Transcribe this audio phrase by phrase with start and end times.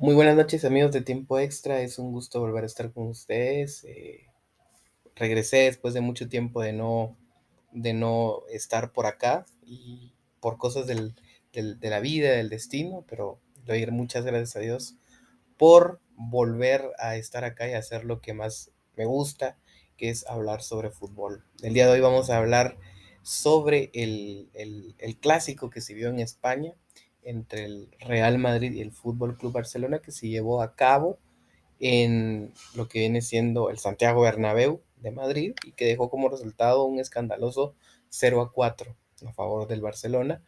[0.00, 3.82] Muy buenas noches amigos de Tiempo Extra, es un gusto volver a estar con ustedes.
[3.82, 4.28] Eh,
[5.16, 7.16] regresé después de mucho tiempo de no,
[7.72, 11.16] de no estar por acá y por cosas del,
[11.52, 14.94] del, de la vida, del destino, pero doy muchas gracias a Dios
[15.56, 19.58] por volver a estar acá y hacer lo que más me gusta,
[19.96, 21.42] que es hablar sobre fútbol.
[21.60, 22.78] El día de hoy vamos a hablar
[23.22, 26.74] sobre el, el, el clásico que se vio en España
[27.28, 31.18] entre el Real Madrid y el Fútbol Club Barcelona que se llevó a cabo
[31.78, 36.84] en lo que viene siendo el Santiago Bernabéu de Madrid y que dejó como resultado
[36.84, 37.74] un escandaloso
[38.08, 38.96] 0 a 4
[39.26, 40.42] a favor del Barcelona.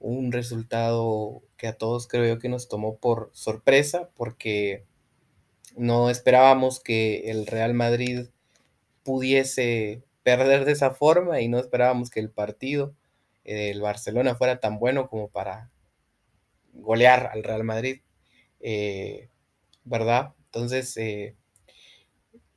[0.00, 4.84] Un resultado que a todos creo yo que nos tomó por sorpresa porque
[5.76, 8.26] no esperábamos que el Real Madrid
[9.04, 12.94] pudiese perder de esa forma y no esperábamos que el partido
[13.44, 15.70] del Barcelona fuera tan bueno como para
[16.80, 18.00] golear al Real Madrid,
[18.60, 19.28] eh,
[19.84, 20.34] ¿verdad?
[20.46, 21.34] Entonces, eh,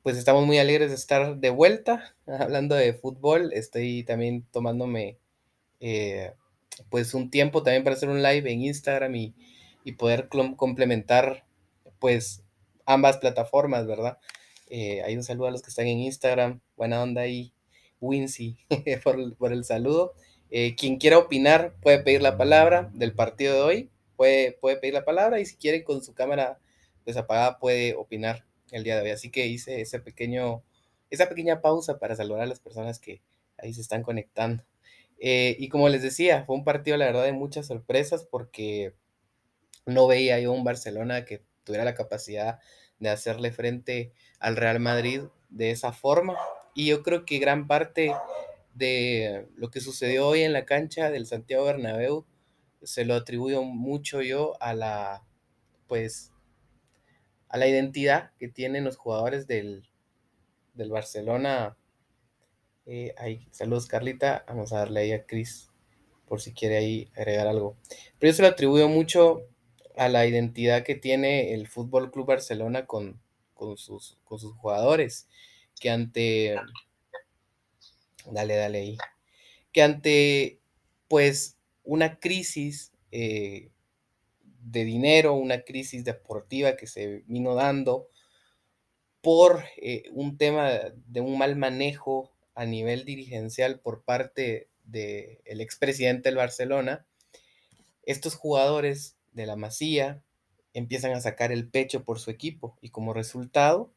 [0.02, 3.52] pues estamos muy alegres de estar de vuelta hablando de fútbol.
[3.52, 5.18] Estoy también tomándome
[5.80, 6.32] eh,
[6.88, 9.34] pues un tiempo también para hacer un live en Instagram y,
[9.98, 11.44] poder complementar
[11.98, 12.44] pues
[12.86, 14.18] ambas plataformas, ¿verdad?
[14.68, 17.52] Eh, hay un saludo a los que están en Instagram, buena onda ahí,
[18.00, 18.56] Wincy,
[19.02, 20.14] por, el saludo.
[20.52, 23.90] Eh, quien quiera opinar puede pedir la palabra del partido de hoy
[24.20, 26.60] puede, puede pedir la palabra y si quiere con su cámara
[27.06, 29.10] desapagada puede opinar el día de hoy.
[29.12, 30.62] Así que hice ese pequeño,
[31.08, 33.22] esa pequeña pausa para saludar a las personas que
[33.56, 34.62] ahí se están conectando.
[35.18, 38.92] Eh, y como les decía, fue un partido, la verdad, de muchas sorpresas porque
[39.86, 42.58] no veía yo un Barcelona que tuviera la capacidad
[42.98, 46.36] de hacerle frente al Real Madrid de esa forma.
[46.74, 48.12] Y yo creo que gran parte
[48.74, 52.26] de lo que sucedió hoy en la cancha del Santiago Bernabéu
[52.82, 55.26] se lo atribuyo mucho yo a la,
[55.86, 56.32] pues,
[57.48, 59.88] a la identidad que tienen los jugadores del,
[60.74, 61.76] del Barcelona.
[62.86, 65.70] Eh, ahí, saludos Carlita, vamos a darle ahí a Cris
[66.26, 67.76] por si quiere ahí agregar algo.
[68.18, 69.42] Pero yo se lo atribuyo mucho
[69.96, 73.20] a la identidad que tiene el Fútbol Club Barcelona con,
[73.52, 75.28] con, sus, con sus jugadores,
[75.80, 76.56] que ante,
[78.26, 78.98] dale, dale ahí,
[79.72, 80.60] que ante,
[81.08, 83.70] pues, una crisis eh,
[84.62, 88.08] de dinero, una crisis deportiva que se vino dando
[89.20, 90.70] por eh, un tema
[91.06, 97.06] de un mal manejo a nivel dirigencial por parte del de expresidente del Barcelona,
[98.02, 100.22] estos jugadores de la Masía
[100.72, 103.92] empiezan a sacar el pecho por su equipo y como resultado,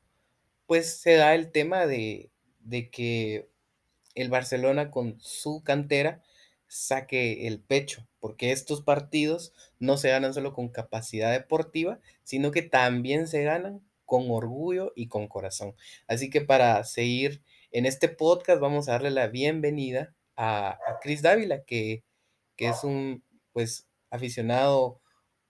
[0.65, 3.49] pues se da el tema de, de que
[4.15, 6.21] el Barcelona con su cantera
[6.73, 12.63] saque el pecho, porque estos partidos no se ganan solo con capacidad deportiva, sino que
[12.63, 15.75] también se ganan con orgullo y con corazón.
[16.07, 21.63] Así que para seguir en este podcast vamos a darle la bienvenida a, Chris Dávila,
[21.63, 22.03] que,
[22.55, 24.99] que, es un pues aficionado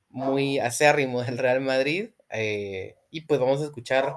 [0.10, 4.16] muy acérrimo del Real Madrid, eh, y pues vamos a escuchar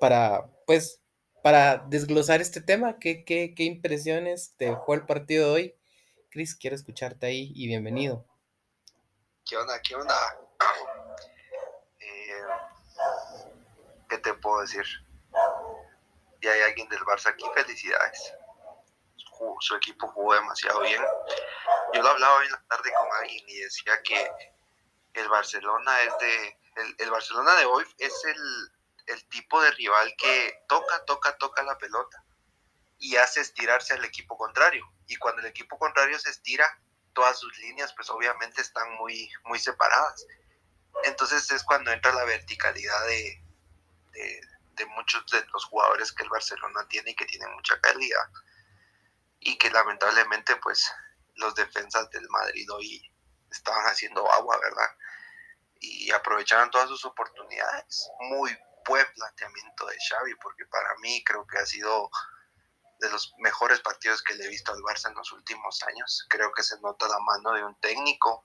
[0.00, 1.02] para pues
[1.42, 5.74] para desglosar este tema, ¿qué, qué, qué impresiones te dejó el partido de hoy?
[6.32, 8.24] Cris, quiero escucharte ahí y bienvenido.
[9.44, 9.78] ¿Qué onda?
[9.82, 10.16] ¿Qué onda?
[12.00, 12.42] Eh,
[14.08, 14.86] ¿Qué te puedo decir?
[16.40, 18.32] Y hay alguien del Barça aquí, felicidades.
[19.60, 21.02] Su, equipo jugó demasiado bien.
[21.92, 24.32] Yo lo hablaba hoy en la tarde con alguien y decía que
[25.12, 26.58] el Barcelona es de.
[26.76, 28.24] El, el Barcelona de hoy es
[29.06, 32.24] el tipo de rival que toca, toca, toca la pelota
[33.02, 34.86] y hace estirarse al equipo contrario.
[35.08, 36.64] Y cuando el equipo contrario se estira,
[37.12, 40.24] todas sus líneas pues obviamente están muy, muy separadas.
[41.02, 43.44] Entonces es cuando entra la verticalidad de,
[44.76, 48.30] de, muchos de los jugadores que el Barcelona tiene y que tienen mucha calidad.
[49.40, 50.88] Y que lamentablemente pues
[51.34, 53.12] los defensas del Madrid hoy
[53.50, 54.96] estaban haciendo agua, ¿verdad?
[55.80, 58.08] Y aprovecharon todas sus oportunidades.
[58.20, 58.56] Muy
[58.86, 62.08] buen planteamiento de Xavi, porque para mí creo que ha sido
[63.02, 66.24] de los mejores partidos que le he visto al Barça en los últimos años.
[66.30, 68.44] Creo que se nota la mano de un técnico,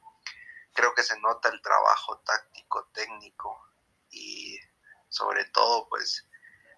[0.74, 3.69] creo que se nota el trabajo táctico, técnico
[4.09, 4.59] y
[5.09, 6.27] sobre todo pues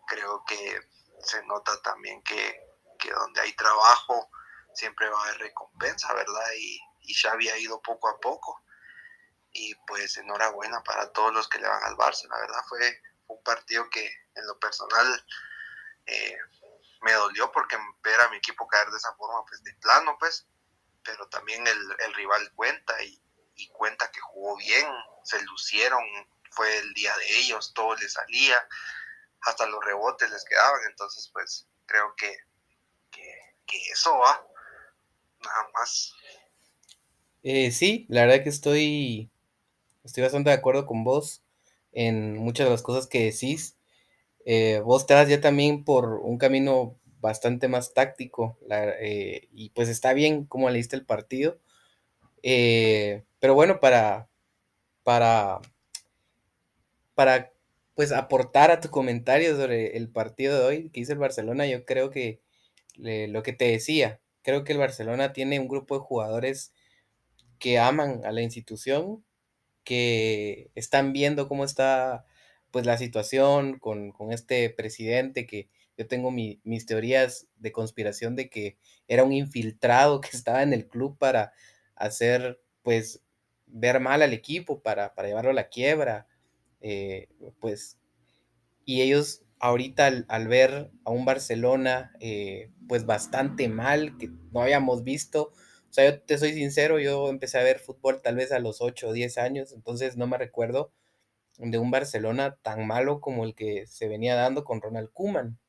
[0.07, 0.81] creo que
[1.23, 2.59] se nota también que,
[2.99, 4.29] que donde hay trabajo
[4.73, 6.51] siempre va a haber recompensa, ¿verdad?
[6.57, 8.61] Y, y Xavi ha ido poco a poco.
[9.53, 13.41] Y pues enhorabuena para todos los que le van al Barça, la verdad fue un
[13.41, 14.05] partido que
[14.35, 15.25] en lo personal
[16.05, 16.37] eh,
[17.01, 20.47] me dolió porque ver a mi equipo caer de esa forma, pues de plano, pues,
[21.03, 23.21] pero también el, el rival cuenta y,
[23.55, 24.87] y cuenta que jugó bien,
[25.23, 26.03] se lucieron,
[26.51, 28.57] fue el día de ellos, todo les salía,
[29.41, 32.35] hasta los rebotes les quedaban, entonces pues creo que,
[33.11, 34.45] que, eso va,
[35.43, 36.13] nada más.
[37.43, 39.31] Eh, sí, la verdad que estoy,
[40.03, 41.43] estoy bastante de acuerdo con vos
[41.91, 43.75] en muchas de las cosas que decís.
[44.51, 50.13] Eh, vos te ya también por un camino bastante más táctico eh, y pues está
[50.13, 51.59] bien cómo leíste el partido.
[52.41, 54.27] pero bueno, para,
[55.03, 55.59] para,
[57.13, 57.53] para
[57.93, 61.85] pues aportar a tu comentario sobre el partido de hoy que hizo el Barcelona, yo
[61.85, 62.41] creo que
[62.95, 66.73] lo que te decía, creo que el Barcelona tiene un grupo de jugadores
[67.59, 69.23] que aman a la institución,
[69.83, 72.25] que están viendo cómo está
[72.71, 78.77] pues la situación con, este presidente que yo tengo mis teorías de conspiración de que
[79.07, 81.53] era un infiltrado que estaba en el club para
[81.95, 83.21] hacer pues
[83.67, 86.27] ver mal al equipo, para, para llevarlo a la quiebra,
[86.81, 87.27] eh,
[87.59, 87.99] pues,
[88.85, 95.03] y ellos ahorita al, ver a un Barcelona, eh, pues bastante mal, que no habíamos
[95.03, 95.51] visto,
[95.89, 98.81] o sea, yo te soy sincero, yo empecé a ver fútbol tal vez a los
[98.81, 100.91] 8 o 10 años, entonces no me recuerdo
[101.59, 105.59] de un Barcelona tan malo como el que se venía dando con Ronald Koeman.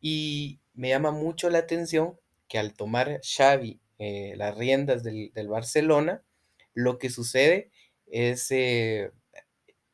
[0.00, 2.18] Y me llama mucho la atención
[2.48, 6.22] que al tomar Xavi eh, las riendas del, Barcelona,
[6.74, 7.70] lo que sucede
[8.06, 8.50] es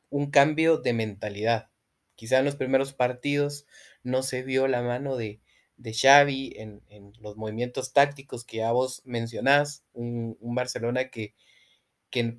[0.09, 1.69] un cambio de mentalidad.
[2.15, 3.67] Quizá en los primeros partidos
[4.03, 5.41] no se vio la mano de,
[5.77, 6.81] de Xavi en,
[7.19, 11.35] los movimientos tácticos que ya vos mencionás, un, Barcelona que,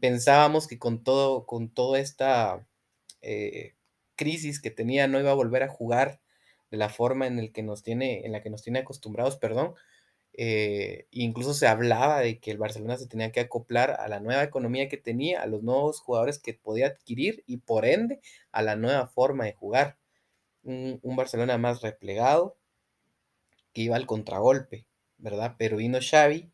[0.00, 2.66] pensábamos que con todo, con toda esta
[3.22, 3.74] eh,
[4.16, 6.20] crisis que tenía no iba a volver a jugar
[6.70, 9.74] de la forma en, el que nos tiene, en la que nos tiene acostumbrados, perdón,
[10.40, 14.44] eh, incluso se hablaba de que el Barcelona se tenía que acoplar a la nueva
[14.44, 18.20] economía que tenía, a los nuevos jugadores que podía adquirir y por ende
[18.52, 19.98] a la nueva forma de jugar.
[20.62, 22.56] Un, Barcelona más replegado
[23.72, 24.86] que iba al contragolpe,
[25.16, 25.56] ¿verdad?
[25.58, 26.52] Pero vino Xavi,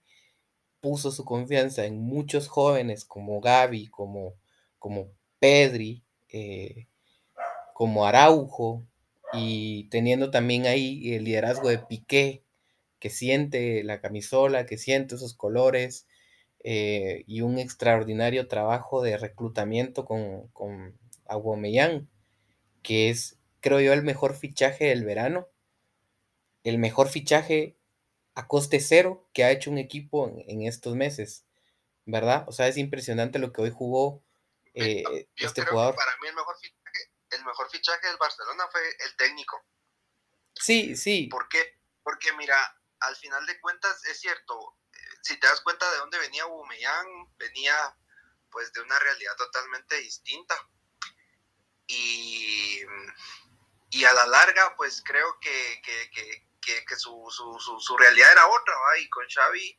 [0.81, 4.35] puso su confianza en muchos jóvenes como Gaby, como,
[4.79, 6.05] como Pedri,
[6.35, 6.89] eh,
[7.75, 8.85] como Araujo,
[9.33, 12.45] y teniendo también ahí el liderazgo de Piqué,
[12.99, 16.07] que siente la camisola, que siente esos colores
[16.63, 20.99] eh, y un extraordinario trabajo de reclutamiento con, con
[22.83, 25.49] que es, creo yo, el mejor fichaje del verano,
[26.65, 27.77] el mejor fichaje
[28.35, 31.45] a coste cero que ha hecho un equipo en, estos meses,
[32.07, 32.45] ¿verdad?
[32.49, 34.24] O sea, es impresionante lo que hoy jugó
[34.75, 35.95] eh, este jugador.
[35.95, 39.65] para mí el mejor, fichaje, el mejor fichaje del Barcelona fue el técnico.
[40.55, 41.29] Sí, sí.
[41.29, 41.81] ¿Por qué?
[42.03, 42.57] Porque mira,
[43.01, 47.37] al final de cuentas es cierto, eh, si te das cuenta de dónde venía Bumeyang,
[47.37, 47.97] venía
[48.51, 50.57] pues de una realidad totalmente distinta.
[51.87, 52.81] Y,
[53.91, 58.75] y a la larga, pues creo que, que, que, su, su, su, realidad era otra,
[59.01, 59.79] y con Xavi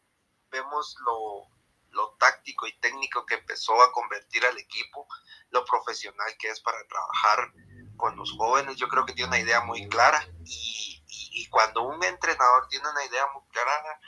[0.52, 1.50] vemos lo,
[1.96, 5.08] lo táctico y técnico que empezó a convertir al equipo,
[5.50, 7.52] lo profesional que es para trabajar
[7.98, 12.68] con los jóvenes, yo creo que tiene una idea muy clara y cuando un entrenador
[12.70, 14.00] tiene una idea muy clara,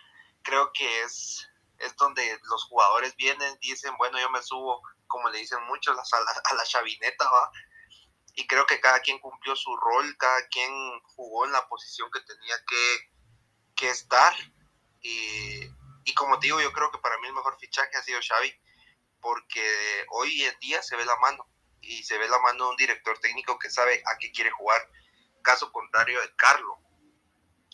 [0.47, 1.45] creo que es,
[1.79, 6.19] es donde los jugadores vienen, dicen, bueno, yo me subo, como le dicen muchos, a
[6.19, 7.51] la, a la chavineta, ¿va?
[8.33, 10.71] Y creo que cada quien cumplió su rol, cada quien
[11.15, 13.11] jugó en la posición que tenía que,
[13.75, 14.33] que estar.
[15.01, 15.69] Y,
[16.07, 18.53] y como te digo, yo creo que para mí el mejor fichaje ha sido Xavi,
[19.19, 21.45] porque hoy en día se ve la mano
[21.81, 24.89] y se ve la mano de un director técnico que sabe a qué quiere jugar.
[25.43, 26.79] Caso contrario de Carlo,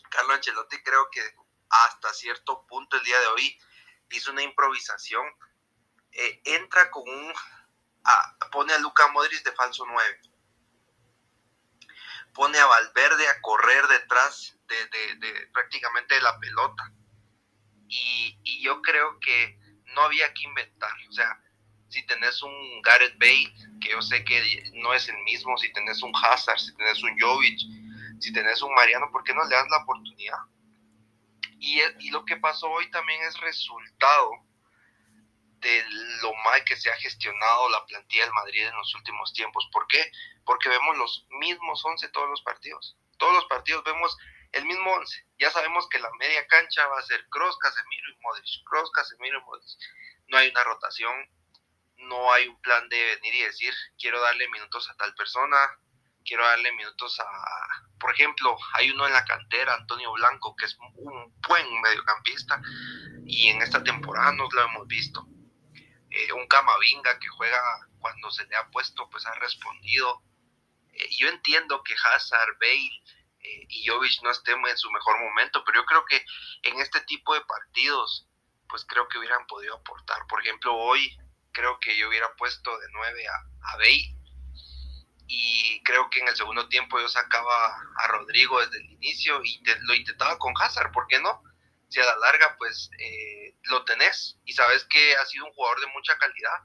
[0.10, 1.22] Carlo Ancelotti creo que
[1.70, 3.60] hasta cierto punto el día de hoy
[4.10, 5.24] hizo una improvisación.
[6.12, 7.34] Eh, entra con un...
[8.52, 10.22] pone a Luca Modric de falso 9.
[12.34, 16.92] Pone a Valverde a correr detrás de, prácticamente de la pelota.
[17.93, 19.59] Y, y, yo creo que
[19.93, 20.91] no había que inventar.
[21.09, 21.39] O sea,
[21.89, 26.01] si tenés un Gareth Bale, que yo sé que no es el mismo, si tenés
[26.01, 27.59] un Hazard, si tenés un Jovic,
[28.19, 30.39] si tenés un Mariano, ¿por qué no le das la oportunidad?
[31.59, 34.31] Y, y lo que pasó hoy también es resultado
[35.63, 35.83] de
[36.21, 39.69] lo mal que se ha gestionado la plantilla del Madrid en los últimos tiempos.
[39.71, 40.12] ¿Por qué?
[40.45, 42.97] Porque vemos los mismos 11 todos los partidos.
[43.17, 44.17] Todos los partidos vemos
[44.53, 45.27] el mismo 11.
[45.39, 48.63] Ya sabemos que la media cancha va a ser Cross, Casemiro y Modric.
[48.65, 49.69] Cross, Casemiro y Modric.
[50.29, 51.13] No hay una rotación,
[51.98, 55.57] no hay un plan de venir y decir, quiero darle minutos a tal persona,
[56.24, 57.25] quiero darle minutos a,
[58.00, 62.62] por ejemplo, hay uno en la cantera, Antonio Blanco, que es un buen mediocampista
[63.25, 65.27] y en esta temporada nos lo hemos visto.
[66.10, 67.60] eh, un Camavinga que juega
[68.00, 70.22] cuando se le ha puesto, pues ha respondido.
[70.91, 73.03] Eh, yo entiendo que Hazard, Bale
[73.43, 76.25] eh, y Jovic no estén en su mejor momento, pero yo creo que
[76.63, 78.27] en este tipo de partidos,
[78.67, 80.25] pues creo que hubieran podido aportar.
[80.27, 81.17] Por ejemplo, hoy
[81.51, 83.35] creo que yo hubiera puesto de 9 a,
[83.73, 84.15] a Bale
[85.27, 89.62] y creo que en el segundo tiempo yo sacaba a Rodrigo desde el inicio y
[89.81, 91.41] lo intentaba con Hazard, ¿por qué no?
[91.89, 95.79] Si a la larga pues eh, lo tenés y sabes que ha sido un jugador
[95.79, 96.59] de mucha calidad,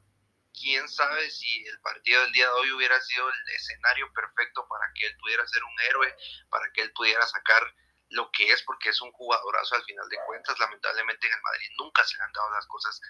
[0.59, 4.85] quién sabe si el partido del día de hoy hubiera sido el escenario perfecto para
[4.95, 6.17] que él pudiera ser un héroe,
[6.51, 7.63] para que él pudiera sacar
[8.11, 10.59] lo que es, porque es un jugadorazo al final de cuentas.
[10.59, 13.01] Lamentablemente en el Madrid nunca se le han dado las cosas,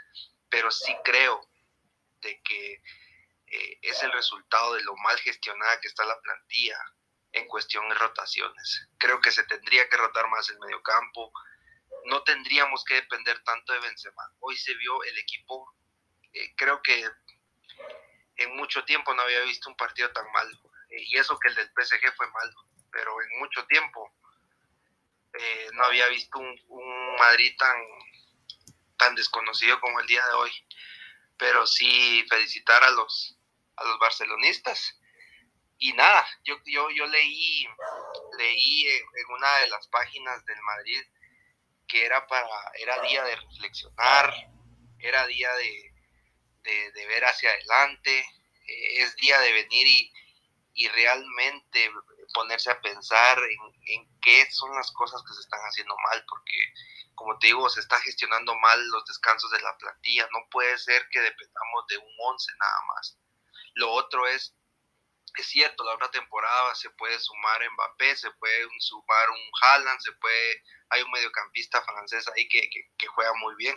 [0.48, 1.48] pero sí creo
[2.20, 2.82] de que
[3.46, 6.78] eh, es el resultado de lo mal gestionada que está la plantilla
[7.32, 8.88] en cuestión de rotaciones.
[8.98, 11.32] Creo que se tendría que rotar más el mediocampo.
[12.06, 14.22] No tendríamos que depender tanto de Benzema.
[14.40, 15.74] Hoy se vio el equipo,
[16.32, 17.08] eh, creo que
[18.38, 20.58] en mucho tiempo no había visto un partido tan malo.
[20.90, 24.12] Eh, y eso que el del PSG fue malo, pero en mucho tiempo
[25.74, 27.76] no había visto un, un Madrid tan,
[28.96, 30.50] tan desconocido como el día de hoy.
[31.36, 33.38] Pero sí felicitar a los,
[33.76, 34.98] a los barcelonistas.
[35.78, 37.68] Y nada, yo, yo, yo leí,
[38.36, 41.02] leí en una de las páginas del Madrid
[41.86, 44.34] que era para, era día de reflexionar,
[44.98, 45.87] era día de,
[46.92, 48.18] de, ver hacia adelante,
[48.66, 50.12] eh, es día de venir y,
[50.74, 51.90] y realmente
[52.34, 56.72] ponerse a pensar en, en, qué son las cosas que se están haciendo mal, porque
[57.18, 61.08] como te digo, se está gestionando mal los descansos de la plantilla, no puede ser
[61.10, 63.18] que dependamos de un 11 nada más.
[63.74, 64.54] Lo otro es,
[65.36, 70.12] es cierto, la otra temporada se puede sumar Mbappé, se puede sumar un Haaland, se
[70.12, 73.76] puede, hay un mediocampista francés ahí que, que, juega muy bien,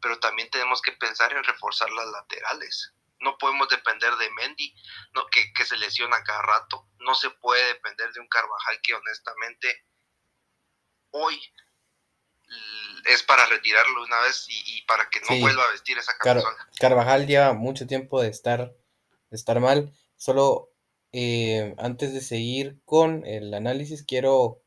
[0.00, 2.94] pero también tenemos que pensar en reforzar las laterales.
[3.20, 4.74] No podemos depender de Mendy,
[5.14, 6.88] no, que, que se lesiona cada rato.
[7.00, 9.84] No se puede depender de un Carvajal que honestamente
[11.10, 11.40] hoy
[13.06, 16.56] es para retirarlo una vez y, para que no vuelva a vestir esa camisola.
[16.78, 18.74] Carvajal lleva mucho tiempo de estar
[19.30, 19.92] estar mal.
[20.16, 20.72] Solo
[21.12, 24.62] eh, antes de seguir con el análisis, quiero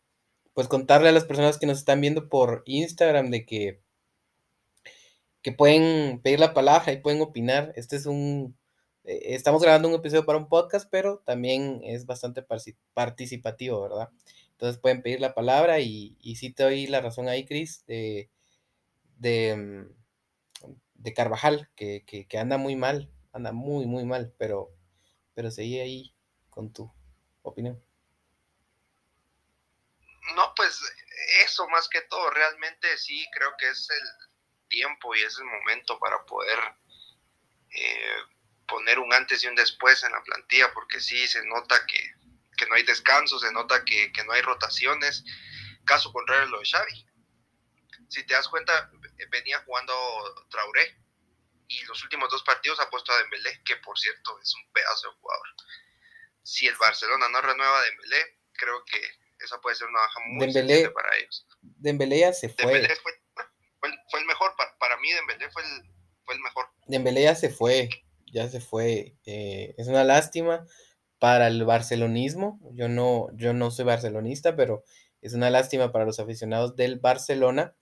[0.54, 3.83] pues contarle a las personas que nos están viendo por Instagram de que,
[5.44, 7.74] que pueden pedir la palabra y pueden opinar.
[7.76, 8.58] Este es un...
[9.04, 12.44] Eh, estamos grabando un episodio para un podcast, pero también es bastante
[12.94, 14.10] participativo, ¿verdad?
[14.52, 18.32] Entonces pueden pedir la palabra y, y sí te doy la razón ahí, Cris, de,
[19.18, 24.72] de, mm, de Carvajal, que, que anda muy mal anda muy, muy mal, pero,
[25.34, 26.16] pero seguí ahí
[26.50, 26.94] con tu
[27.42, 27.84] opinión.
[30.36, 30.80] No, pues
[31.44, 34.33] eso más que todo, realmente sí creo que es el
[34.74, 36.60] tiempo y es el momento para poder
[37.70, 38.18] eh,
[38.68, 42.13] poner un antes y un después en la plantilla, porque sí se nota que,
[42.58, 45.24] que no hay descanso, se nota que, que, no hay rotaciones.
[45.86, 47.06] Caso contrario lo de Xavi.
[48.10, 48.92] Si te das cuenta,
[49.30, 49.94] venía jugando
[50.50, 50.98] Traoré,
[51.68, 55.10] y los últimos dos partidos ha puesto a Dembélé, que por cierto es un pedazo
[55.10, 55.48] de jugador.
[56.44, 59.00] Si el Barcelona no renueva a Dembélé, creo que
[59.39, 61.46] esa puede ser una baja muy Dembélé, para ellos.
[61.62, 62.65] Dembélé ya se fue.
[62.65, 63.23] Dembélé fue,
[64.10, 65.92] fue, el mejor, para, mí Dembélé fue el,
[66.25, 66.66] fue el mejor.
[66.88, 67.90] Dembélé ya se fue,
[68.32, 69.16] ya se fue.
[69.25, 70.66] Eh, es una lástima
[71.20, 72.60] para el barcelonismo.
[72.74, 74.84] Yo no, yo no soy barcelonista, pero
[75.22, 77.75] es una lástima para los aficionados del Barcelona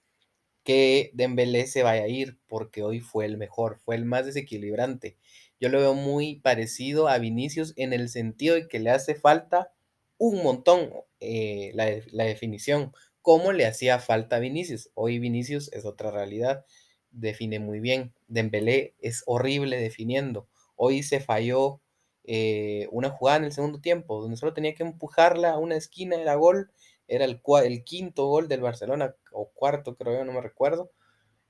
[0.64, 5.18] que Dembélé se vaya a ir porque hoy fue el mejor, fue el más desequilibrante.
[5.60, 9.72] Yo lo veo muy parecido a Vinicius en el sentido de que le hace falta
[10.18, 14.90] un montón eh, la, la, definición, como le hacía falta a Vinicius.
[14.94, 16.66] Hoy Vinicius es otra realidad,
[17.12, 18.14] define muy bien.
[18.28, 20.48] Dembélé es horrible definiendo.
[20.76, 21.82] Hoy se falló
[22.24, 26.16] eh, una jugada en el segundo tiempo, donde solo tenía que empujarla a una esquina,
[26.16, 26.72] era gol
[27.12, 30.92] era el, el quinto gol del Barcelona, o cuarto creo yo, no me recuerdo.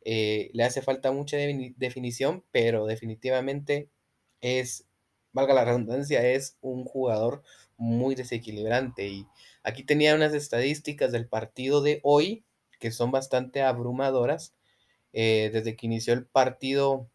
[0.03, 3.91] Eh, le hace falta mucha definición, pero definitivamente
[4.41, 4.87] es,
[5.33, 7.43] valga la redundancia, es un jugador
[7.77, 9.07] muy desequilibrante.
[9.07, 9.27] Y
[9.63, 12.45] aquí tenía unas estadísticas del partido de hoy
[12.79, 14.53] que son bastante abrumadoras.
[15.13, 17.09] Eh, desde que inició el partido,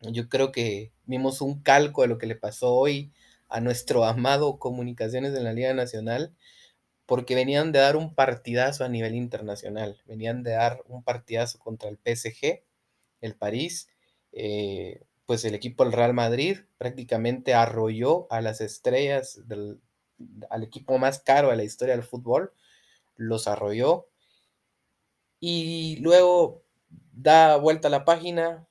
[0.00, 3.12] yo creo que vimos un calco de lo que le pasó hoy
[3.48, 6.34] a nuestro amado Comunicaciones de la Liga Nacional
[7.10, 11.90] porque venían de dar un partidazo a nivel internacional, venían de dar un partidazo contra
[11.90, 12.62] el PSG,
[13.20, 13.88] el París,
[14.30, 19.80] eh, pues el equipo del Real Madrid prácticamente arrolló a las estrellas, del,
[20.50, 22.52] al equipo más caro de la historia del fútbol,
[23.16, 24.08] los arrolló
[25.40, 26.62] y luego
[27.12, 28.66] da vuelta a la página,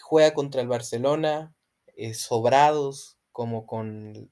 [0.00, 1.54] juega contra el Barcelona,
[1.96, 4.30] eh, sobrados, como con,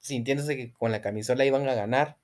[0.00, 2.18] sintiéndose que con la camisola iban a ganar.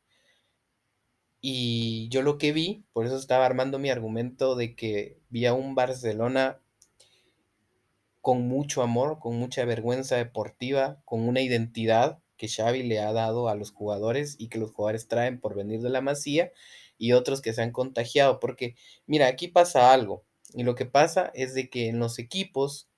[1.42, 5.54] Y yo lo que vi, por eso estaba armando mi argumento de que vi a
[5.54, 6.60] un Barcelona
[8.20, 13.50] con mucho amor, con mucha vergüenza deportiva, con una identidad que Xavi le ha dado
[13.50, 16.52] a los jugadores y que los jugadores traen por venir de la masía
[16.96, 18.40] y otros que se han contagiado.
[18.40, 20.24] Porque, mira, aquí pasa algo.
[20.54, 22.88] Y lo que pasa es de que en los equipos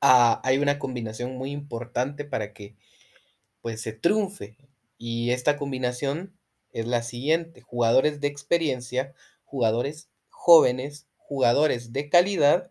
[0.00, 2.76] ah, hay una combinación muy importante para que
[3.60, 4.56] pues se triunfe.
[4.98, 6.32] Y esta combinación
[6.70, 7.60] es la siguiente.
[7.60, 12.70] Jugadores de experiencia, jugadores jóvenes, jugadores de calidad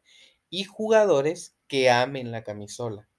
[0.49, 3.09] y jugadores que amen la camisola.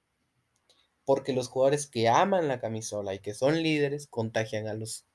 [1.06, 5.06] Porque los jugadores que aman la camisola y que son líderes contagian a los,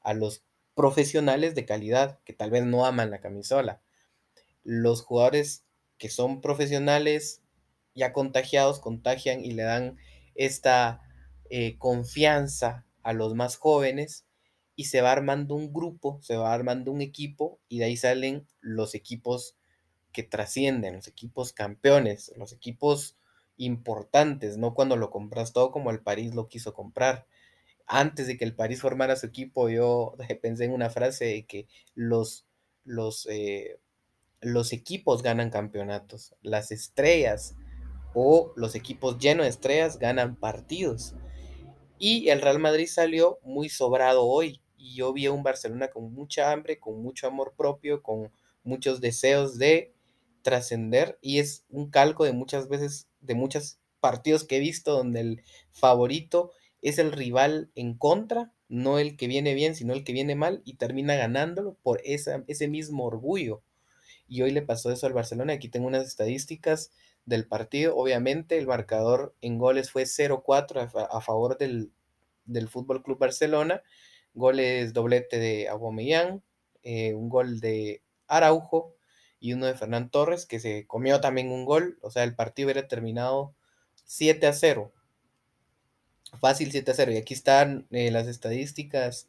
[0.00, 0.42] a los
[0.74, 3.82] profesionales de calidad que tal vez no aman la camisola.
[4.64, 5.66] Los jugadores
[5.98, 7.42] que son profesionales
[7.94, 9.98] ya contagiados contagian y le dan
[10.34, 11.02] esta
[11.50, 14.24] eh, confianza a los más jóvenes
[14.76, 18.46] y se va armando un grupo, se va armando un equipo y de ahí salen
[18.60, 19.56] los equipos
[20.12, 23.18] que trascienden, los equipos campeones, los equipos
[23.64, 27.26] importantes, no cuando lo compras todo como el París lo quiso comprar.
[27.86, 31.66] Antes de que el París formara su equipo, yo pensé en una frase de que
[31.94, 32.46] los,
[32.84, 33.80] los, eh,
[34.40, 37.56] los equipos ganan campeonatos, las estrellas
[38.14, 41.14] o los equipos llenos de estrellas ganan partidos.
[41.98, 44.62] Y el Real Madrid salió muy sobrado hoy.
[44.78, 48.32] Y yo vi a un Barcelona con mucha hambre, con mucho amor propio, con
[48.64, 49.92] muchos deseos de
[50.42, 55.20] trascender y es un calco de muchas veces, de muchos partidos que he visto donde
[55.20, 60.12] el favorito es el rival en contra, no el que viene bien, sino el que
[60.12, 63.62] viene mal y termina ganándolo por esa, ese mismo orgullo.
[64.26, 65.54] Y hoy le pasó eso al Barcelona.
[65.54, 66.92] Aquí tengo unas estadísticas
[67.26, 67.96] del partido.
[67.96, 71.90] Obviamente el marcador en goles fue 0-4 a, favor del,
[72.44, 73.82] del Fútbol Club Barcelona.
[74.32, 76.42] Goles doblete de Aubameyang,
[76.82, 78.94] eh, un gol de Araujo,
[79.40, 81.98] y uno de Fernán Torres, que se comió también un gol.
[82.02, 83.54] O sea, el partido hubiera terminado
[84.04, 84.92] 7 a 0.
[86.40, 87.12] Fácil 7 a 0.
[87.12, 89.28] Y aquí están eh, las estadísticas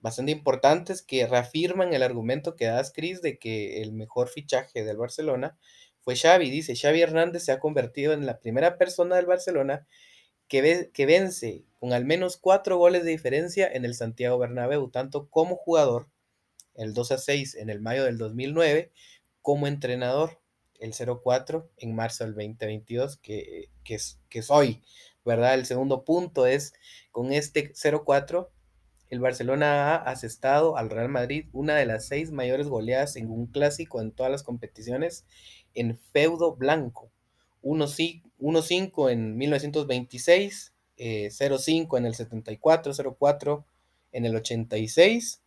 [0.00, 4.96] bastante importantes que reafirman el argumento que das, Cris, de que el mejor fichaje del
[4.96, 5.58] Barcelona
[6.00, 6.50] fue Xavi.
[6.50, 9.86] Dice, Xavi Hernández se ha convertido en la primera persona del Barcelona
[10.48, 14.90] que, ve, que vence con al menos cuatro goles de diferencia en el Santiago Bernabéu,
[14.90, 16.08] tanto como jugador,
[16.74, 18.90] el 2 a 6 en el mayo del 2009,
[19.50, 20.38] como entrenador
[20.78, 24.80] el 04 en marzo del 2022, que, que, es, que es hoy,
[25.24, 25.54] ¿verdad?
[25.54, 26.72] El segundo punto es,
[27.10, 28.48] con este 04,
[29.08, 33.48] el Barcelona ha asestado al Real Madrid una de las seis mayores goleadas en un
[33.48, 35.26] clásico en todas las competiciones
[35.74, 37.10] en feudo blanco.
[37.64, 43.64] 1-5 en 1926, 0-5 en el 74, 0-4
[44.12, 45.42] en el 86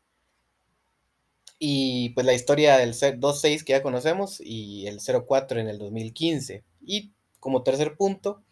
[1.66, 6.62] y pues la historia del 2-6 que ya conocemos y el 0-4 en el 2015.
[6.86, 8.44] Y como tercer punto,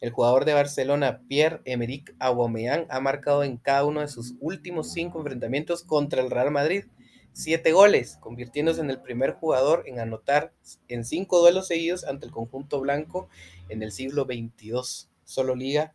[0.00, 5.20] el jugador de Barcelona, Pierre-Emerick Aubameyang, ha marcado en cada uno de sus últimos cinco
[5.20, 6.86] enfrentamientos contra el Real Madrid
[7.32, 10.52] siete goles, convirtiéndose en el primer jugador en anotar
[10.88, 13.28] en cinco duelos seguidos ante el conjunto blanco
[13.68, 15.08] en el siglo XXII.
[15.24, 15.94] Solo Liga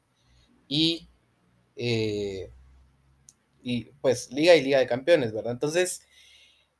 [0.69, 1.09] y,
[1.75, 2.49] eh,
[3.61, 5.51] y pues Liga y Liga de Campeones, ¿verdad?
[5.51, 6.03] Entonces,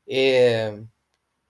[0.08, 0.86] eh,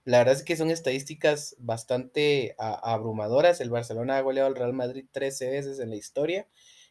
[0.03, 3.61] la verdad es que son estadísticas bastante abrumadoras.
[3.61, 6.47] El Barcelona ha goleado al Real Madrid 13 veces en la historia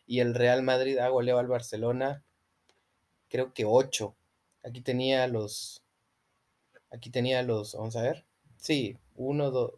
[0.07, 2.23] y el Real Madrid ha goleado al Barcelona
[3.31, 4.15] creo que 8.
[4.65, 5.83] Aquí tenía los...
[6.91, 7.75] Aquí tenía los...
[7.75, 8.27] Vamos a ver.
[8.59, 9.73] Sí, 1, 2,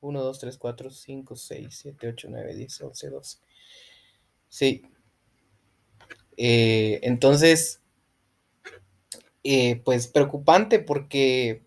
[0.00, 3.38] 1, 2, 3, 4, 5, 6, 7, 8, 9, 10, 11, 12.
[4.48, 4.82] Sí.
[6.36, 7.80] Eh, entonces,
[9.48, 11.62] eh, pues preocupante porque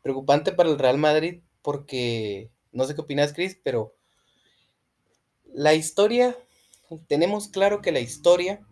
[0.00, 3.94] preocupante para el Real Madrid porque no sé qué opinas Chris, pero
[5.52, 6.34] la historia
[7.06, 8.66] tenemos claro que la historia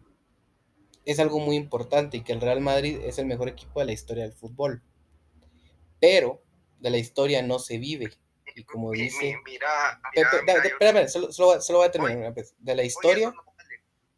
[1.05, 3.92] es algo muy importante y que el Real Madrid es el mejor equipo de la
[3.92, 4.83] historia del fútbol.
[6.01, 6.42] Pero
[6.81, 8.12] de la historia no se vive.
[8.55, 9.37] Y como dice.
[9.45, 10.01] Mira,
[10.64, 12.35] espérame, solo, voy a terminar.
[12.35, 13.35] De la historia.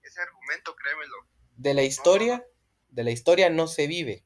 [0.02, 1.14] ese argumento, créemelo.
[1.56, 2.46] De la historia
[2.94, 4.24] de la historia no se vive.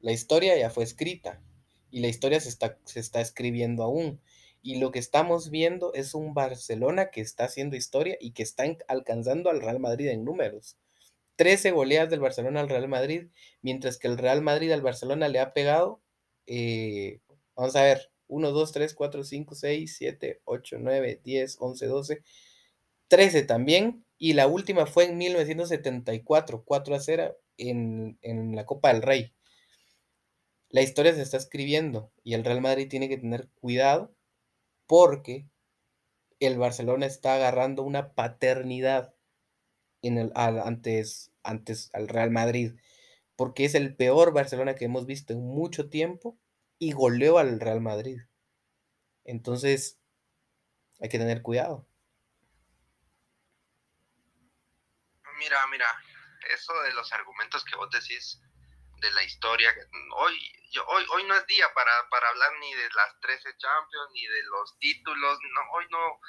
[0.00, 1.42] La historia ya fue escrita
[1.90, 4.20] y la historia se está, se está escribiendo aún.
[4.60, 8.64] Y lo que estamos viendo es un Barcelona que está haciendo historia y que está
[8.88, 10.76] alcanzando al Real Madrid en números.
[11.36, 13.28] 13 goleadas del Barcelona al Real Madrid,
[13.62, 16.02] mientras que el Real Madrid al Barcelona le ha pegado,
[16.46, 17.20] eh,
[17.56, 22.22] vamos a ver, 1, 2, 3, 4, 5, 6, 7, 8, 9, 10, 11, 12,
[23.08, 24.04] 13 también.
[24.18, 27.36] Y la última fue en 1974, 4 a 0
[27.70, 29.34] en, en la Copa del Rey.
[30.68, 34.14] La historia se está escribiendo y el Real Madrid tiene que tener cuidado
[34.86, 35.46] porque
[36.40, 39.14] el Barcelona está agarrando una paternidad
[40.02, 42.72] en el, antes, antes al Real Madrid,
[43.36, 46.38] porque es el peor Barcelona que hemos visto en mucho tiempo
[46.78, 48.20] y goleó al Real Madrid.
[49.24, 50.00] Entonces,
[51.00, 51.86] hay que tener cuidado.
[55.38, 55.86] Mira, mira,
[56.48, 58.40] eso de los argumentos que vos decís
[58.96, 59.74] de la historia,
[60.14, 60.52] hoy,
[60.86, 64.42] hoy, hoy no es día para, para hablar ni de las 13 Champions, ni de
[64.44, 66.20] los títulos, no, hoy no,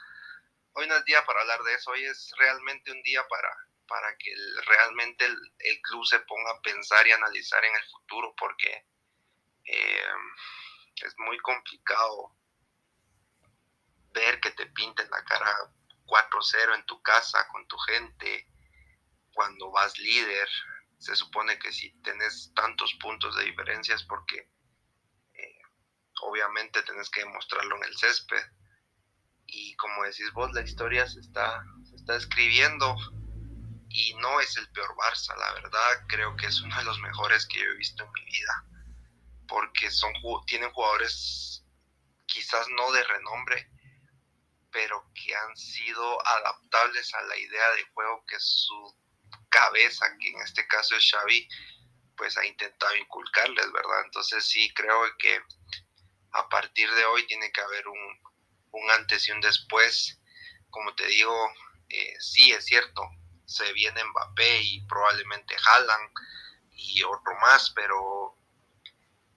[0.73, 3.55] hoy no es día para hablar de eso, hoy es realmente un día para,
[3.87, 4.33] para que
[4.65, 8.87] realmente el, el, club se ponga a pensar y analizar en el futuro, porque
[9.65, 10.07] eh,
[10.95, 12.35] es muy complicado
[14.13, 15.55] ver que te pinten la cara
[16.05, 18.47] 4-0 en tu casa con tu gente
[19.33, 20.47] cuando vas líder.
[20.97, 24.49] Se supone que si tenés tantos puntos de diferencia porque
[25.33, 25.61] eh,
[26.21, 28.43] obviamente tenés que demostrarlo en el césped.
[29.45, 32.95] Y como decís vos, la historia se está, se está escribiendo
[33.89, 37.45] y no es el peor Barça, la verdad creo que es uno de los mejores
[37.45, 38.65] que yo he visto en mi vida
[39.47, 40.11] porque son,
[40.47, 41.63] tienen jugadores
[42.25, 43.69] quizás no de renombre,
[44.71, 48.95] pero que han sido adaptables a la idea de juego que su
[49.53, 51.47] cabeza, que en este caso es Xavi,
[52.17, 54.05] pues ha intentado inculcarles, ¿verdad?
[54.05, 55.39] Entonces sí creo que
[56.31, 58.19] a partir de hoy tiene que haber un,
[58.71, 60.19] un antes y un después.
[60.71, 61.51] Como te digo,
[61.89, 63.03] eh, sí es cierto,
[63.45, 66.09] se viene Mbappé y probablemente Haaland
[66.71, 68.35] y otro más, pero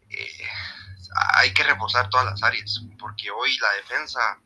[0.08, 0.48] eh,
[1.34, 4.40] hay que reforzar todas las áreas, porque hoy la defensa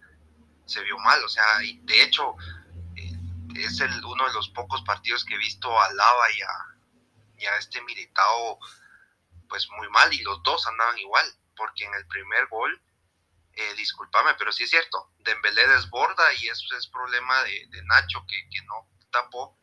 [0.66, 2.36] se vio mal, o sea, de hecho
[3.56, 7.46] es el, uno de los pocos partidos que he visto a Lava y a, y
[7.46, 8.58] a este Militao
[9.48, 12.80] pues muy mal, y los dos andaban igual, porque en el primer gol,
[13.52, 18.48] eh, discúlpame, pero sí es cierto, Dembélé desborda y eso es problema de, Nacho que,
[18.48, 19.58] que no tapó,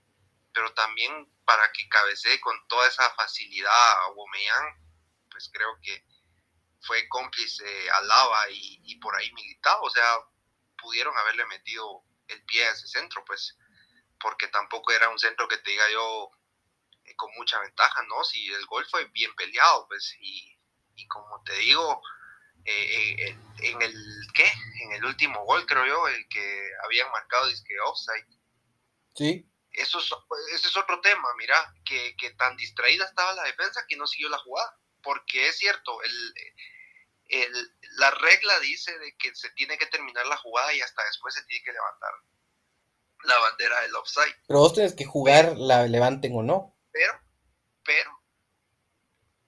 [0.53, 4.83] pero también para que cabecee con toda esa facilidad a Aubameyang,
[5.31, 6.05] pues creo que
[6.81, 10.17] fue cómplice a Lava y, por ahí militado, o sea,
[10.81, 13.57] pudieron haberle metido el pie a ese centro, pues,
[14.19, 16.31] porque tampoco era un centro que te diga yo
[17.05, 18.23] eh, con mucha ventaja, ¿no?
[18.23, 20.57] Si el gol fue bien peleado, pues, y,
[21.07, 22.01] como te digo,
[22.65, 23.93] eh, eh, en el,
[24.33, 24.51] ¿qué?
[24.83, 28.27] En el último gol, creo yo, el que habían marcado, dice que offside.
[29.15, 29.49] Sí.
[29.71, 30.09] Eso es,
[30.53, 34.29] ese es otro tema, mira, que, que tan distraída estaba la defensa que no siguió
[34.29, 34.75] la jugada
[35.07, 36.33] porque es cierto, el,
[37.95, 41.45] la regla dice de que se tiene que terminar la jugada y hasta después se
[41.45, 42.11] tiene que levantar
[43.23, 44.35] la bandera del offside.
[44.47, 46.75] Pero vos tenés que jugar, la levanten o no.
[46.91, 47.13] Pero,
[47.83, 48.21] pero,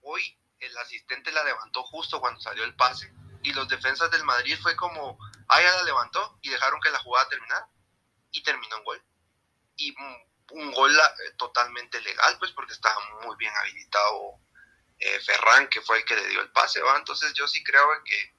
[0.01, 3.12] hoy el asistente la levantó justo cuando salió el pase
[3.43, 6.99] y los defensas del Madrid fue como, ah, ya la levantó y dejaron que la
[6.99, 7.69] jugada terminara
[8.32, 9.03] y terminó en gol.
[9.77, 9.95] Y
[10.51, 14.39] un, gol eh, totalmente legal, pues porque estaba muy bien habilitado
[14.97, 16.97] eh, Ferran, que fue el que le dio el pase, ¿va?
[16.97, 18.36] Entonces yo sí creo que,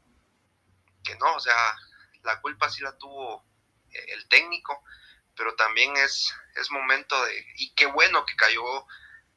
[1.03, 1.75] que no, o sea,
[2.23, 3.45] la culpa sí la tuvo
[3.91, 4.85] eh, el técnico,
[5.41, 8.63] pero también es, es momento de, y qué bueno que cayó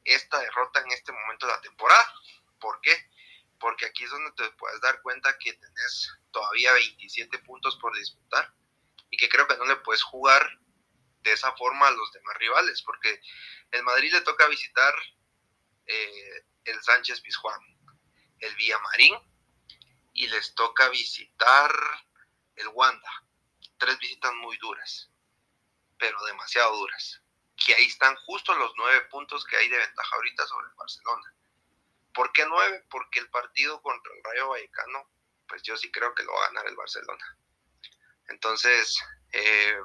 [0.03, 2.13] esta derrota en este momento de la temporada.
[2.59, 3.09] ¿Por qué?
[3.57, 8.53] Porque aquí es donde te puedes dar cuenta que tenés todavía 27 puntos por disputar
[9.11, 10.45] y que creo que no le puedes jugar
[11.21, 13.21] de esa forma a los demás rivales, porque
[13.71, 14.93] el Madrid le toca visitar
[15.85, 17.61] eh, el Sánchez Pizjuán,
[18.39, 19.15] el Villamarín
[20.11, 21.73] y les toca visitar
[22.57, 23.25] el Wanda.
[23.77, 25.12] Tres visitas muy duras,
[26.03, 27.21] pero demasiado duras.
[27.55, 31.33] Que ahí están justo los nueve puntos que hay de ventaja ahorita sobre el Barcelona.
[32.13, 32.85] ¿Por qué nueve?
[32.89, 35.09] Porque el partido contra el Rayo Vallecano,
[35.47, 37.37] pues yo sí creo que lo va a ganar el Barcelona.
[38.27, 38.99] Entonces,
[39.31, 39.77] eh,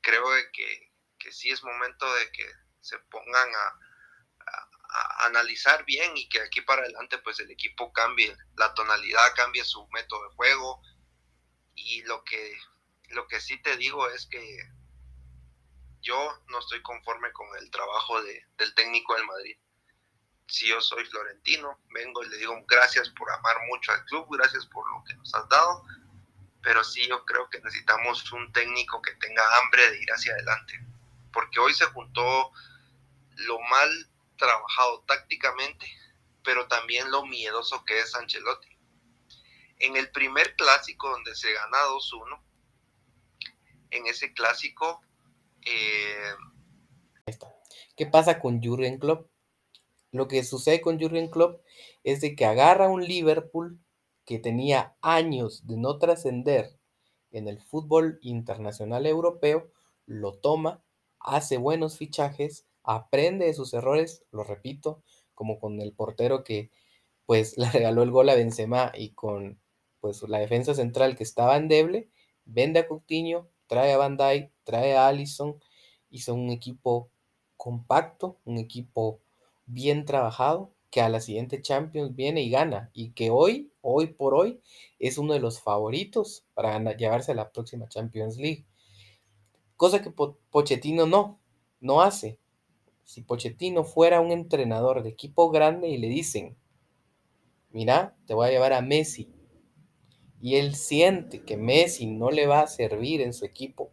[0.00, 3.78] creo que, que sí es momento de que se pongan a,
[5.20, 9.86] analizar bien y que aquí para adelante pues el equipo cambie la tonalidad, cambie su
[9.90, 10.82] método de juego
[11.76, 12.58] y lo que
[13.10, 14.68] lo que sí te digo es que
[16.02, 19.56] yo no estoy conforme con el trabajo de, del técnico del Madrid.
[20.46, 24.66] Si yo soy florentino, vengo y le digo gracias por amar mucho al club, gracias
[24.66, 25.84] por lo que nos has dado,
[26.62, 30.80] pero sí yo creo que necesitamos un técnico que tenga hambre de ir hacia adelante,
[31.32, 32.50] porque hoy se juntó
[33.36, 35.86] lo mal trabajado tácticamente,
[36.42, 38.68] pero también lo miedoso que es Ancelotti.
[39.78, 42.42] En el primer clásico donde se gana 2-1,
[43.90, 45.02] en ese clásico...
[45.66, 47.34] Eh,
[47.96, 49.28] ¿Qué pasa con Jurgen Klopp?
[50.12, 51.62] Lo que sucede con Jurgen Klopp
[52.02, 53.78] es de que agarra un Liverpool
[54.24, 56.78] que tenía años de no trascender
[57.30, 59.70] en el fútbol internacional europeo,
[60.06, 60.82] lo toma,
[61.20, 65.02] hace buenos fichajes, aprende de sus errores, lo repito,
[65.34, 66.70] como con el portero que
[67.26, 69.60] pues le regaló el gol a Benzema y con
[70.00, 72.08] pues la defensa central que estaba endeble,
[72.44, 75.62] vende a Coutinho, trae a Van Dijk, trae a Allison,
[76.10, 77.08] hizo un equipo
[77.56, 79.20] compacto, un equipo
[79.66, 84.34] bien trabajado, que a la siguiente Champions viene y gana, y que hoy, hoy por
[84.34, 84.60] hoy,
[84.98, 88.66] es uno de los favoritos para llevarse a la próxima Champions League.
[89.76, 91.38] Cosa que Pochettino no,
[91.78, 92.40] no hace.
[93.04, 96.56] Si Pochettino fuera un entrenador de equipo grande y le dicen,
[97.70, 99.32] mira, te voy a llevar a Messi,
[100.40, 103.90] y él siente que Messi no le va a servir en su equipo,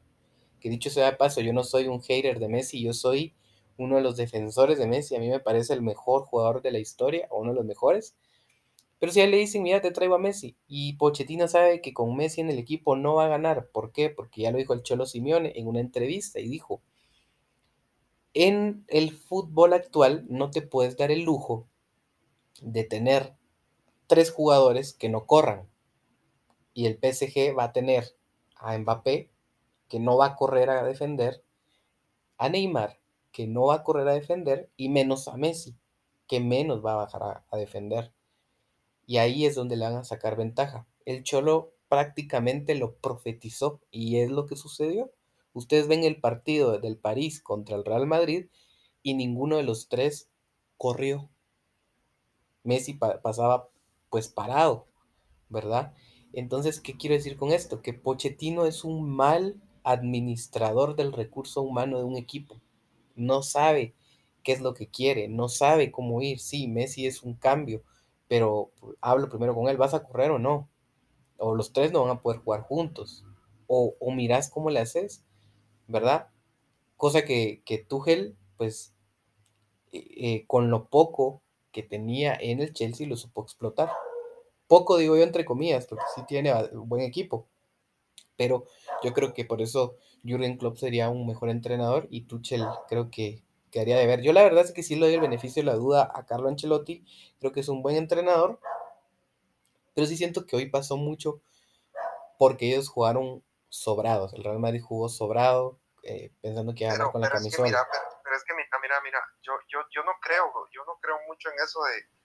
[0.60, 3.36] que dicho sea de paso, yo no soy un hater de Messi, yo soy
[3.78, 6.80] uno de los defensores de Messi, a mí me parece el mejor jugador de la
[6.80, 8.16] historia, o uno de los mejores.
[9.00, 11.94] Pero si a él le dicen, mira, te traigo a Messi, y Pochettino sabe que
[11.94, 13.70] con Messi en el equipo no va a ganar.
[13.72, 14.10] ¿Por qué?
[14.10, 16.82] Porque ya lo dijo el Cholo Simeone en una entrevista y dijo,
[18.34, 21.68] en el fútbol actual no te puedes dar el lujo
[22.62, 23.36] de tener
[24.08, 25.68] tres jugadores que no corran.
[26.78, 28.16] Y el PSG va a tener
[28.56, 29.32] a Mbappé,
[29.90, 31.44] que no va a correr a defender,
[32.38, 33.00] a Neymar,
[33.32, 35.76] que no va a correr a defender, y menos a Messi,
[36.28, 38.14] que menos va a bajar a, defender.
[39.08, 40.86] Y ahí es donde le van a sacar ventaja.
[41.04, 45.12] El Cholo prácticamente lo profetizó y es lo que sucedió.
[45.54, 48.50] Ustedes ven el partido del París contra el Real Madrid
[49.02, 50.30] y ninguno de los tres
[50.78, 51.28] corrió.
[52.62, 53.68] Messi pasaba
[54.12, 54.86] pues parado,
[55.50, 55.96] ¿verdad?
[56.38, 57.82] Entonces, ¿qué quiero decir con esto?
[57.82, 62.62] Que Pochettino es un mal administrador del recurso humano de un equipo
[63.18, 63.94] no sabe
[64.44, 66.40] qué es lo que quiere, no sabe cómo ir.
[66.40, 67.84] Sí, Messi es un cambio,
[68.30, 68.72] pero
[69.02, 70.70] hablo primero con él, ¿vas a correr o no?
[71.38, 73.26] O los tres no van a poder jugar juntos.
[73.68, 75.26] O, o mirás cómo le haces,
[75.88, 76.30] ¿verdad?
[76.96, 78.94] Cosa que, que Tuchel, pues,
[79.92, 83.92] eh, eh, con lo poco que tenía en el Chelsea, lo supo explotar.
[84.68, 87.48] Poco digo yo entre comillas, porque sí tiene un buen equipo.
[88.36, 88.66] Pero
[89.04, 93.44] yo creo que por eso Jürgen Klopp sería un mejor entrenador y Tuchel creo que
[93.72, 94.22] quedaría de ver.
[94.22, 96.48] Yo la verdad es que sí le doy el beneficio de la duda a Carlo
[96.50, 97.06] Ancelotti,
[97.40, 98.60] creo que es un buen entrenador,
[99.96, 101.42] pero sí siento que hoy pasó mucho
[102.38, 104.34] porque ellos jugaron sobrados.
[104.34, 107.68] El Real Madrid jugó sobrado, eh, pensando que iba a ganar con la camisola.
[107.68, 107.88] mira,
[108.24, 111.50] pero, es que mira, mira, mira, yo, yo, yo no creo, yo no creo mucho
[111.50, 112.17] en eso de,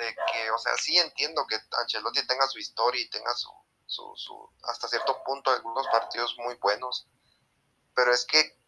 [0.00, 3.50] de que, o sea, sí entiendo que Ancelotti tenga su historia y tenga su,
[3.86, 7.06] su, su, hasta cierto punto algunos partidos muy buenos,
[7.94, 8.58] pero es que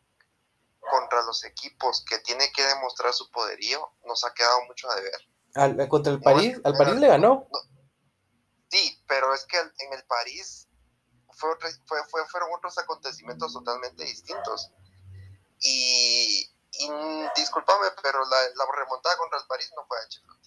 [0.79, 5.21] contra los equipos que tiene que demostrar su poderío, nos ha quedado mucho a deber.
[5.55, 7.47] Al, contra el París, al París le ganó.
[8.69, 10.69] sí, pero es que en el París
[11.31, 11.51] fue,
[11.87, 14.71] fue, fue, fueron otros acontecimientos totalmente distintos.
[15.61, 16.89] Y, y
[17.37, 20.42] discúlpame, pero la, la, remontada contra el París no fue Ancelotti.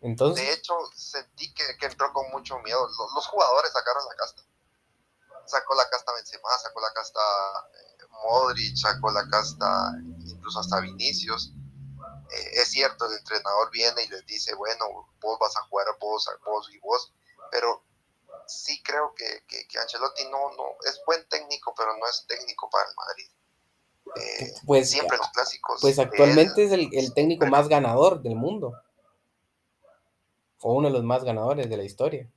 [0.00, 0.46] Entonces.
[0.46, 2.86] De hecho, sentí que, que entró con mucho miedo.
[2.86, 4.42] Los, los, jugadores sacaron la casta.
[5.44, 7.20] Sacó la casta Benzema, sacó la casta
[7.74, 9.92] eh, Modric, sacó la casta
[10.24, 11.52] incluso hasta Vinicius.
[12.30, 16.28] Eh, es cierto, el entrenador viene y les dice, bueno, vos vas a jugar vos,
[16.46, 17.12] vos y vos,
[17.50, 17.82] pero
[18.46, 22.70] sí creo que, que, que Ancelotti no, no, es buen técnico, pero no es técnico
[22.70, 23.26] para el Madrid.
[24.16, 25.80] Eh, pues siempre los clásicos.
[25.80, 28.72] Pues actualmente es el, el técnico más ganador del mundo
[30.60, 32.28] fue uno de los más ganadores de la historia.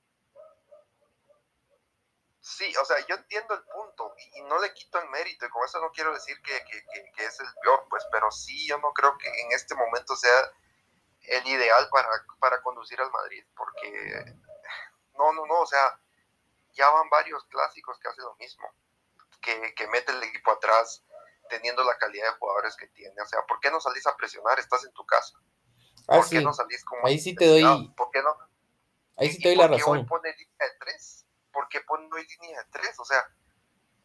[2.40, 5.64] Sí, o sea, yo entiendo el punto y, no le quito el mérito y con
[5.66, 9.28] eso no quiero decir que, es el peor, pues, pero sí, yo no creo que
[9.28, 10.52] en este momento sea
[11.22, 12.10] el ideal para,
[12.40, 14.26] para conducir al Madrid, porque
[15.18, 16.00] no, no, no, o sea,
[16.74, 18.70] ya van varios clásicos que hacen lo mismo,
[19.42, 21.04] que, que mete el equipo atrás
[21.50, 24.60] teniendo la calidad de jugadores que tiene, o sea, ¿por qué no salís a presionar?
[24.60, 25.38] Estás en tu casa.
[26.08, 27.94] Ah, ¿Por qué no salís como Ahí sí te doy.
[27.96, 28.36] ¿Por qué no?
[29.18, 30.00] Ahí sí te doy la razón.
[30.00, 31.26] Hoy pone línea de tres?
[31.52, 33.00] ¿Por qué pone hoy línea de tres?
[33.00, 33.24] O sea,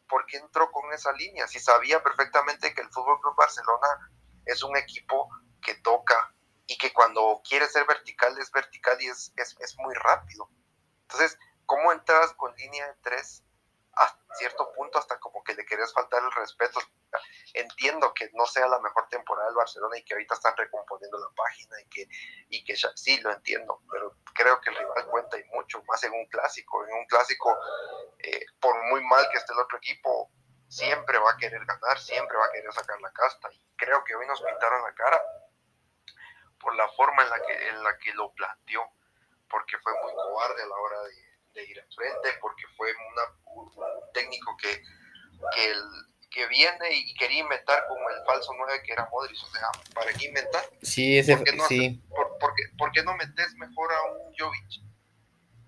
[0.07, 1.47] ¿por qué entró con esa línea?
[1.47, 4.11] Si sabía perfectamente que el Fútbol Club Barcelona
[4.45, 5.29] es un equipo
[5.61, 6.33] que toca
[6.67, 10.49] y que cuando quiere ser vertical es vertical y es, es, es muy rápido.
[11.01, 13.43] Entonces, ¿cómo entras con línea de tres
[13.99, 16.79] a cierto punto hasta como que le querés faltar el respeto
[17.53, 21.29] Entiendo que no sea la mejor temporada del Barcelona y que ahorita están recomponiendo la
[21.35, 22.07] página y que,
[22.49, 26.13] y que sí, lo entiendo, pero creo que el rival cuenta y mucho más en
[26.13, 26.85] un clásico.
[26.85, 27.57] En un clásico,
[28.19, 30.31] eh, por muy mal que esté el otro equipo,
[30.67, 33.51] siempre va a querer ganar, siempre va a querer sacar la casta.
[33.51, 35.21] Y creo que hoy nos pintaron la cara
[36.59, 38.83] por la forma en la que, en la que lo planteó,
[39.49, 44.55] porque fue muy cobarde a la hora de, ir al frente, porque fue un técnico
[44.57, 44.81] que,
[45.55, 45.73] que,
[46.31, 50.13] que, viene y quería inventar como el falso 9 que era Modric, o sea, ¿para
[50.13, 50.63] qué inventar?
[50.81, 52.01] Sí, ese, ¿Por qué no, sí.
[52.77, 54.81] por, qué, no metes mejor a un Jovic?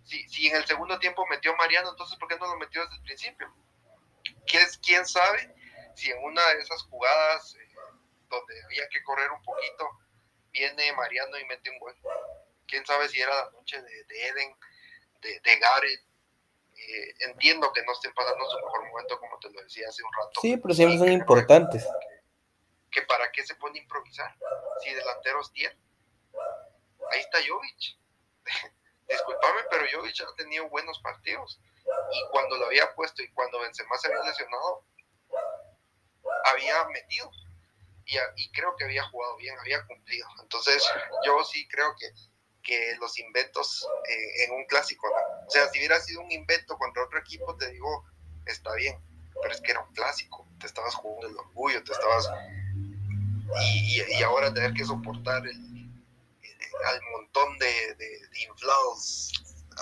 [0.03, 2.95] Si, si en el segundo tiempo metió Mariano, entonces ¿por qué no lo metió desde
[2.95, 3.53] el principio?
[4.45, 5.55] ¿Quién sabe
[5.95, 7.75] si en una de esas jugadas eh,
[8.29, 9.89] donde había que correr un poquito,
[10.51, 11.95] viene Mariano y mete un gol?
[12.67, 14.55] ¿Quién sabe si era la noche de, de Eden?
[15.21, 16.01] De, de Gareth.
[16.75, 20.11] Eh, entiendo que no estén pasando su mejor momento, como te lo decía hace un
[20.13, 20.41] rato.
[20.41, 21.87] Sí, pero siempre son importantes.
[22.89, 24.35] Que, para qué se pone a improvisar
[24.83, 25.77] si delanteros tiene.
[27.11, 27.97] Ahí está Jovic.
[29.07, 31.59] Disculpame, pero Jovic ha tenido buenos partidos.
[32.11, 34.85] Y cuando lo había puesto y cuando Benzema se había lesionado,
[36.45, 37.29] había metido.
[38.05, 40.27] Y, y creo que había jugado bien, había cumplido.
[40.41, 40.83] Entonces,
[41.25, 42.11] yo sí creo que
[42.61, 45.07] que los inventos eh, en un clásico,
[45.47, 48.05] O sea, si hubiera sido un invento contra otro equipo, te digo,
[48.45, 48.99] está bien,
[49.41, 52.29] pero es que era un clásico, te estabas jugando el orgullo, te estabas...
[53.61, 55.91] Y, y, ahora tener que soportar el,
[56.85, 59.33] al montón de, de, inflados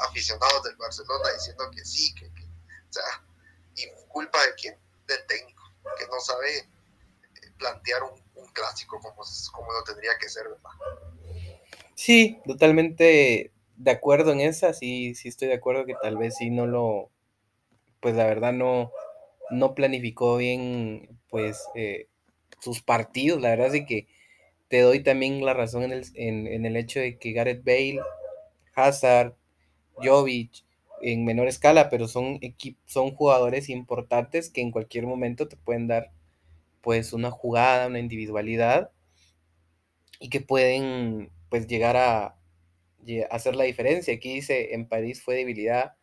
[0.07, 3.03] aficionados del Barcelona diciendo que sí, que, o sea,
[3.75, 5.63] y culpa de quién, del técnico,
[5.99, 6.67] que no sabe
[7.59, 10.71] plantear un, un clásico como, como lo tendría que ser, ¿verdad?
[11.99, 16.49] Sí, totalmente de acuerdo en esa, sí, sí estoy de acuerdo que tal vez sí
[16.49, 17.09] no lo,
[17.99, 18.93] pues la verdad no,
[19.51, 22.07] no planificó bien, pues, eh,
[22.61, 24.07] sus partidos, la verdad es que
[24.69, 27.99] te doy también la razón en el, en, el hecho de que Gareth Bale,
[28.75, 29.35] Hazard,
[29.95, 30.63] Jovic,
[31.01, 32.39] en menor escala, pero son,
[32.85, 36.11] son jugadores importantes que en cualquier momento te pueden dar
[36.81, 38.89] pues una jugada, una individualidad
[40.21, 42.35] y que pueden pues llegar a,
[43.31, 44.13] hacer la diferencia.
[44.13, 45.95] Aquí dice, en París fue debilidad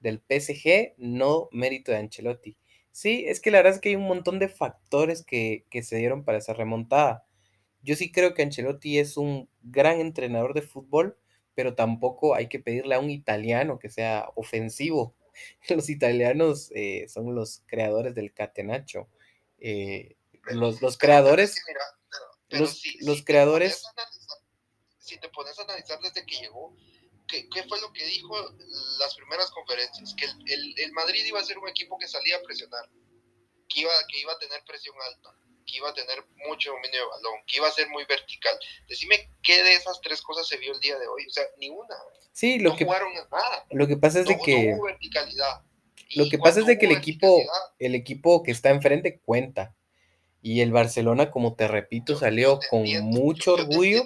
[0.00, 2.56] del PSG, no mérito de Ancelotti.
[2.90, 6.24] Sí, es que la verdad es que hay un montón de factores que, se dieron
[6.24, 7.26] para esa remontada.
[7.82, 11.18] Yo sí creo que Ancelotti es un gran entrenador de fútbol,
[11.54, 15.16] pero tampoco hay que pedirle a un italiano que sea ofensivo.
[15.68, 19.08] Los italianos eh, son los creadores del catenacho.
[19.58, 20.16] Eh,
[20.50, 21.56] los, los, creadores...
[22.48, 23.82] los, creadores
[25.04, 26.74] si te pones a analizar desde que llegó,
[27.28, 28.34] ¿qué, qué fue lo que dijo
[28.98, 30.14] las primeras conferencias?
[30.14, 32.88] Que el, el, Madrid iba a ser un equipo que salía a presionar,
[33.68, 35.36] que iba, que iba a tener presión alta,
[35.66, 38.58] que iba a tener mucho dominio de balón, que iba a ser muy vertical.
[38.88, 41.26] Decime qué de esas tres cosas se vio el día de hoy.
[41.26, 41.96] O sea, ni una.
[42.32, 43.66] Sí, lo no que jugaron nada.
[43.70, 45.62] Lo que pasa es de que no hubo verticalidad.
[46.16, 47.42] Lo que pasa es de que el equipo,
[47.78, 49.74] el equipo que está enfrente cuenta.
[50.40, 54.04] Y el Barcelona, como te repito, salió con mucho orgullo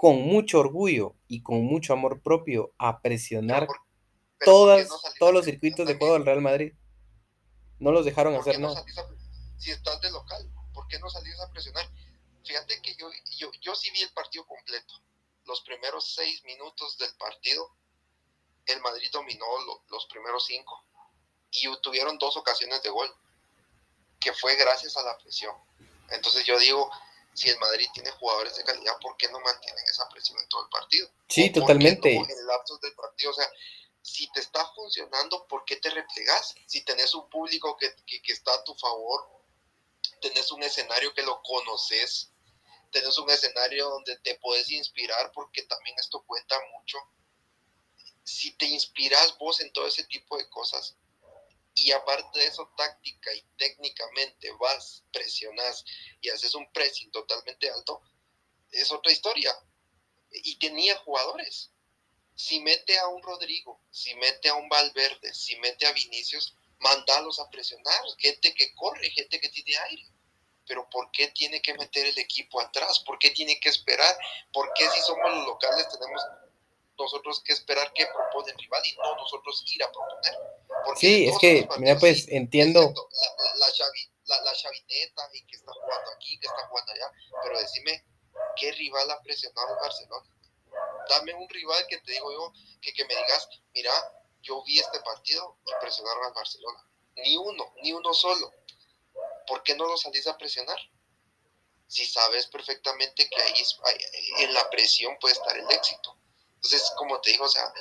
[0.00, 3.68] con mucho orgullo y con mucho amor propio a presionar
[4.42, 6.72] todas, todos los circuitos de juego del Real Madrid.
[7.78, 8.82] No los dejaron hacer nada.
[9.58, 11.86] si estás de local, ¿por qué no salís a presionar?
[12.46, 14.94] Fíjate que yo, yo, yo sí vi el partido completo.
[15.44, 17.70] Los primeros seis minutos del partido,
[18.64, 19.44] el Madrid dominó
[19.90, 20.82] los primeros cinco.
[21.50, 23.14] Y tuvieron dos ocasiones de gol,
[24.18, 25.54] que fue gracias a la presión.
[26.08, 26.90] Entonces yo digo,
[27.34, 30.64] si el Madrid tiene jugadores de calidad, ¿por qué no mantienen esa presión en todo
[30.64, 31.08] el partido?
[31.28, 32.14] Sí, totalmente.
[32.14, 33.50] en el lapsos del partido, o sea,
[34.02, 36.54] si te está funcionando, ¿por qué te replegas?
[36.66, 39.28] Si tenés un público que, que, está a tu favor,
[40.20, 42.32] tenés un escenario que lo conoces,
[42.90, 46.98] tenés un escenario donde te puedes inspirar, porque también esto cuenta mucho.
[48.24, 50.96] Si te inspiras vos en todo ese tipo de cosas,
[51.82, 55.84] y aparte de eso, táctica y técnicamente vas, presionas
[56.20, 58.02] y haces un pressing totalmente alto,
[58.70, 59.52] es otra historia.
[60.30, 61.70] Y tenía jugadores.
[62.34, 67.38] Si mete a un Rodrigo, si mete a un Valverde, si mete a Vinicius, mandalos
[67.40, 68.02] a presionar.
[68.18, 70.06] Gente que corre, gente que tiene aire.
[70.66, 73.00] Pero ¿por qué tiene que meter el equipo atrás?
[73.00, 74.16] ¿Por qué tiene que esperar?
[74.52, 76.22] ¿Por qué si somos los locales tenemos
[77.00, 80.38] nosotros que esperar que propone el rival y no nosotros ir a proponer.
[80.96, 82.80] sí, es que, mira, pues entiendo.
[82.80, 87.10] La, la, la, chavineta y que está jugando aquí, que está jugando allá,
[87.42, 88.04] pero decime,
[88.56, 90.26] ¿qué rival ha presionado al Barcelona?
[91.08, 93.92] Dame un rival que te digo yo, que, que me digas, mira,
[94.42, 96.86] yo vi este partido y presionaron al Barcelona.
[97.16, 98.52] Ni uno, ni uno solo.
[99.50, 100.78] ¿por qué no lo salís a presionar?
[101.88, 103.62] Si sabes perfectamente que ahí
[104.38, 106.16] en la presión puede estar el éxito.
[106.62, 107.72] Entonces, como te digo, o sea,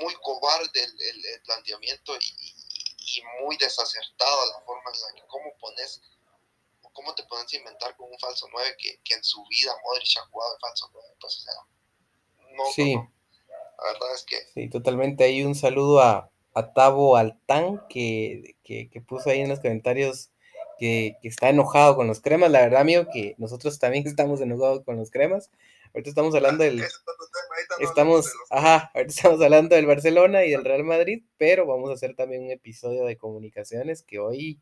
[0.00, 6.02] muy, cobarde el, planteamiento y, muy desacertada la forma en la que cómo pones
[6.92, 10.26] cómo te pones a inventar con un falso 9 que, en su vida Modric ha
[10.26, 11.54] jugado de falso 9 pues o sea
[12.54, 12.94] no, sí.
[12.94, 15.24] la verdad es que sí totalmente.
[15.24, 20.30] Hay un saludo a, a Tabo Altán que, que, puso ahí en los comentarios
[20.78, 22.50] que, que, está enojado con los cremas.
[22.50, 25.50] La verdad amigo que nosotros también estamos enojados con los cremas
[25.98, 26.84] ahorita estamos hablando del
[27.80, 32.14] estamos, ajá, ahorita estamos hablando del Barcelona y del Real Madrid, pero vamos a hacer
[32.14, 34.60] también un episodio de comunicaciones que hoy,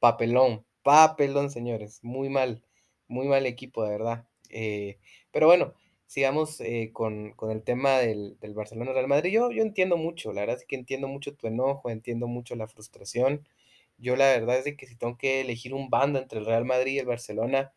[0.00, 2.62] papelón, papelón, señores, muy mal,
[3.08, 4.26] muy mal equipo, de verdad.
[4.50, 4.98] Eh,
[5.30, 5.72] pero bueno,
[6.06, 9.32] sigamos eh, con, el tema del, Barcelona-Real Madrid.
[9.32, 12.68] Yo, yo entiendo mucho, la verdad es que entiendo mucho tu enojo, entiendo mucho la
[12.68, 13.48] frustración.
[13.96, 16.66] Yo la verdad es de que si tengo que elegir un bando entre el Real
[16.66, 17.72] Madrid y el Barcelona,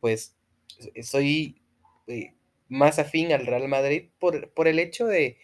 [0.00, 0.36] pues
[1.02, 1.62] soy...
[2.08, 2.34] Eh,
[2.70, 5.36] más afín al Real Madrid por, por el hecho de,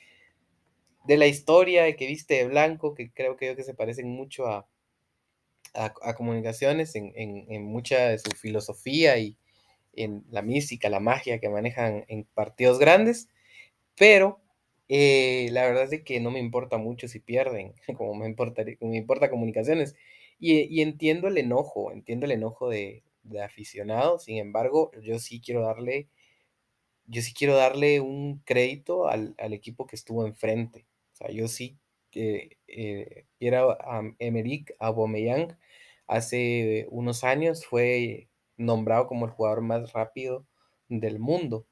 [1.05, 4.47] de, la historia de que viste de blanco, que creo que, que se parecen mucho
[4.47, 4.67] a,
[5.75, 9.37] a, comunicaciones en, en, mucha de su filosofía y
[9.95, 13.29] en la mística, la magia que manejan en partidos grandes,
[13.97, 14.41] pero
[14.89, 18.97] eh, la verdad es que no me importa mucho si pierden, como me importa, me
[18.97, 19.97] importa comunicaciones.
[20.39, 25.41] Y, y, entiendo el enojo, entiendo el enojo de, de aficionados, sin embargo, yo sí
[25.41, 26.09] quiero darle
[27.07, 30.87] yo sí quiero darle un crédito al, equipo que estuvo enfrente.
[31.13, 31.79] O sea, yo sí
[32.13, 35.57] eh, era a Emerick Aubameyang
[36.07, 40.47] hace unos años fue nombrado como el jugador más rápido
[40.89, 41.67] del mundo.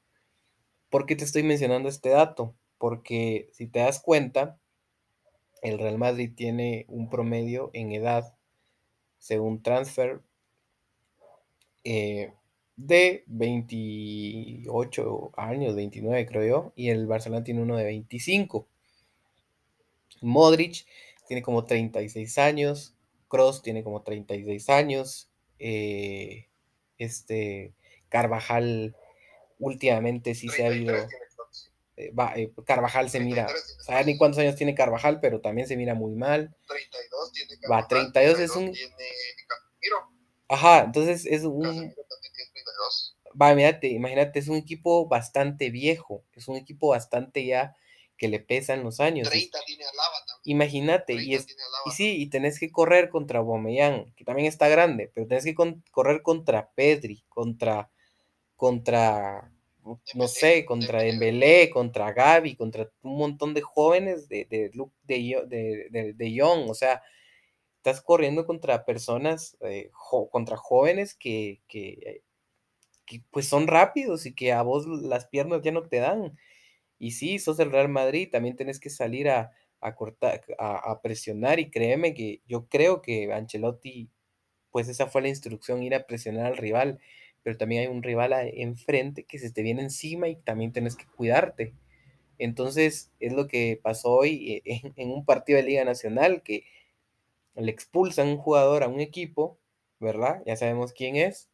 [0.89, 2.55] ¿Por qué te estoy mencionando este dato?
[2.77, 4.59] Porque si te das cuenta,
[5.61, 8.35] el Real Madrid tiene un promedio en edad,
[9.17, 10.21] según Transfer,
[11.83, 12.33] eh,
[12.77, 18.67] de 28 años, 29 creo yo, y el Barcelona tiene uno de 25.
[20.21, 20.85] Modric
[21.27, 22.95] tiene como 36 años,
[23.27, 26.47] Cross tiene como 36 años, eh,
[26.97, 27.73] este
[28.09, 28.95] Carvajal
[29.59, 30.95] últimamente sí se ha habido...
[31.97, 33.47] Eh, eh, Carvajal se mira,
[33.79, 36.53] saber ni cuántos años tiene Carvajal, pero también se mira muy mal.
[36.67, 38.73] 32 tiene Carvajal, Va, 32, es un...
[40.49, 41.93] Ajá, entonces es un...
[43.39, 47.75] Va, imagínate, imagínate, es un equipo bastante viejo, es un equipo bastante ya
[48.17, 49.29] que le pesan los años.
[49.29, 49.83] 30 tiene
[50.45, 51.47] Imagínate, y, es,
[51.85, 55.55] y sí, y tenés que correr contra Bomeyang, que también está grande, pero tenés que
[55.91, 57.89] correr contra Pedri, contra,
[58.55, 59.51] contra,
[60.13, 64.71] no sé, contra Dembélé, contra Gaby, contra un montón de jóvenes de, de,
[65.03, 67.01] de, de, de Young, o sea,
[67.77, 69.91] estás corriendo contra personas, eh,
[70.31, 72.23] contra jóvenes que, que
[73.05, 76.37] que pues son rápidos y que a vos las piernas ya no te dan.
[76.99, 79.51] Y sí, sos el Real Madrid, también tenés que salir a,
[79.95, 84.09] cortar, a, presionar y créeme que yo creo que Ancelotti,
[84.71, 86.99] pues esa fue la instrucción, ir a presionar al rival,
[87.43, 91.05] pero también hay un rival enfrente que se te viene encima y también tenés que
[91.05, 91.73] cuidarte.
[92.37, 96.65] Entonces es lo que pasó hoy eh, en, un partido de Liga Nacional, que
[97.55, 99.59] le expulsan un jugador a un equipo,
[99.99, 100.41] ¿verdad?
[100.45, 101.49] Ya sabemos quién es.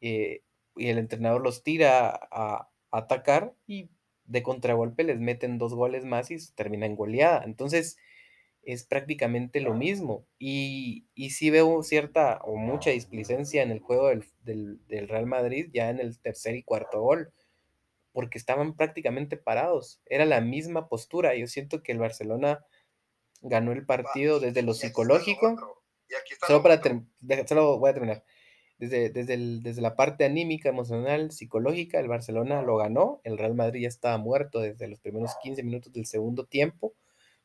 [0.00, 0.42] Eh,
[0.78, 3.90] y el entrenador los tira a, atacar y
[4.24, 7.44] de contragolpe les meten dos goles más y termina en goleada.
[7.44, 7.98] Entonces
[8.62, 10.26] es prácticamente lo mismo.
[10.38, 14.10] Y, y sí veo cierta o mucha displicencia en el juego
[14.42, 17.32] del, Real Madrid ya en el tercer y cuarto gol,
[18.12, 20.00] porque estaban prácticamente parados.
[20.06, 21.34] Era la misma postura.
[21.34, 22.64] Yo siento que el Barcelona
[23.42, 25.82] ganó el partido desde lo psicológico.
[26.46, 26.80] Solo para
[27.46, 28.24] solo voy a terminar
[28.78, 33.88] desde, desde, la parte anímica, emocional, psicológica, el Barcelona lo ganó, el Real Madrid ya
[33.88, 36.94] estaba muerto desde los primeros 15 minutos del segundo tiempo.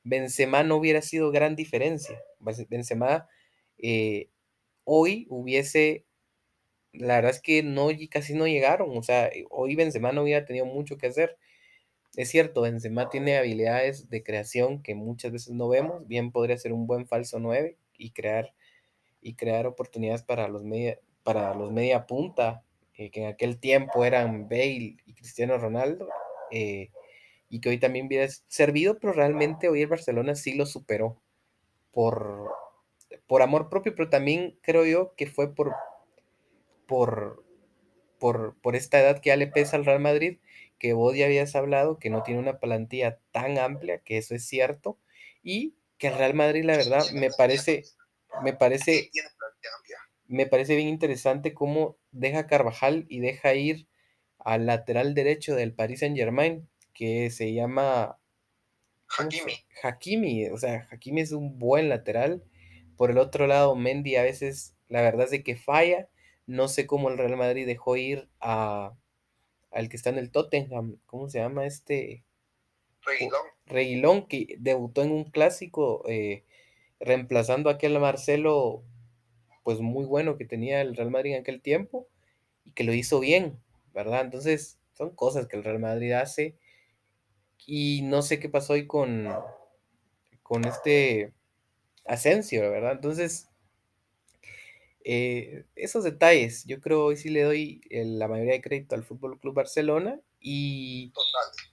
[0.04, 2.22] Benzema no hubiera sido gran diferencia.
[2.70, 3.28] Benzema
[3.80, 4.30] eh,
[4.84, 6.06] hoy hubiese,
[6.94, 10.66] la verdad es que no, casi no llegaron, o sea, hoy Benzema no hubiera tenido
[10.66, 11.38] mucho que hacer.
[12.16, 16.74] Es cierto, Benzema tiene habilidades de creación que muchas veces no vemos, bien podría ser
[16.74, 18.54] un buen falso 9 y crear
[19.22, 22.64] y crear oportunidades para los media, para los media punta,
[22.96, 26.08] eh, que en aquel tiempo eran Bale y Cristiano Ronaldo,
[26.52, 26.92] eh,
[27.50, 31.22] y que hoy también hubiera servido, pero realmente hoy el Barcelona sí lo superó
[31.92, 32.52] por,
[33.28, 35.74] por amor propio, pero también creo yo que fue por,
[36.88, 37.44] por,
[38.20, 40.40] por, por esta edad que ya le pesa al Real Madrid,
[40.80, 44.46] que vos ya habías hablado, que no tiene una plantilla tan amplia, que eso es
[44.46, 44.98] cierto,
[45.44, 47.84] y que el Real Madrid, la verdad, me parece,
[48.42, 49.10] me parece,
[50.34, 53.88] me parece bien interesante cómo deja Carvajal y deja ir
[54.40, 58.18] al lateral derecho del Paris Saint Germain, que se llama
[59.08, 59.54] Hakimi.
[59.84, 62.44] Hakimi, o sea, Hakimi es un buen lateral.
[62.98, 66.10] Por el otro lado, Mendy a veces, la verdad es de que falla.
[66.48, 68.96] No sé cómo el Real Madrid dejó ir a
[69.72, 72.24] al que está en el Tottenham, ¿cómo se llama este?
[73.02, 73.42] Reguilón.
[73.66, 76.44] Reguilón, que debutó en un clásico, eh,
[77.00, 78.84] reemplazando a aquel Marcelo,
[79.64, 82.08] pues muy bueno que tenía el Real Madrid en aquel tiempo,
[82.66, 83.60] y que lo hizo bien,
[83.94, 84.22] ¿verdad?
[84.22, 86.56] Entonces, son cosas que el Real Madrid hace,
[87.66, 89.28] y no sé qué pasó hoy con,
[90.42, 91.34] con este
[92.06, 92.94] Asensio, ¿verdad?
[92.94, 93.48] Entonces,
[95.06, 99.40] eh, esos detalles, yo creo hoy sí le doy la mayoría de crédito al Fútbol
[99.40, 101.12] Club Barcelona y.
[101.12, 101.70] Total.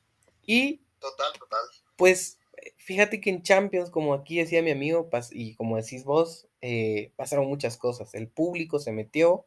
[0.47, 0.80] Y.
[0.99, 1.61] Total, total.
[1.97, 2.38] Pues
[2.76, 7.46] fíjate que en Champions, como aquí decía mi amigo, y como decís vos, eh, pasaron
[7.48, 8.14] muchas cosas.
[8.14, 9.46] El público se metió.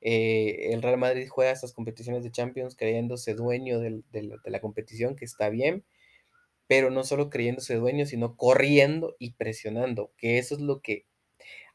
[0.00, 4.02] Eh, el Real Madrid juega estas competiciones de Champions creyéndose dueño de
[4.44, 5.84] la competición, que está bien,
[6.66, 11.06] pero no solo creyéndose dueño, sino corriendo y presionando, que eso es lo que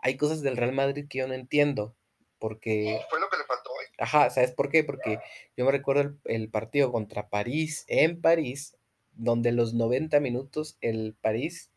[0.01, 1.95] hay cosas del Real Madrid que yo no entiendo,
[2.39, 2.99] porque...
[3.09, 3.85] Fue lo que le faltó hoy.
[3.97, 4.83] Ajá, ¿sabes por qué?
[4.83, 5.19] Porque
[5.55, 8.75] yo me recuerdo el, partido contra París, en París,
[9.13, 11.71] donde los 90 minutos el París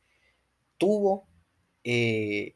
[0.78, 1.28] tuvo,
[1.84, 2.54] eh,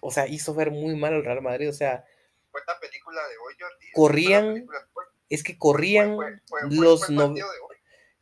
[0.00, 2.04] o sea, hizo ver muy mal al Real Madrid, o sea...
[2.50, 3.92] Fue la película de hoy, Jordi.
[3.92, 4.66] Corrían,
[5.28, 6.16] es que corrían
[6.70, 7.08] los...
[7.10, 7.34] No,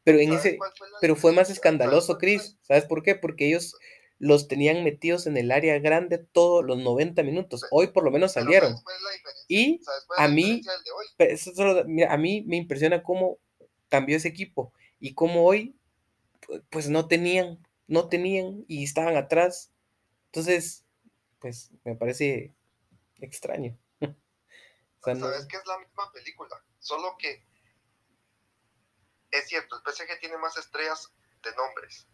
[0.05, 0.59] pero en ese,
[1.01, 3.15] pero fue más escandaloso, Chris, ¿sabes por qué?
[3.15, 3.77] Porque ellos
[4.19, 7.65] los tenían metidos en el área grande todos los 90 minutos.
[7.71, 8.77] Hoy por lo menos salieron.
[9.49, 9.81] Y
[10.17, 10.63] a mí,
[12.09, 13.39] a mí me impresiona cómo
[13.89, 15.75] cambió ese equipo y cómo hoy,
[16.69, 19.73] pues no tenían, no tenían y estaban atrás.
[20.27, 20.85] Entonces,
[21.41, 22.55] pues me parece
[23.17, 23.77] extraño.
[25.03, 27.43] Sabes que es la misma película, solo que
[29.31, 31.13] es cierto, el PSG tiene más estrellas
[31.43, 32.07] de nombres,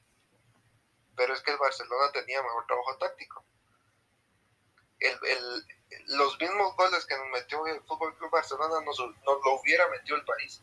[1.16, 3.44] pero es que el Barcelona tenía mejor trabajo táctico.
[6.08, 10.24] los mismos goles que nos metió el Fútbol Club Barcelona nos, lo hubiera metido el
[10.24, 10.62] París.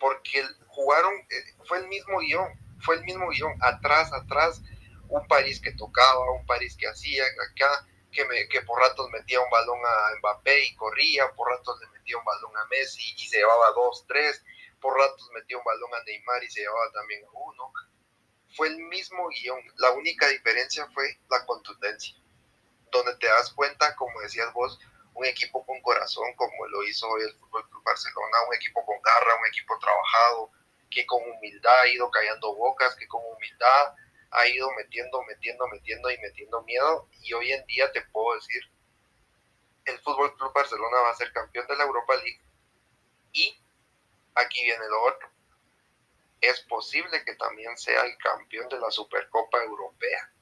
[0.00, 2.48] Porque jugaron, eh, fue el mismo guion,
[2.80, 4.60] fue el mismo guion, atrás, atrás,
[5.12, 9.50] un París que tocaba, un París que hacía, acá, que, que por ratos metía un
[9.50, 13.36] balón a Mbappé y corría, por ratos le metía un balón a Messi y se
[13.38, 14.42] llevaba dos, tres,
[14.80, 17.72] por ratos metía un balón a Neymar y se llevaba también uno.
[18.56, 22.14] Fue el mismo guion, la única diferencia fue la contundencia,
[22.90, 24.78] donde te das cuenta, como decías vos,
[25.14, 29.00] un equipo con corazón, como lo hizo hoy el Fútbol Club Barcelona, un equipo con
[29.02, 30.50] garra, un equipo trabajado,
[30.90, 33.94] que con humildad ha ido callando bocas, que con humildad
[34.32, 37.08] ha ido metiendo, metiendo, metiendo y metiendo miedo.
[37.20, 38.62] Y hoy en día te puedo decir,
[39.84, 42.40] el Fútbol Club Barcelona va a ser campeón de la Europa League.
[43.32, 43.56] Y
[44.34, 45.32] aquí viene lo otro
[46.42, 50.32] es posible que también sea el campeón de la Supercopa Europea,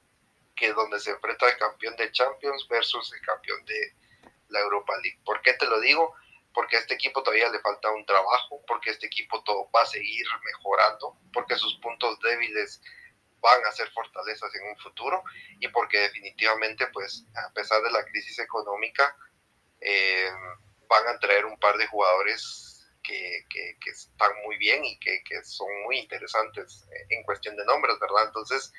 [0.55, 3.95] que es donde se enfrenta el campeón de Champions versus el campeón de
[4.49, 5.19] la Europa League.
[5.23, 6.15] ¿Por qué te lo digo?
[6.55, 9.85] Porque a este equipo todavía le falta un trabajo, porque este equipo todo va a
[9.85, 12.81] seguir mejorando, porque sus puntos débiles
[13.41, 15.23] van a ser fortalezas en un futuro
[15.59, 19.15] y porque definitivamente, pues, a pesar de la crisis económica,
[19.79, 20.29] eh,
[20.87, 25.43] van a traer un par de jugadores que, que, están muy bien y que, que,
[25.43, 28.25] son muy interesantes en cuestión de nombres, ¿verdad?
[28.27, 28.71] Entonces,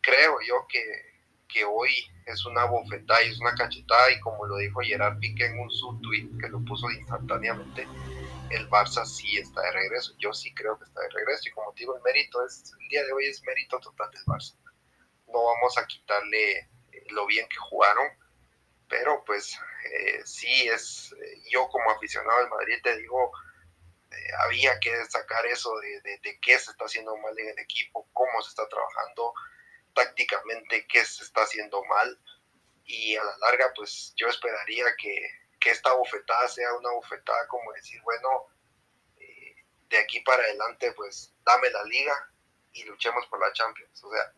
[0.00, 1.90] creo yo que, hoy
[2.26, 5.68] es una bofetada y es una cachetada y como lo dijo Gerard Piqué en un
[5.68, 7.84] subtweet que lo puso instantáneamente,
[8.50, 10.14] el Barça sí está de regreso.
[10.18, 12.88] Yo sí creo que está de regreso y como te digo, el mérito es, el
[12.88, 14.56] día de hoy es mérito total del Barça.
[15.26, 16.68] No vamos a quitarle
[17.10, 18.08] lo bien que jugaron,
[18.88, 19.58] pero pues
[19.92, 23.32] eh, sí es, eh, yo como aficionado del Madrid te digo,
[24.10, 28.08] eh, había que destacar eso de, de, qué se está haciendo mal en el equipo,
[28.12, 29.34] cómo se está trabajando
[29.94, 32.18] tácticamente, qué se está haciendo mal
[32.84, 35.30] y a la larga pues yo esperaría que,
[35.68, 38.46] que esta bofetada sea una bofetada como decir, bueno,
[39.90, 42.32] de aquí para adelante pues dame la liga
[42.72, 44.32] y luchemos por la Champions, o sea,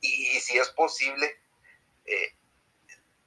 [0.00, 1.40] y, si es posible,
[2.04, 2.36] eh,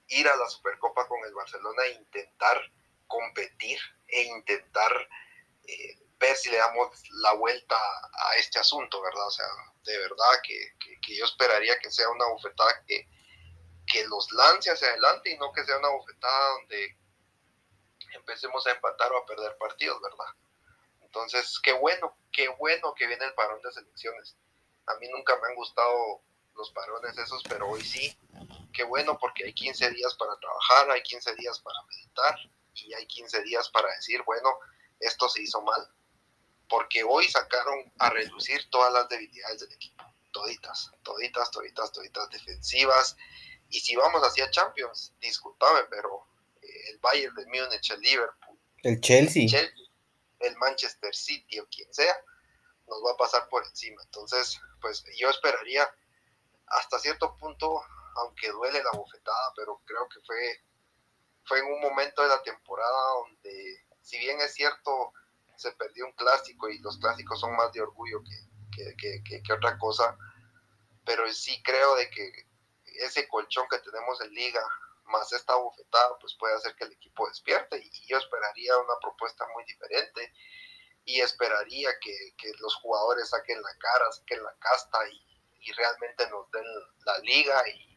[0.07, 2.61] ir a la Supercopa con el Barcelona e intentar
[3.07, 5.09] competir e intentar
[5.65, 9.27] eh, ver si le damos la vuelta a este asunto, ¿verdad?
[9.27, 9.45] O sea,
[9.83, 13.05] de verdad que, yo esperaría que sea una bofetada que,
[13.85, 16.96] que los lance hacia adelante y no que sea una bofetada donde
[18.13, 20.33] empecemos a empatar o a perder partidos, ¿verdad?
[21.01, 24.35] Entonces, qué bueno, qué bueno que viene el parón de selecciones.
[24.85, 26.21] A mí nunca me han gustado
[26.55, 28.17] los parones esos, pero hoy sí,
[28.73, 32.37] qué bueno porque hay 15 días para trabajar, hay 15 días para meditar
[32.73, 34.59] y hay 15 días para decir, bueno,
[34.99, 35.89] esto se hizo mal.
[36.69, 40.03] Porque hoy sacaron a reducir todas las debilidades del equipo.
[40.31, 43.15] Toditas, toditas, toditas, toditas defensivas.
[43.69, 46.27] Y si vamos hacia Champions, discúlpame, pero
[46.89, 49.43] el Bayern de Múnich, el Liverpool, el Chelsea.
[49.43, 49.85] el Chelsea,
[50.39, 52.15] el Manchester City o quien sea,
[52.87, 54.01] nos va a pasar por encima.
[54.03, 55.89] Entonces, pues yo esperaría
[56.67, 57.81] hasta cierto punto,
[58.15, 60.63] aunque duele la bofetada, pero creo que fue,
[61.45, 65.13] fue en un momento de la temporada donde, si bien es cierto,
[65.55, 69.77] se perdió un clásico y los clásicos son más de orgullo que, que, que, otra
[69.79, 70.15] cosa,
[71.03, 72.47] pero sí creo de que
[72.99, 74.61] ese colchón que tenemos en liga
[75.07, 79.45] más esta bofetada pues puede hacer que el equipo despierte y yo esperaría una propuesta
[79.53, 80.33] muy diferente
[81.05, 85.27] y esperaría que, que los jugadores saquen la cara, saquen la casta y,
[85.67, 86.65] y realmente nos den
[87.05, 87.87] la liga y,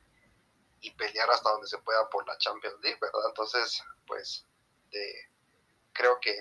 [0.97, 3.29] pelear hasta donde se pueda por la Champions League, ¿verdad?
[3.29, 4.45] Entonces, pues
[5.93, 6.37] creo que,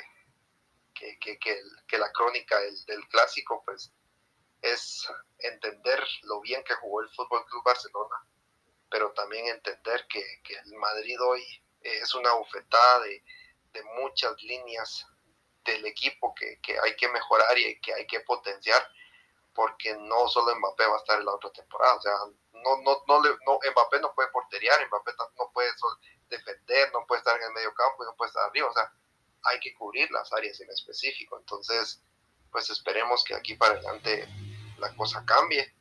[0.93, 3.91] que, la crónica del, clásico, pues
[4.61, 5.07] es
[5.37, 8.25] entender lo bien que jugó el Fútbol Club Barcelona,
[8.89, 11.43] pero también entender que, el Madrid hoy
[11.81, 13.23] es una bufetada de,
[13.73, 15.05] de muchas líneas
[15.63, 18.85] del equipo que, que, hay que mejorar y que hay que potenciar
[19.53, 22.13] porque no solo Mbappé va a estar en la otra temporada, o sea,
[22.53, 25.69] no, no, no, no Mbappé no puede porteriar, Mbappé no puede
[26.29, 28.91] defender, no puede estar en el medio campo y no puede estar arriba, o sea,
[29.43, 32.01] hay que cubrir las áreas en específico, entonces,
[32.51, 34.27] pues esperemos que aquí para adelante
[34.77, 35.75] la cosa cambie,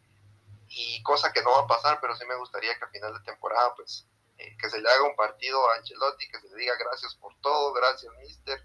[0.69, 3.21] y cosa que no va a pasar, pero sí me gustaría que a final de
[3.21, 4.07] temporada, pues,
[4.39, 7.35] eh, que se le haga un partido a Ancelotti, que se le diga gracias por
[7.41, 8.63] todo, gracias mister,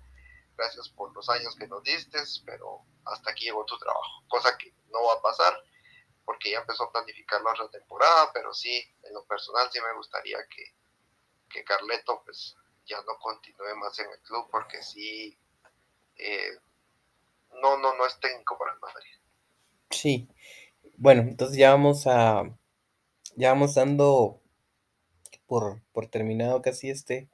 [0.55, 4.73] gracias por los años que nos diste, pero hasta aquí llegó tu trabajo, cosa que
[4.91, 5.57] no va a pasar
[6.25, 9.93] porque ya empezó a planificar la otra temporada, pero sí, en lo personal sí me
[9.93, 10.73] gustaría que,
[11.49, 15.37] que Carleto pues ya no continúe más en el club porque sí,
[16.15, 16.57] eh,
[17.61, 19.15] no, no, no es técnico para el Madrid.
[19.89, 20.29] Sí,
[21.03, 22.57] bueno, entonces ya vamos a,
[23.35, 24.41] ya vamos dando
[25.45, 27.29] por, por terminado casi este,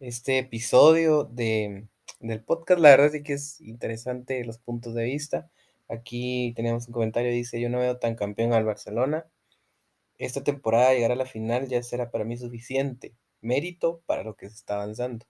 [0.00, 1.86] este episodio de,
[2.20, 2.80] del podcast.
[2.80, 5.50] La verdad sí que es interesante los puntos de vista.
[5.88, 9.26] Aquí tenemos un comentario, dice, yo no veo tan campeón al Barcelona.
[10.16, 13.14] Esta temporada llegar a la final ya será para mí suficiente.
[13.42, 15.26] Mérito para lo que se está avanzando.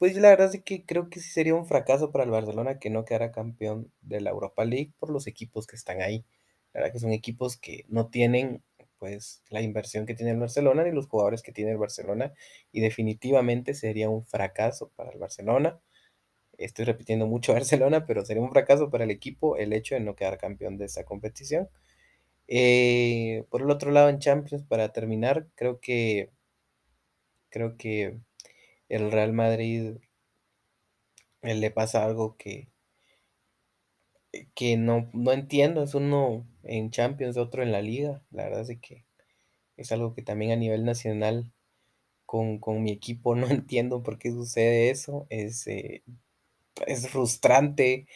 [0.00, 2.90] Pues la verdad es que creo que sí sería un fracaso para el Barcelona que
[2.90, 6.24] no quedara campeón de la Europa League por los equipos que están ahí.
[6.72, 8.62] La verdad que son equipos que no tienen
[8.98, 12.32] pues la inversión que tiene el Barcelona ni los jugadores que tiene el Barcelona
[12.72, 15.80] y definitivamente sería un fracaso para el Barcelona
[16.58, 20.16] estoy repitiendo mucho Barcelona, pero sería un fracaso para el equipo el hecho de no
[20.16, 21.68] quedar campeón de esa competición.
[22.48, 26.30] Eh, por el otro lado, en Champions, para terminar, creo que
[27.50, 28.18] creo que
[28.90, 29.96] el Real Madrid
[31.42, 32.68] le pasa algo que,
[34.54, 35.82] que no, no entiendo.
[35.82, 38.22] Es uno en Champions, otro en la liga.
[38.30, 39.06] La verdad es que
[39.78, 41.52] es algo que también a nivel nacional
[42.26, 45.26] con, con mi equipo no entiendo por qué sucede eso.
[45.30, 46.02] Es, eh,
[46.86, 48.06] es frustrante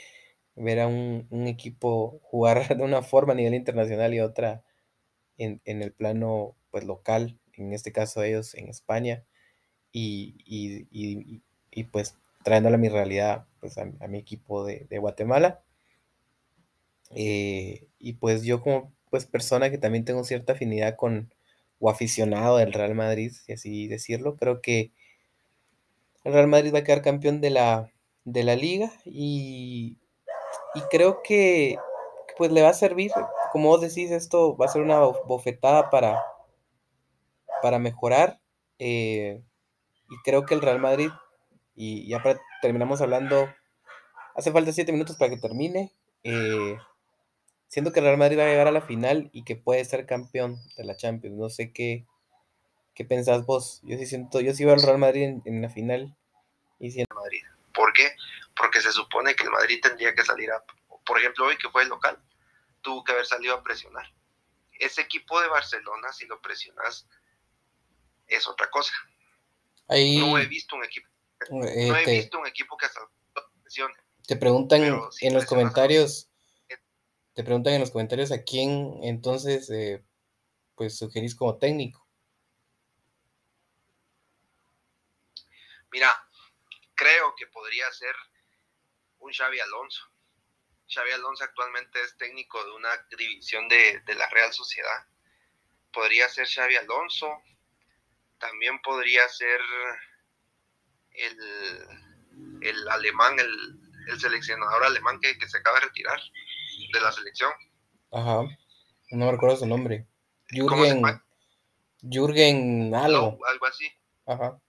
[0.57, 4.65] ver a un, equipo jugar de una forma a nivel internacional y otra
[5.39, 9.25] en, el plano pues local, en este caso ellos en España,
[9.95, 11.41] y,
[11.71, 15.63] y, pues trayéndole a mi realidad pues a, mi equipo de, Guatemala.
[17.11, 21.33] Eh, y pues yo como pues persona que también tengo cierta afinidad con
[21.79, 24.93] o aficionado del Real Madrid, si así decirlo, creo que
[26.25, 27.93] el Real Madrid va a quedar campeón de la,
[28.25, 29.99] de la liga y,
[30.91, 31.77] creo que
[32.37, 33.13] pues le va a servir,
[33.53, 36.25] como vos decís, esto va a ser una bofetada para,
[37.63, 38.41] para mejorar
[38.79, 39.43] eh,
[40.23, 41.11] creo que el Real Madrid,
[41.75, 42.23] y ya
[42.63, 43.53] terminamos hablando,
[44.35, 45.93] hace falta siete minutos para que termine,
[46.23, 46.79] eh,
[47.69, 50.07] siento que el Real Madrid va a llegar a la final y que puede ser
[50.07, 52.07] campeón de la Champions, no sé qué,
[52.95, 55.71] qué pensás vos, yo sí siento, yo sí veo al Real Madrid en, en la
[55.71, 56.15] final
[56.79, 57.43] y siento Madrid.
[57.73, 58.15] ¿Por qué?
[58.57, 60.63] Porque se supone que el Madrid tendría que salir a,
[61.05, 62.19] por ejemplo, hoy que fue el local,
[62.83, 64.13] tuvo que haber salido a presionar.
[64.79, 67.09] Ese equipo de Barcelona, si lo presionas,
[68.27, 68.93] es otra cosa.
[69.89, 71.09] No he visto un equipo,
[71.51, 72.87] eh, no he visto un equipo que
[73.63, 73.95] presione.
[74.27, 74.83] Te preguntan
[75.21, 76.31] en los comentarios,
[77.35, 80.03] te preguntan en los comentarios a quién entonces eh,
[80.75, 82.07] pues sugerís como técnico.
[85.93, 86.11] Mira,
[86.95, 88.15] creo que podría ser
[89.19, 90.03] un Xavi Alonso.
[90.89, 95.07] Xavi Alonso actualmente es técnico de una división de, la Real Sociedad,
[95.93, 97.31] podría ser Xavi Alonso,
[98.45, 99.61] también podría ser
[101.13, 101.39] el,
[102.61, 106.21] el alemán, el, el seleccionador alemán que, que, se acaba de retirar
[106.93, 107.51] de la selección.
[108.13, 108.43] Ajá,
[109.13, 110.07] no me recuerdo su nombre.
[110.49, 111.03] Jürgen,
[112.03, 113.39] Jürgen algo.
[113.47, 113.91] algo así.
[114.27, 114.61] Ajá.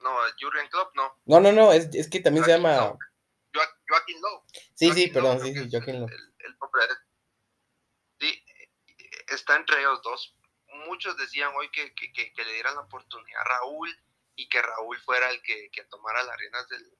[0.00, 1.14] No, Jürgen Klopp no.
[1.24, 2.98] No, no, no, es, es que también se llama...
[3.88, 4.42] Joaquín Lowe.
[4.74, 6.12] Sí, sí, perdón, sí, sí, Joaquín Lowe.
[6.12, 6.56] El, el,
[8.20, 8.44] sí,
[9.28, 10.36] está entre ellos dos.
[10.86, 13.90] Muchos decían hoy que, que, le dieran la oportunidad a Raúl
[14.36, 16.90] y que Raúl fuera el que, tomara las riendas del,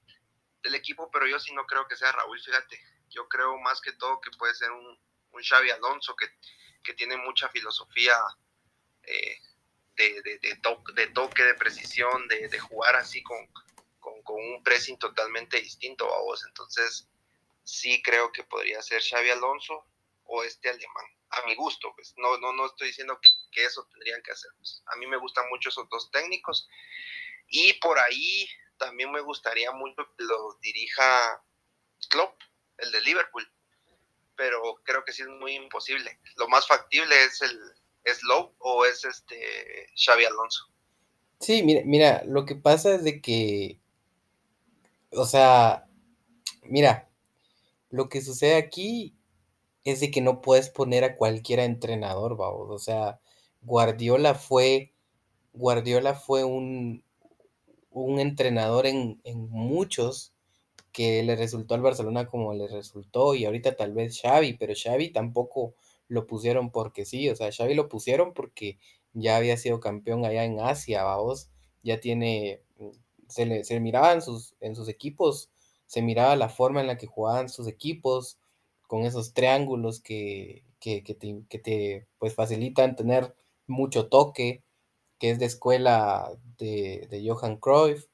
[0.62, 2.81] del, equipo, pero yo sí no creo que sea Raúl, fíjate.
[3.09, 5.01] Yo creo más que todo que puede ser un,
[5.33, 6.28] un Xavi Alonso que,
[6.95, 8.18] tiene mucha filosofía
[9.05, 9.39] eh,
[9.95, 10.57] de, de, de,
[10.93, 13.47] de, toque, de precisión, de, de jugar así con,
[14.01, 16.45] con, con, un pressing totalmente distinto a vos.
[16.47, 17.09] Entonces,
[17.62, 19.87] sí creo que podría ser Xavi Alonso
[20.24, 21.07] o este alemán.
[21.31, 23.18] A mi gusto, pues no, no, no estoy diciendo
[23.53, 24.51] que, eso tendrían que hacer.
[24.57, 24.83] Pues.
[24.87, 26.68] A mí me gustan mucho esos dos técnicos.
[27.49, 31.43] Y por ahí también me gustaría mucho que lo dirija
[32.09, 32.41] Klopp,
[32.78, 33.49] el de Liverpool.
[34.37, 36.18] Pero creo que sí es muy imposible.
[36.37, 37.59] Lo más factible es el
[38.05, 38.20] es
[38.59, 40.66] o es este Xavi Alonso.
[41.39, 43.81] Sí, mira, mira, lo que pasa es de que
[45.12, 45.87] o sea,
[46.62, 47.09] mira,
[47.91, 49.16] lo que sucede aquí
[49.85, 52.68] es de que no puedes poner a cualquiera entrenador, vamos.
[52.70, 53.20] O sea,
[53.62, 54.93] Guardiola fue,
[55.53, 57.03] Guardiola fue un,
[57.91, 60.33] un entrenador en, en, muchos
[60.93, 65.11] que le resultó al Barcelona como le resultó y ahorita tal vez Xavi, pero Xavi
[65.12, 65.74] tampoco
[66.09, 68.78] lo pusieron porque sí, o sea, Xavi lo pusieron porque
[69.12, 71.51] ya había sido campeón allá en Asia, vamos,
[71.83, 72.62] ya tiene
[73.31, 75.51] se le, se miraba en sus, en sus equipos,
[75.87, 78.39] se miraba la forma en la que jugaban sus equipos,
[78.91, 83.36] con esos triángulos que, que, que, te, que te, pues, facilitan tener
[83.68, 84.64] mucho toque,
[85.20, 88.07] que es de escuela de, de Johan Cruyff,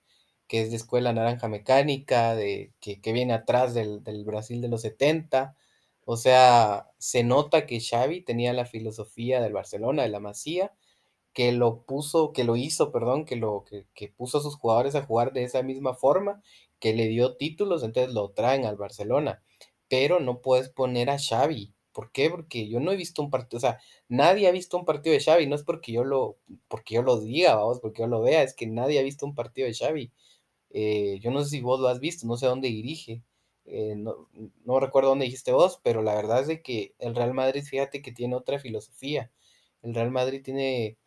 [0.47, 4.69] que es de escuela naranja mecánica, de, que, que viene atrás del, del, Brasil de
[4.69, 5.57] los 70.
[6.05, 10.75] O sea, se nota que Xavi tenía la filosofía del Barcelona, de la Masía,
[11.33, 14.95] que lo puso, que lo hizo, perdón, que lo que, que, puso a sus jugadores
[14.95, 16.43] a jugar de esa misma forma,
[16.81, 19.43] que le dio títulos, entonces lo traen al Barcelona.
[19.89, 21.75] Pero no puedes poner a Xavi.
[21.93, 22.31] ¿Por qué?
[22.31, 25.21] Porque yo no he visto un partido, o sea, nadie ha visto un partido de
[25.21, 28.43] Xavi, no es porque yo lo, porque yo lo diga, vamos, porque yo lo vea,
[28.43, 30.13] es que nadie ha visto un partido de Xavi.
[30.71, 33.23] Eh, yo no sé si vos lo has visto, no sé dónde dirige,
[33.65, 34.29] eh, no,
[34.65, 38.03] no, recuerdo dónde dijiste vos, pero la verdad es de que el Real Madrid, fíjate
[38.03, 39.31] que tiene otra filosofía.
[39.83, 40.99] El Real Madrid tiene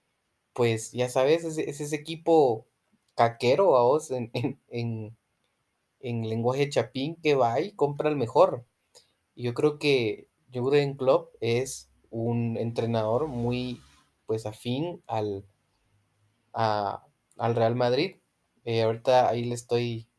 [0.54, 2.68] pues ya sabes, es, es ese equipo
[3.16, 5.18] caquero, vos, en, en, en,
[6.02, 8.66] en, lenguaje chapín que va y compra el mejor.
[9.40, 13.82] Yo creo que Jurgen Klopp es un entrenador muy,
[14.26, 15.46] pues, afín al,
[16.54, 18.18] al Real Madrid.
[18.66, 20.10] Eh, ahorita ahí le estoy,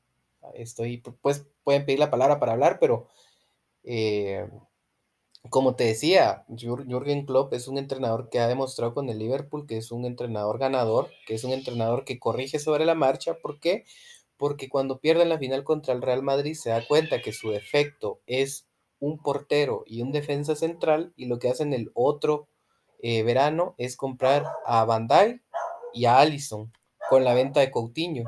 [0.54, 3.08] estoy, pues, pueden pedir la palabra para hablar, pero
[3.84, 4.48] eh,
[5.50, 9.76] como te decía, Jürgen Klopp es un entrenador que ha demostrado con el Liverpool que
[9.76, 13.34] es un entrenador ganador, que es un entrenador que corrige sobre la marcha.
[13.42, 13.84] ¿Por qué?
[14.38, 18.20] Porque cuando pierde la final contra el Real Madrid se da cuenta que su defecto
[18.26, 18.66] es
[19.00, 22.46] un portero y un defensa central y lo que hacen el otro
[23.02, 25.42] eh, verano es comprar a Dijk
[25.92, 26.72] y a Allison
[27.08, 28.24] con la venta de Coutinho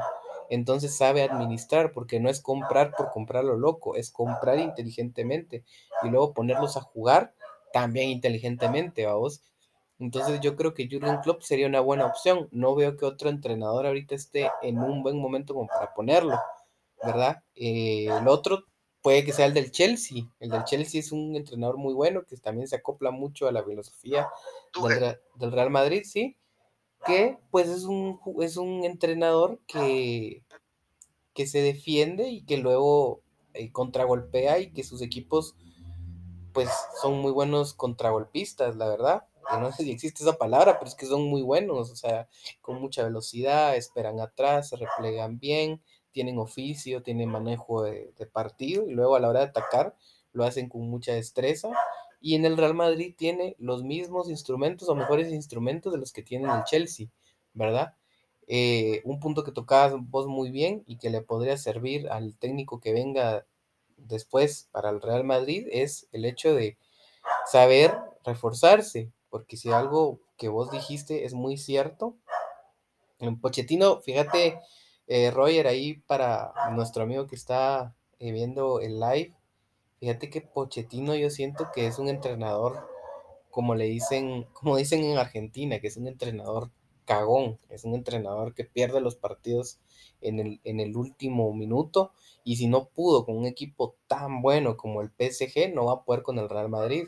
[0.53, 5.65] entonces sabe administrar, porque no es comprar por comprar lo loco, es comprar inteligentemente
[6.03, 7.33] y luego ponerlos a jugar
[7.73, 9.41] también inteligentemente, vamos.
[9.99, 12.49] Entonces yo creo que Jurgen Klopp sería una buena opción.
[12.51, 16.39] No veo que otro entrenador ahorita esté en un buen momento como para ponerlo,
[17.03, 17.43] ¿verdad?
[17.55, 18.65] Eh, el otro
[19.03, 20.25] puede que sea el del Chelsea.
[20.41, 23.65] El del Chelsea es un entrenador muy bueno que también se acopla mucho a la
[23.65, 24.29] filosofía
[24.89, 26.37] del, del Real Madrid, sí
[27.05, 30.45] que pues es un, es un entrenador que,
[31.35, 33.23] que se defiende y que luego
[33.55, 35.57] eh, contragolpea y que sus equipos
[36.53, 36.69] pues
[37.01, 39.25] son muy buenos contragolpistas, la verdad.
[39.59, 42.29] no sé si existe esa palabra, pero es que son muy buenos, o sea,
[42.61, 45.83] con mucha velocidad, esperan atrás, se replegan bien,
[46.13, 49.97] tienen oficio, tienen manejo de, partido y luego a la hora de atacar
[50.33, 51.71] lo hacen con mucha destreza
[52.21, 56.23] y en el Real Madrid tiene los mismos instrumentos o mejores instrumentos de los que
[56.23, 57.09] tiene el Chelsea,
[57.53, 57.95] ¿verdad?
[58.47, 62.81] Eh, un punto que tocabas vos muy bien y que le podría servir al técnico
[62.81, 63.47] que venga
[63.97, 66.77] después para el Real Madrid es el hecho de
[67.47, 72.17] saber reforzarse, porque si algo que vos dijiste es muy cierto,
[73.19, 74.61] en Pochettino, fíjate,
[75.13, 79.35] eh, Roger, ahí para nuestro amigo que está eh, viendo el live,
[80.03, 82.89] Fíjate que Pochettino yo siento que es un entrenador
[83.51, 86.73] como le dicen, como dicen en Argentina, que es un entrenador
[87.05, 89.79] cagón, es un entrenador que pierde los partidos
[90.21, 92.11] en el, en el último minuto
[92.43, 96.03] y si no pudo con un equipo tan bueno como el PSG, no va a
[96.03, 97.07] poder con el Real Madrid,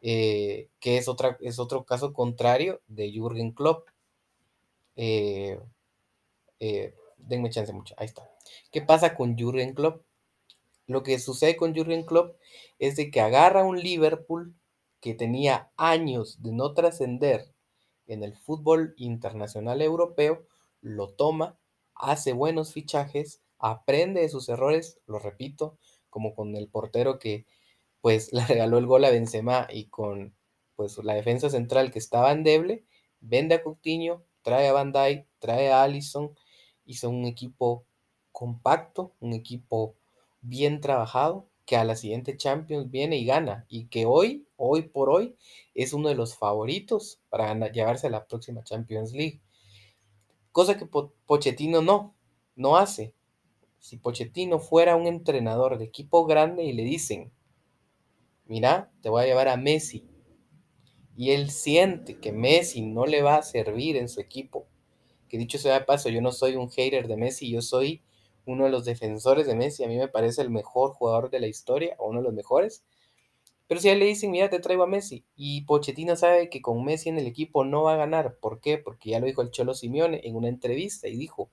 [0.00, 3.88] eh, que es, otra, es otro caso contrario de Jürgen Klopp.
[4.94, 5.58] Eh,
[6.60, 8.28] eh, denme chance mucho, ahí está.
[8.70, 10.04] ¿Qué pasa con Jürgen Klopp?
[10.86, 12.36] Lo que sucede con Jürgen Klopp
[12.78, 14.54] es de que agarra un Liverpool
[15.00, 17.52] que tenía años de no trascender
[18.06, 20.46] en el fútbol internacional europeo,
[20.80, 21.58] lo toma,
[21.94, 25.78] hace buenos fichajes, aprende de sus errores, lo repito,
[26.10, 27.46] como con el portero que
[28.00, 30.34] pues le regaló el gol a Benzema y con
[30.76, 32.84] pues la defensa central que estaba endeble,
[33.20, 36.34] vende a Coutinho, trae a Van Dijk, trae a Allison,
[36.84, 37.84] hizo un equipo
[38.32, 39.94] compacto, un equipo
[40.40, 45.10] bien trabajado, que a la siguiente Champions viene y gana, y que hoy, hoy por
[45.10, 45.36] hoy,
[45.74, 49.40] es uno de los favoritos para llevarse a la próxima Champions League.
[50.50, 52.14] Cosa que Pochettino no,
[52.56, 53.14] no hace.
[53.78, 57.32] Si Pochettino fuera un entrenador de equipo grande y le dicen,
[58.46, 60.08] mira, te voy a llevar a Messi,
[61.16, 64.66] y él siente que Messi no le va a servir en su equipo,
[65.32, 68.02] que dicho sea de paso, yo no soy un hater de Messi, yo soy
[68.44, 71.46] uno de los defensores de Messi, a mí me parece el mejor jugador de la
[71.46, 72.84] historia, o uno de los mejores.
[73.66, 76.84] Pero si a le dicen, mira, te traigo a Messi, y Pochettino sabe que con
[76.84, 78.36] Messi en el equipo no va a ganar.
[78.40, 78.76] ¿Por qué?
[78.76, 81.48] Porque ya lo dijo el Cholo Simeone en una entrevista y dijo,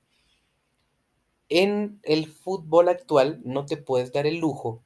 [1.48, 4.84] en el fútbol actual no te puedes dar el lujo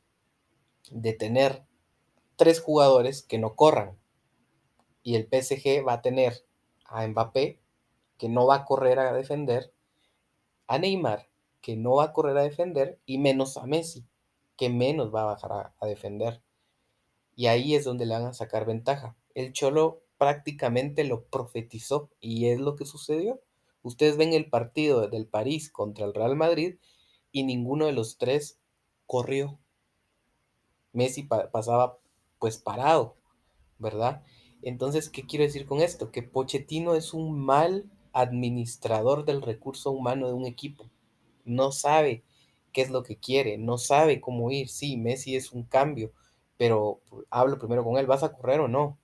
[0.91, 1.63] de tener
[2.35, 3.97] tres jugadores que no corran.
[5.01, 6.45] Y el PSG va a tener
[6.85, 7.62] a Mbappé,
[8.23, 9.73] que no va a correr a defender,
[10.67, 11.27] a Neymar,
[11.59, 14.05] que no va a correr a defender, y menos a Messi,
[14.55, 16.41] que menos va a bajar a, defender.
[17.35, 19.17] Y ahí es donde le van a sacar ventaja.
[19.35, 23.41] El Cholo prácticamente lo profetizó y es lo que sucedió.
[23.81, 26.77] Ustedes ven el partido del París contra el Real Madrid
[27.33, 28.57] y ninguno de los tres
[29.05, 29.59] corrió.
[30.93, 31.97] Messi pasaba
[32.39, 33.17] pues parado,
[33.79, 34.23] ¿verdad?
[34.61, 36.09] Entonces, ¿qué quiero decir con esto?
[36.09, 40.89] Que Pochettino es un mal administrador del recurso humano de un equipo
[41.45, 42.23] no sabe
[42.71, 44.69] qué es lo que quiere, no sabe cómo ir.
[44.69, 46.11] Sí, Messi es un cambio,
[46.57, 48.97] pero hablo primero con él, ¿vas a correr o no?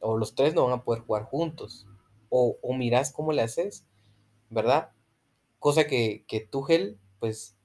[0.00, 1.86] O los tres no van a poder jugar juntos.
[2.28, 3.86] O, o mirás cómo le haces,
[4.50, 4.90] ¿verdad?
[5.58, 7.56] Cosa que, que Tuchel, pues,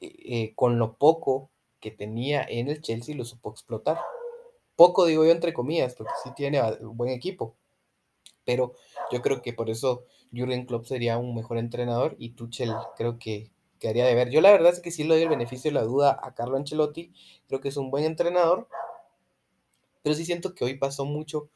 [0.00, 3.98] eh, eh, con lo poco que tenía en el Chelsea, lo supo explotar.
[4.76, 7.56] Poco digo yo entre comillas, porque sí tiene un buen equipo.
[8.44, 8.74] Pero
[9.12, 13.52] yo creo que por eso Jürgen Klopp sería un mejor entrenador y Tuchel creo que
[13.78, 14.30] quedaría de ver.
[14.30, 16.56] Yo la verdad es que sí le doy el beneficio de la duda a Carlo
[16.56, 17.12] Ancelotti,
[17.48, 18.68] creo que es un buen entrenador,
[20.02, 21.50] pero sí siento que hoy pasó mucho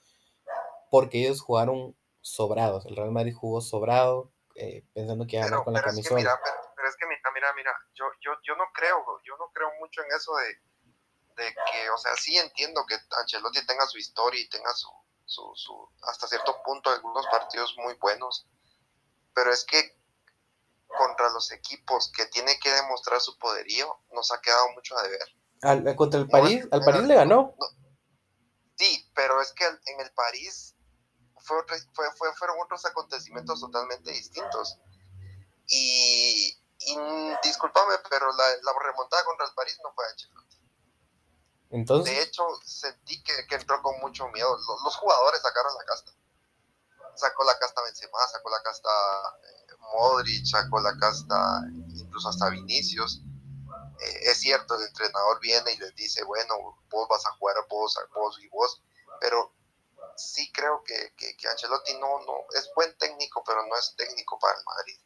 [0.90, 2.84] porque ellos jugaron sobrados.
[2.86, 6.16] El Real Madrid jugó sobrado, eh, pensando que iba a ganar con la camisola.
[6.16, 6.40] mira,
[6.74, 10.02] pero, es que mira, mira, mira, yo, yo, yo no creo, yo no creo mucho
[10.02, 14.48] en eso de, de que, o sea, sí entiendo que Ancelotti tenga su historia y
[14.48, 14.88] tenga su,
[15.26, 18.46] su, su, hasta cierto punto algunos partidos muy buenos,
[19.34, 19.96] pero es que
[20.86, 25.96] contra los equipos que tiene que demostrar su poderío, nos ha quedado mucho a deber.
[25.96, 27.54] contra el París, al París le ganó.
[28.76, 30.76] sí, pero es que en el París
[31.46, 31.62] fue,
[32.16, 34.78] fue, fueron otros acontecimientos totalmente distintos.
[35.68, 36.96] Y, y
[37.42, 40.45] discúlpame, pero la, la, remontada contra el París no fue Ancelotti.
[41.70, 42.14] Entonces.
[42.14, 44.56] De hecho, sentí que, que entró con mucho miedo.
[44.56, 46.12] Los, los, jugadores sacaron la casta.
[47.14, 48.90] Sacó la casta Benzema, sacó la casta
[49.94, 51.62] Modric, sacó la casta
[51.94, 53.22] incluso hasta Vinicius.
[54.00, 56.54] Eh, es cierto, el entrenador viene y les dice, bueno,
[56.90, 58.82] vos vas a jugar vos, vos y vos,
[59.20, 59.52] pero
[60.16, 64.58] sí creo que, que, Ancelotti no, no es buen técnico, pero no es técnico para
[64.58, 64.98] el Madrid.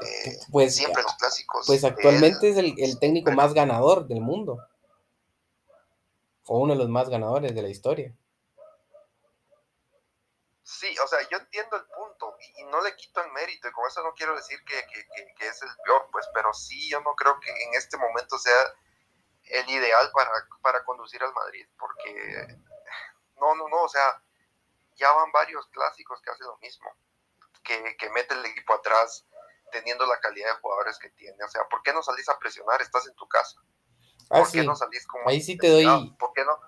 [0.00, 1.66] Eh, pues siempre los clásicos.
[1.66, 4.58] Pues actualmente es el, el técnico más ganador del mundo.
[6.44, 8.14] Fue uno de los más ganadores de la historia.
[10.62, 13.86] Sí, o sea, yo entiendo el punto y, no le quito el mérito y con
[13.86, 17.50] eso no quiero decir que, es el peor, pues, pero sí, yo no creo que
[17.50, 18.74] en este momento sea
[19.44, 20.30] el ideal para,
[20.62, 22.58] para conducir al Madrid, porque
[23.38, 24.22] no, no, no, o sea,
[24.96, 26.90] ya van varios clásicos que hacen lo mismo,
[27.62, 29.26] que, que mete el equipo atrás
[29.70, 32.80] teniendo la calidad de jugadores que tiene, o sea, ¿por qué no salís a presionar?
[32.80, 33.60] Estás en tu casa.
[34.30, 36.16] Ah, ¿Por qué no salís como Ahí sí te doy.
[36.18, 36.58] ¿Por qué no?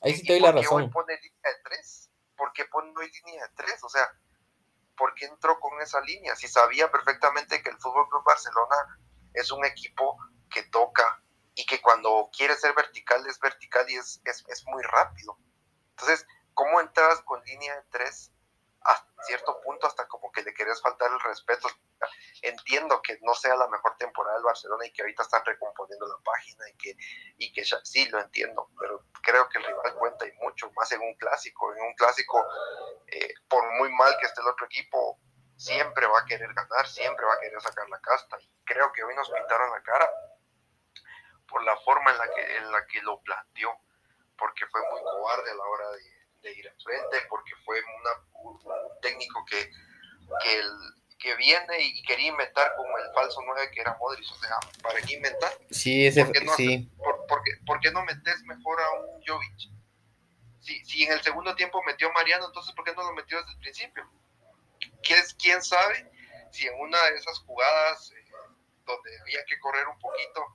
[0.00, 0.90] Ahí sí te doy la razón.
[0.90, 2.10] ¿Por qué pone línea de tres?
[2.36, 3.82] ¿Por qué pone línea de tres?
[3.82, 4.06] O sea,
[4.96, 6.36] ¿por qué entró con esa línea?
[6.36, 9.00] Si sabía perfectamente que el Fútbol Club Barcelona
[9.32, 10.16] es un equipo
[10.50, 11.22] que toca
[11.54, 15.38] y que cuando quiere ser vertical es vertical y es, es, es muy rápido.
[15.90, 18.33] Entonces, ¿cómo entras con línea de tres
[18.84, 21.68] a cierto punto hasta como que le querías faltar el respeto?
[22.42, 26.18] Entiendo que no sea la mejor temporada del Barcelona y que ahorita están recomponiendo la
[26.22, 26.96] página y que,
[27.38, 31.00] y que sí, lo entiendo, pero creo que el rival cuenta y mucho, más en
[31.00, 31.72] un clásico.
[31.74, 32.46] En un clásico,
[33.06, 35.18] eh, por muy mal que esté el otro equipo,
[35.56, 38.38] siempre va a querer ganar, siempre va a querer sacar la casta.
[38.40, 40.10] Y creo que hoy nos pintaron la cara
[41.48, 43.70] por la forma en la que, en la que lo planteó,
[44.36, 49.44] porque fue muy cobarde a la hora de, ir al frente, porque fue un técnico
[49.46, 49.70] que,
[50.42, 50.62] que,
[51.18, 55.00] que viene y quería inventar como el falso 9 que era Modric, o sea, ¿para
[55.00, 55.52] qué inventar?
[55.70, 56.90] Sí, ese, ¿Por no sí.
[57.66, 59.70] por, qué, no metes mejor a un Jovic?
[60.60, 63.52] Si, si en el segundo tiempo metió Mariano, entonces ¿por qué no lo metió desde
[63.52, 64.10] el principio?
[65.02, 66.10] ¿Quién, sabe
[66.50, 68.32] si en una de esas jugadas eh,
[68.86, 70.46] donde había que correr un poquito,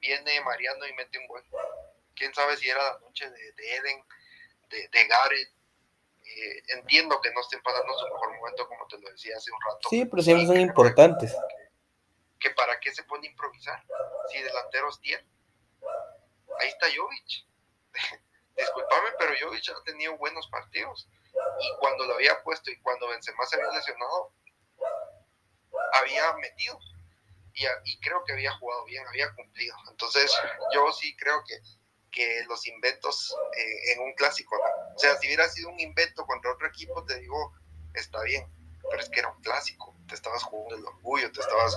[0.00, 1.44] viene Mariano y mete un gol?
[2.14, 4.02] ¿Quién sabe si era la noche de, Eden,
[4.68, 5.56] de, de Gareth?
[6.24, 9.60] Eh, entiendo que no estén pasando su mejor momento, como te lo decía hace un
[9.60, 9.88] rato.
[9.88, 11.34] Sí, pero siempre son importantes.
[12.38, 13.82] Que, para qué se pone a improvisar
[14.30, 15.26] si delanteros tiene.
[16.60, 17.46] Ahí está Jovic.
[18.56, 21.08] Disculpame, pero Jovic ha tenido buenos partidos
[21.60, 24.32] y cuando lo había puesto y cuando Benzema se había lesionado,
[25.92, 26.78] había metido.
[27.54, 29.74] Y, y, creo que había jugado bien, había cumplido.
[29.90, 30.30] Entonces,
[30.74, 31.58] yo sí creo que,
[32.10, 34.56] que los inventos eh, en un clásico.
[34.94, 37.52] O sea, si hubiera sido un invento contra otro equipo, te digo,
[37.94, 38.46] está bien,
[38.90, 41.76] pero es que era un clásico, te estabas jugando el orgullo, te estabas...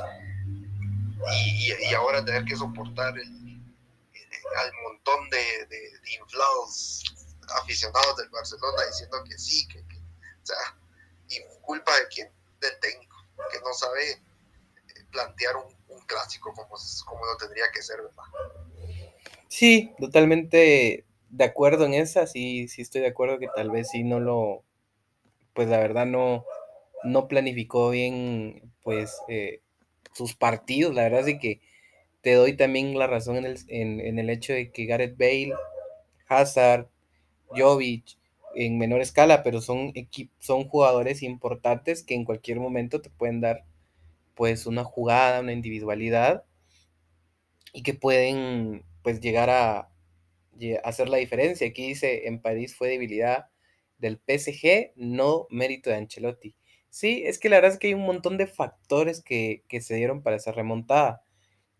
[1.33, 3.61] Y, y, ahora tener que soportar el,
[4.55, 7.03] al montón de, de, de inflados
[7.55, 10.77] aficionados del Barcelona diciendo que sí, que, o sea,
[11.29, 13.17] y culpa de quién, del técnico,
[13.51, 14.19] que no sabe eh,
[15.11, 16.75] plantear un, clásico como,
[17.05, 18.23] como lo tendría que ser, ¿verdad?
[19.49, 24.03] Sí, totalmente de acuerdo en esa, sí, sí estoy de acuerdo que tal vez sí
[24.03, 24.63] no lo,
[25.53, 26.45] pues la verdad no,
[27.03, 29.61] no planificó bien, pues, eh,
[30.13, 31.61] sus partidos, la verdad es que
[32.21, 35.53] te doy también la razón en el, en, en el hecho de que Gareth Bale,
[36.29, 36.87] Hazard,
[37.49, 38.17] Jovic
[38.55, 39.93] en menor escala, pero son,
[40.39, 43.65] son jugadores importantes que en cualquier momento te pueden dar
[44.35, 46.45] pues una jugada, una individualidad
[47.73, 49.91] y que pueden pues llegar a,
[50.83, 51.67] hacer la diferencia.
[51.67, 53.47] Aquí dice, en París fue debilidad
[53.97, 56.55] del PSG, no mérito de Ancelotti.
[56.89, 59.95] Sí, es que la verdad es que hay un montón de factores que, que se
[59.95, 61.23] dieron para esa remontada.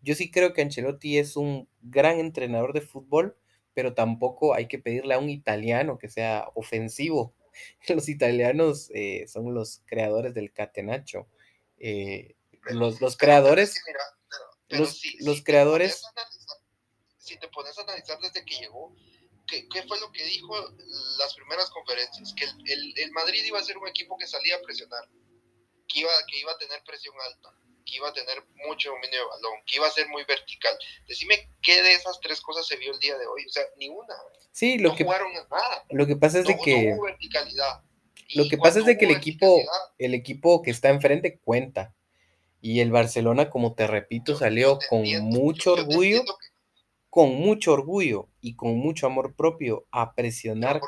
[0.02, 3.36] Yo sí creo que Ancelotti es un gran entrenador de fútbol,
[3.74, 7.34] pero tampoco hay que pedirle a un italiano que sea ofensivo.
[7.88, 11.26] Los italianos eh, son los creadores del catenacho.
[11.78, 12.36] Eh,
[12.70, 13.82] los, los creadores...
[14.68, 16.02] los, creadores...
[17.30, 18.94] si te pones a analizar desde que llegó,
[19.46, 20.54] ¿qué, ¿qué, fue lo que dijo
[21.18, 22.34] las primeras conferencias?
[22.34, 25.08] Que el, el, Madrid iba a ser un equipo que salía a presionar,
[25.88, 27.54] que iba, que iba a tener presión alta
[27.90, 30.72] que iba a tener mucho dominio de balón, que iba a ser muy vertical.
[31.08, 33.44] Decime qué de esas tres cosas se vio el día de hoy.
[33.46, 34.14] O sea, ni una.
[34.52, 35.84] Sí, lo no que jugaron nada.
[35.90, 37.82] Lo que pasa es de que no hubo verticalidad.
[38.34, 39.60] Lo que pasa es de que el equipo
[39.98, 41.94] el equipo que está enfrente cuenta.
[42.62, 46.22] Y el Barcelona, como te repito, salió con mucho orgullo,
[47.10, 50.80] con mucho orgullo y con mucho amor propio a presionar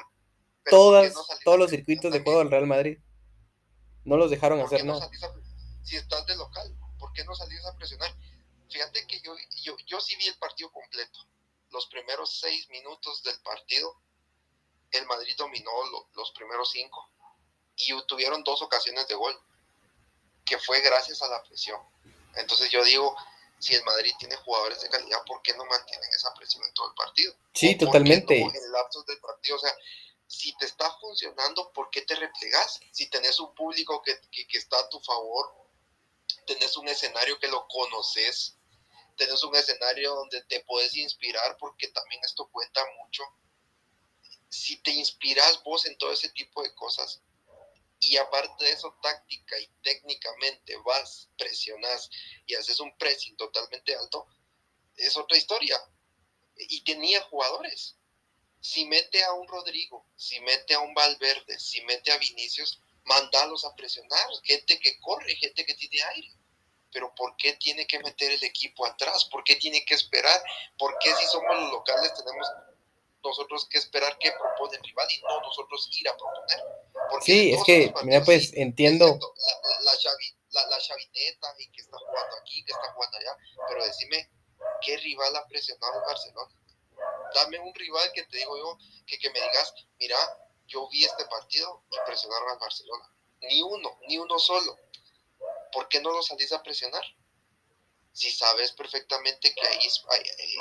[0.70, 1.12] todas,
[1.45, 2.99] todos los circuitos de juego del Real Madrid.
[4.05, 5.11] No los dejaron hacer nada.
[5.83, 8.14] Si estás de local, ¿por qué no salías a presionar?
[8.70, 11.27] Fíjate que yo, yo, yo sí vi el partido completo.
[11.70, 14.01] Los primeros seis minutos del partido,
[14.93, 15.70] el Madrid dominó
[16.14, 17.11] los primeros cinco
[17.77, 19.35] y tuvieron dos ocasiones de gol,
[20.45, 21.81] que fue gracias a la presión.
[22.37, 23.16] Entonces yo digo,
[23.63, 26.89] si el Madrid tiene jugadores de calidad, ¿por qué no mantienen esa presión en todo
[26.89, 27.33] el partido?
[27.55, 28.41] Sí, totalmente.
[28.41, 29.73] en lapsos del partido, o sea,
[30.27, 32.81] si te está funcionando, ¿por qué te replegas?
[32.91, 35.55] Si tenés un público que, que, que está a tu favor,
[36.45, 38.57] tenés un escenario que lo conoces,
[39.17, 43.23] tenés un escenario donde te puedes inspirar, porque también esto cuenta mucho.
[44.49, 47.23] Si te inspiras vos en todo ese tipo de cosas,
[48.03, 52.11] y aparte de eso, táctica y técnicamente vas, presionas
[52.46, 54.26] y haces un pressing totalmente alto,
[54.96, 55.80] es otra historia.
[56.57, 57.96] Y tenía jugadores.
[58.61, 63.64] Si mete a un Rodrigo, si mete a un Valverde, si mete a Vinicius, mandalos
[63.64, 66.32] a presionar, gente que corre, gente que tiene aire.
[66.90, 69.24] Pero ¿por qué tiene que meter el equipo atrás?
[69.26, 70.42] ¿Por qué tiene que esperar?
[70.76, 72.48] ¿Por qué si somos los locales tenemos
[73.25, 76.61] nosotros que esperar que propone el rival y no nosotros ir a proponer?
[77.23, 79.07] sí, es que, mira, pues entiendo.
[79.07, 80.79] La, la,
[81.59, 83.37] y que está jugando aquí, que está jugando allá,
[83.68, 84.31] pero decime,
[84.83, 86.55] ¿qué rival ha presionado Barcelona?
[87.35, 90.16] dame un rival que te digo yo, que, que me digas, mira,
[90.66, 93.05] yo vi este partido y presionaron al Barcelona.
[93.41, 94.79] Ni uno, ni uno solo.
[95.73, 97.05] ¿Por qué no lo salís a presionar?
[98.12, 99.89] Si sabes perfectamente que ahí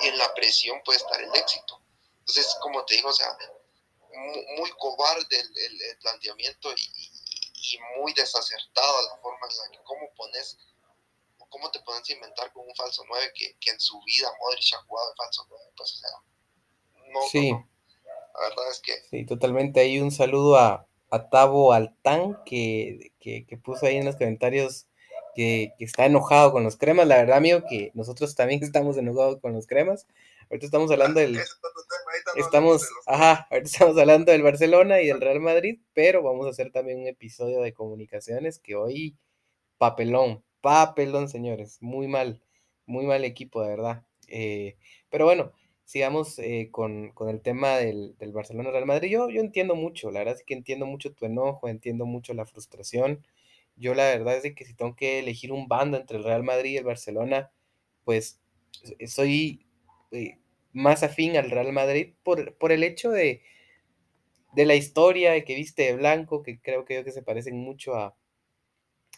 [0.03, 1.81] en la presión puede estar el éxito.
[2.21, 3.37] Entonces, como te digo, o sea,
[4.57, 10.57] muy, cobarde el, planteamiento y, muy desacertada la forma en la que cómo pones
[11.49, 14.83] cómo te pones a inventar con un falso 9 que, en su vida Modric ha
[14.83, 16.09] jugado de falso 9 pues o sea
[17.13, 17.51] no, sí.
[17.51, 19.79] la verdad es que sí totalmente.
[19.79, 24.87] Hay un saludo a, a Tavo Altán que, que, puso ahí en los comentarios
[25.35, 27.07] que, que, está enojado con los cremas.
[27.07, 30.07] La verdad amigo que nosotros también estamos enojados con los cremas
[30.51, 31.39] ahorita estamos hablando del
[32.35, 36.71] estamos, ajá, ahorita estamos hablando del Barcelona y del Real Madrid, pero vamos a hacer
[36.71, 39.17] también un episodio de comunicaciones que hoy,
[39.77, 42.41] papelón, papelón, señores, muy mal,
[42.85, 44.03] muy mal equipo, de verdad.
[44.27, 44.75] Eh,
[45.09, 45.53] pero bueno,
[45.85, 49.09] sigamos eh, con, el tema del, Barcelona-Real Madrid.
[49.09, 52.45] Yo, yo entiendo mucho, la verdad es que entiendo mucho tu enojo, entiendo mucho la
[52.45, 53.25] frustración.
[53.77, 56.43] Yo la verdad es de que si tengo que elegir un bando entre el Real
[56.43, 57.51] Madrid y el Barcelona,
[58.03, 58.41] pues
[59.07, 59.65] soy
[60.11, 60.37] eh,
[60.73, 63.41] más afín al Real Madrid por, por el hecho de,
[64.53, 67.95] de la historia de que viste de blanco, que creo que, que se parecen mucho
[67.95, 68.15] a,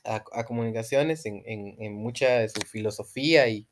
[0.03, 3.67] a, comunicaciones, en, en, mucha de su filosofía y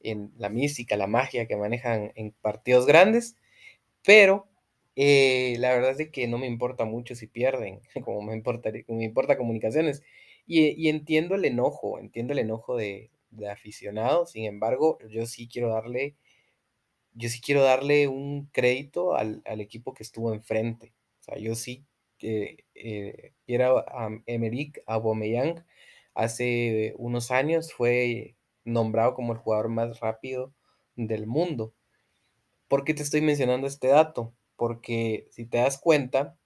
[0.00, 3.36] en la mística, la magia que manejan en partidos grandes,
[4.04, 4.48] pero
[4.96, 9.04] eh, la verdad es que no me importa mucho si pierden, como me importa, me
[9.04, 10.02] importa comunicaciones.
[10.46, 15.48] Y, y, entiendo el enojo, entiendo el enojo de, de aficionado, sin embargo, yo sí
[15.48, 16.16] quiero darle
[17.20, 20.94] yo sí quiero darle un crédito al, equipo que estuvo enfrente.
[21.20, 21.86] O sea, yo sí
[22.18, 25.64] que eh, era um, Emerick Aubameyang
[26.14, 30.52] hace unos años fue nombrado como el jugador más rápido
[30.96, 31.74] del mundo.
[32.68, 34.34] ¿Por qué te estoy mencionando este dato?
[34.56, 36.36] Porque si te das cuenta,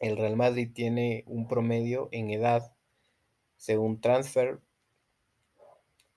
[0.00, 2.74] el Real Madrid tiene un promedio en edad,
[3.56, 4.60] según Transfer,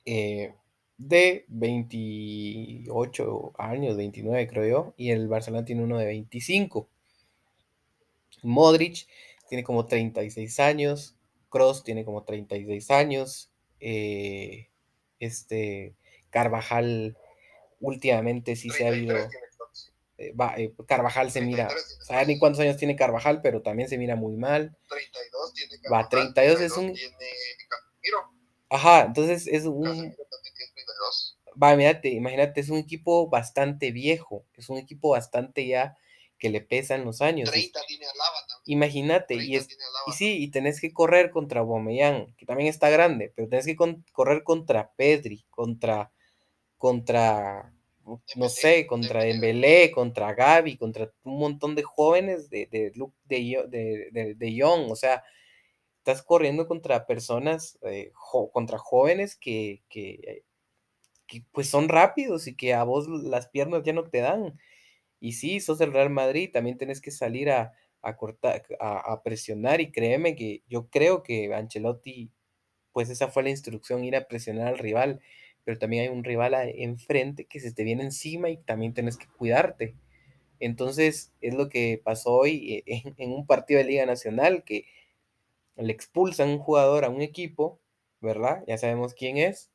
[0.06, 0.54] eh,
[0.98, 6.88] de 28 años, 29 creo yo, y el Barcelona tiene uno de 25.
[8.44, 9.08] Modric
[9.50, 11.16] tiene como 36 años,
[11.50, 14.70] Cross tiene como 36 años, eh,
[15.20, 15.96] este
[16.30, 17.18] Carvajal
[17.80, 19.18] últimamente sí se ha ido...
[20.18, 21.70] Eh, eh, Carvajal se mira,
[22.02, 23.42] ¿sabes ni cuántos años tiene Carvajal?
[23.42, 24.78] Pero también se mira muy mal.
[24.88, 26.06] 32 tiene Carvajal.
[26.06, 26.96] Va, 32, es un...
[28.70, 30.16] Ajá, entonces es un...
[31.62, 35.98] Va, imagínate, imagínate, es un equipo bastante viejo, es un equipo bastante ya
[36.38, 37.50] que le pesan los años.
[37.50, 38.06] 30 tiene.
[38.66, 39.68] Imagínate, y, es,
[40.08, 43.78] y sí, y tenés que correr contra Bomeyán, que también está grande, pero tenés que
[44.12, 46.12] correr contra Pedri, contra,
[46.78, 47.74] contra,
[48.36, 52.92] no sé, contra Dembélé, contra Gaby, contra un montón de jóvenes de, de,
[53.26, 55.24] de, de, de Young, o sea,
[56.00, 58.12] estás corriendo contra personas, eh,
[58.52, 60.44] contra jóvenes que, que
[61.52, 64.60] pues son rápidos y que a vos las piernas ya no te dan.
[65.20, 67.74] Y sí, sos el Real Madrid, también tenés que salir a,
[68.18, 72.32] cortar, a, presionar y créeme que yo creo que Ancelotti,
[72.92, 75.22] pues esa fue la instrucción, ir a presionar al rival,
[75.64, 79.28] pero también hay un rival enfrente que se te viene encima y también tenés que
[79.28, 79.96] cuidarte.
[80.60, 84.86] Entonces es lo que pasó hoy eh, en, un partido de Liga Nacional, que
[85.76, 87.80] le expulsan un jugador a un equipo,
[88.22, 88.64] ¿verdad?
[88.68, 89.72] Ya sabemos quién es.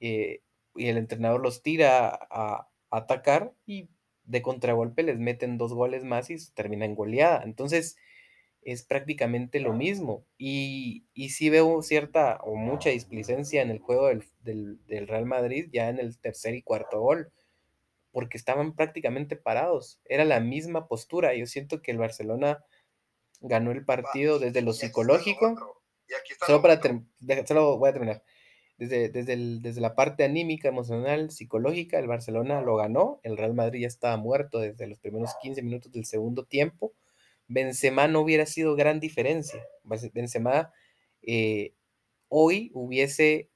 [0.00, 0.42] Eh,
[0.74, 3.88] y el entrenador los tira a, atacar y
[4.24, 7.42] de contragolpe les meten dos goles más y termina en goleada.
[7.44, 7.96] Entonces
[8.62, 10.24] es prácticamente lo mismo.
[10.38, 14.08] Y, y sí veo cierta o mucha displicencia en el juego
[14.42, 17.32] del, Real Madrid ya en el tercer y cuarto gol,
[18.12, 20.00] porque estaban prácticamente parados.
[20.04, 21.34] Era la misma postura.
[21.34, 22.64] Yo siento que el Barcelona
[23.40, 25.80] ganó el partido desde lo psicológico.
[26.46, 26.80] Solo para
[27.44, 28.22] solo voy a terminar
[28.76, 33.86] desde, desde, la parte anímica, emocional, psicológica, el Barcelona lo ganó, el Real Madrid ya
[33.86, 36.92] estaba muerto desde los primeros 15 minutos del segundo tiempo.
[37.46, 39.62] Benzema no hubiera sido gran diferencia.
[40.12, 40.72] Benzema
[41.22, 41.74] eh,
[42.28, 43.50] hoy hubiese,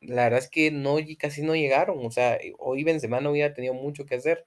[0.00, 3.74] la verdad es que no, casi no llegaron, o sea, hoy Benzema no hubiera tenido
[3.74, 4.46] mucho que hacer.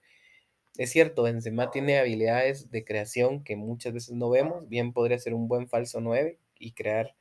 [0.78, 5.34] Es cierto, Benzema tiene habilidades de creación que muchas veces no vemos, bien podría ser
[5.34, 7.14] un buen falso 9 y crear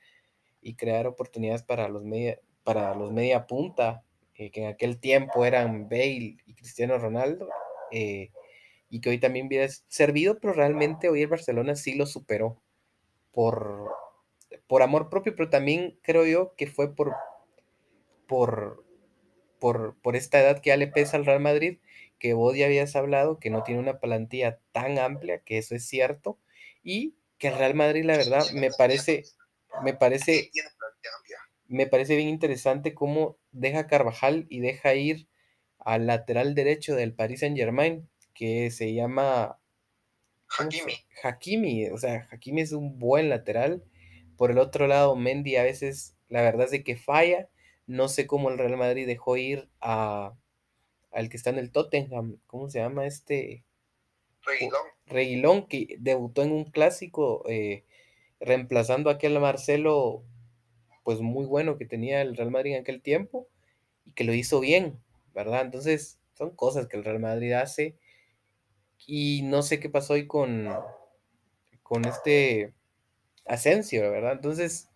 [0.62, 4.04] y crear oportunidades para los media, para los media punta,
[4.34, 7.48] eh, que en aquel tiempo eran Bale y Cristiano Ronaldo,
[7.90, 8.30] eh,
[8.88, 12.60] y que hoy también hubiera servido, pero realmente hoy el Barcelona sí lo superó
[13.32, 13.94] por,
[14.66, 17.14] por amor propio, pero también creo yo que fue por,
[18.26, 18.84] por,
[19.58, 21.78] por, por esta edad que ya le pesa al Real Madrid,
[22.18, 25.86] que vos ya habías hablado, que no tiene una plantilla tan amplia, que eso es
[25.86, 26.38] cierto,
[26.82, 29.24] y que el Real Madrid, la verdad, me parece,
[29.82, 30.50] me parece,
[31.70, 35.28] me parece bien interesante cómo deja Carvajal y deja ir
[35.78, 39.60] al lateral derecho del Paris Saint Germain, que se llama
[40.58, 40.94] Hakimi.
[41.22, 43.84] Hakimi, o sea, Hakimi es un buen lateral.
[44.36, 47.48] Por el otro lado, Mendy a veces, la verdad es de que falla.
[47.86, 50.34] No sé cómo el Real Madrid dejó ir a
[51.12, 53.64] al que está en el Tottenham, ¿cómo se llama este?
[54.42, 54.82] Reguilón.
[55.06, 57.84] Reguilón, que debutó en un clásico, eh,
[58.40, 60.24] reemplazando a aquel Marcelo,
[61.02, 63.48] pues muy bueno que tenía el Real Madrid en aquel tiempo,
[64.04, 65.00] y que lo hizo bien,
[65.34, 65.62] ¿verdad?
[65.62, 67.96] Entonces, son cosas que el Real Madrid hace,
[69.06, 70.68] y no sé qué pasó hoy con,
[71.82, 72.74] con este
[73.46, 74.32] Asensio, ¿verdad?
[74.32, 74.88] Entonces,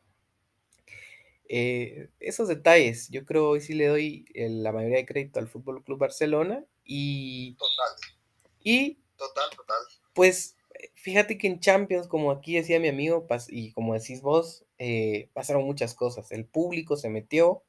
[1.49, 5.85] eh, esos detalles, yo creo hoy sí le doy la mayoría de crédito al Fútbol
[5.85, 7.55] Club Barcelona y.
[7.55, 8.15] Total.
[8.63, 8.99] Y.
[9.17, 9.77] Total, total.
[10.15, 10.57] Pues
[10.95, 15.65] fíjate que en Champions, como aquí decía mi amigo, y como decís vos, eh, pasaron
[15.65, 16.33] muchas cosas.
[16.33, 17.63] El público se metió.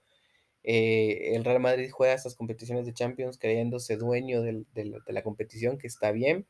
[0.63, 4.65] Eh, el Real Madrid juega estas competiciones de Champions creyéndose dueño de
[5.07, 6.47] la competición, que está bien,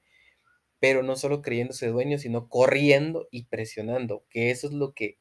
[0.79, 5.17] pero no solo creyéndose dueño, sino corriendo y presionando, que eso es lo que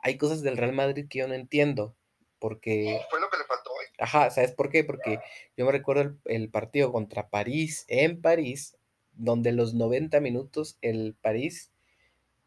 [0.00, 1.96] hay cosas del Real Madrid que yo no entiendo,
[2.38, 3.00] porque...
[3.10, 3.86] Fue lo que le faltó hoy.
[3.98, 4.84] Ajá, ¿sabes por qué?
[4.84, 5.18] Porque
[5.56, 8.76] yo me recuerdo el, partido contra París, en París,
[9.12, 11.72] donde los 90 minutos el París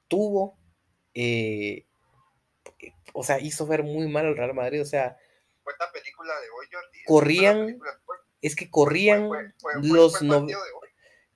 [0.07, 0.57] tuvo,
[1.13, 1.85] eh,
[3.13, 5.17] o sea, hizo ver muy mal al Real Madrid, o sea...
[5.63, 7.03] Fue la película de hoy, Jordi.
[7.05, 7.79] Corrían,
[8.41, 9.29] es que corrían
[9.81, 10.19] los...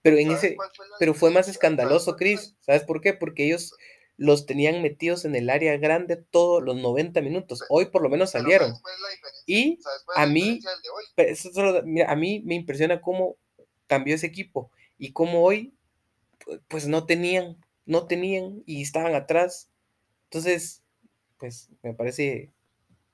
[0.02, 0.58] pero en ese,
[1.00, 2.56] pero fue más escandaloso, Chris.
[2.62, 3.14] ¿Sabes por qué?
[3.14, 3.74] Porque ellos
[4.18, 7.64] los tenían metidos en el área grande todos los 90 minutos.
[7.70, 8.74] Hoy por lo menos salieron.
[9.46, 9.80] Y
[10.16, 10.62] a mí,
[12.08, 13.36] a mí me impresiona cómo
[13.88, 15.74] cambió ese equipo y cómo hoy,
[16.68, 19.70] pues no tenían, no tenían y estaban atrás.
[20.26, 20.84] Entonces,
[21.38, 22.54] pues me parece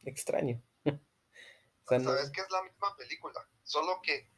[0.03, 0.61] extraño.
[1.87, 4.29] Sabes que es la misma película, solo que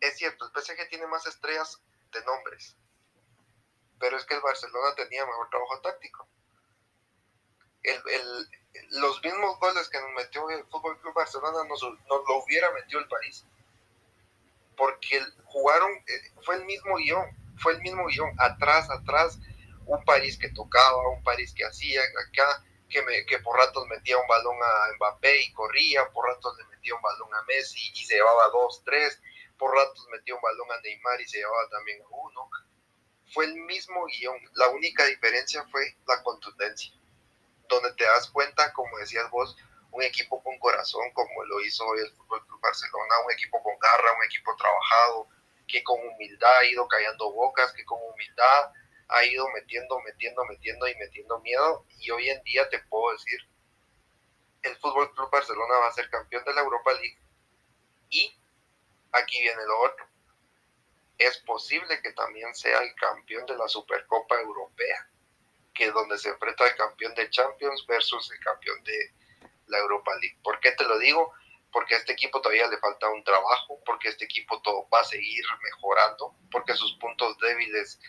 [0.00, 1.80] es cierto, el PSG tiene más estrellas
[2.12, 2.76] de nombres,
[3.98, 6.28] pero es que el Barcelona tenía mejor trabajo táctico.
[7.82, 8.48] El,
[8.90, 13.00] los mismos goles que nos metió el Fútbol Club Barcelona nos, nos, lo hubiera metido
[13.00, 13.44] el París.
[14.76, 17.24] Porque jugaron, eh, fue el mismo guion,
[17.58, 19.38] fue el mismo guion, atrás, atrás,
[19.86, 24.18] un París que tocaba, un París que hacía, acá, que, me, que por ratos metía
[24.18, 28.04] un balón a Mbappé y corría, por ratos le metía un balón a Messi y
[28.04, 29.20] se llevaba dos, tres,
[29.58, 32.50] por ratos metía un balón a Neymar y se llevaba también a uno
[33.32, 34.38] fue el mismo guion.
[34.54, 36.92] La única diferencia fue la contundencia,
[37.68, 39.56] donde te das cuenta, como decías vos,
[39.90, 44.16] un equipo con corazón, como lo hizo el Fútbol Club Barcelona, un equipo con garra,
[44.16, 45.28] un equipo trabajado,
[45.66, 48.72] que con humildad ha ido callando bocas, que con humildad
[49.08, 51.86] ha ido metiendo, metiendo, metiendo y metiendo miedo.
[51.98, 53.40] Y hoy en día te puedo decir,
[54.62, 57.18] el Fútbol Club Barcelona va a ser campeón de la Europa League.
[58.10, 58.36] Y
[59.12, 60.06] aquí viene lo otro
[61.18, 65.08] es posible que también sea el campeón de la Supercopa Europea,
[65.72, 69.14] que es donde se enfrenta el campeón de Champions versus el campeón de
[69.66, 70.38] la Europa League.
[70.42, 71.32] ¿Por qué te lo digo?
[71.72, 75.04] Porque a este equipo todavía le falta un trabajo, porque este equipo todo va a
[75.04, 78.00] seguir mejorando, porque sus puntos débiles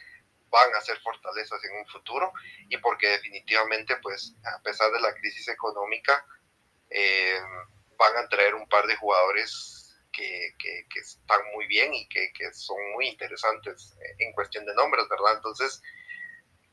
[0.49, 2.31] van a ser fortalezas en un futuro
[2.69, 6.25] y porque definitivamente, pues, a pesar de la crisis económica,
[6.89, 7.39] eh,
[7.97, 9.73] van a traer un par de jugadores
[10.11, 10.55] que,
[10.95, 15.35] están muy bien y que, son muy interesantes en cuestión de nombres, ¿verdad?
[15.35, 15.81] Entonces,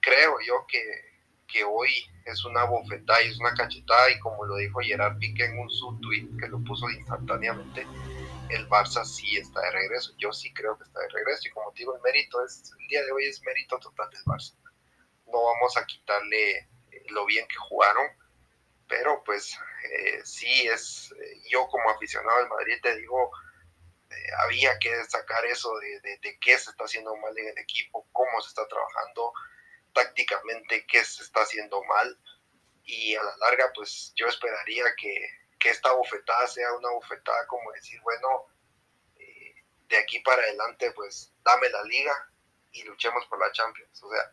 [0.00, 0.82] creo yo que,
[1.46, 1.90] que hoy
[2.24, 5.70] es una bofetada y es una cachetada y como lo dijo Gerard Piqué en un
[5.70, 7.86] subtweet que lo puso instantáneamente,
[8.54, 10.14] el Barça sí está de regreso.
[10.18, 12.86] Yo sí creo que está de regreso y como te digo, el mérito es, el
[12.88, 14.54] día de hoy es mérito total del Barça.
[15.26, 16.68] No vamos a quitarle
[17.10, 18.06] lo bien que jugaron,
[18.88, 19.58] pero pues
[19.90, 23.30] eh, sí es, eh, yo como aficionado del Madrid te digo,
[24.10, 24.14] eh,
[24.44, 28.40] había que sacar eso de, de, qué se está haciendo mal en el equipo, cómo
[28.40, 29.32] se está trabajando
[29.92, 32.18] tácticamente, qué se está haciendo mal
[32.84, 35.28] y a la larga pues yo esperaría que,
[35.64, 38.46] que esta bofetada sea una bofetada como decir, bueno,
[39.88, 42.30] de aquí para adelante pues dame la liga
[42.70, 44.30] y luchemos por la Champions, o sea,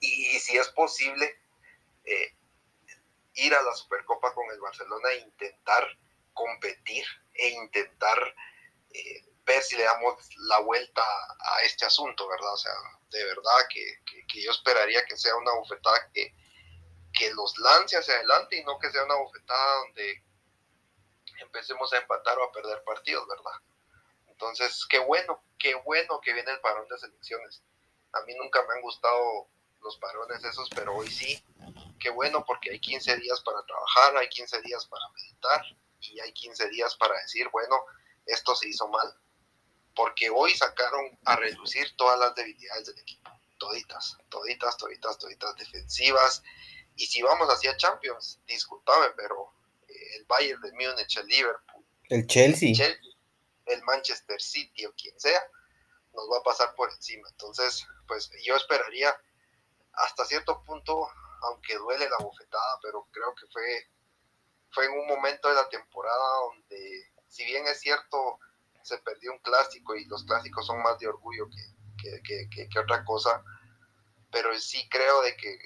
[0.00, 1.40] y, si es posible,
[2.04, 2.34] eh,
[3.34, 5.86] ir a la Supercopa con el Barcelona e intentar
[6.32, 7.04] competir
[7.34, 8.34] e intentar
[8.92, 10.14] eh, ver si le damos
[10.48, 12.54] la vuelta a este asunto, ¿verdad?
[12.54, 12.72] O sea,
[13.10, 16.34] de verdad que, yo esperaría que sea una bofetada que,
[17.12, 20.24] que los lance hacia adelante y no que sea una bofetada donde
[21.50, 23.52] empecemos a empatar o a perder partidos, ¿verdad?
[24.28, 27.62] Entonces, qué bueno, qué bueno que viene el parón de selecciones.
[28.12, 29.48] A mí nunca me han gustado
[29.82, 31.44] los parones esos, pero hoy sí.
[31.98, 35.64] Qué bueno porque hay 15 días para trabajar, hay 15 días para meditar
[36.00, 37.76] y hay 15 días para decir, bueno,
[38.26, 39.14] esto se hizo mal.
[39.94, 43.30] Porque hoy sacaron a reducir todas las debilidades del equipo.
[43.58, 46.42] Toditas, toditas, toditas, toditas defensivas.
[46.96, 49.52] Y si vamos hacia Champions, disculpame, pero
[50.30, 52.72] Bayern de Múnich, el Liverpool, el Chelsea.
[53.66, 55.42] el Manchester City o quien sea,
[56.14, 57.28] nos va a pasar por encima.
[57.30, 59.14] Entonces, pues yo esperaría
[59.92, 61.08] hasta cierto punto,
[61.42, 63.90] aunque duele la bofetada, pero creo que fue,
[64.70, 68.38] fue en un momento de la temporada donde, si bien es cierto,
[68.82, 73.04] se perdió un clásico y los clásicos son más de orgullo que, que, que, otra
[73.04, 73.44] cosa,
[74.30, 75.58] pero sí creo de que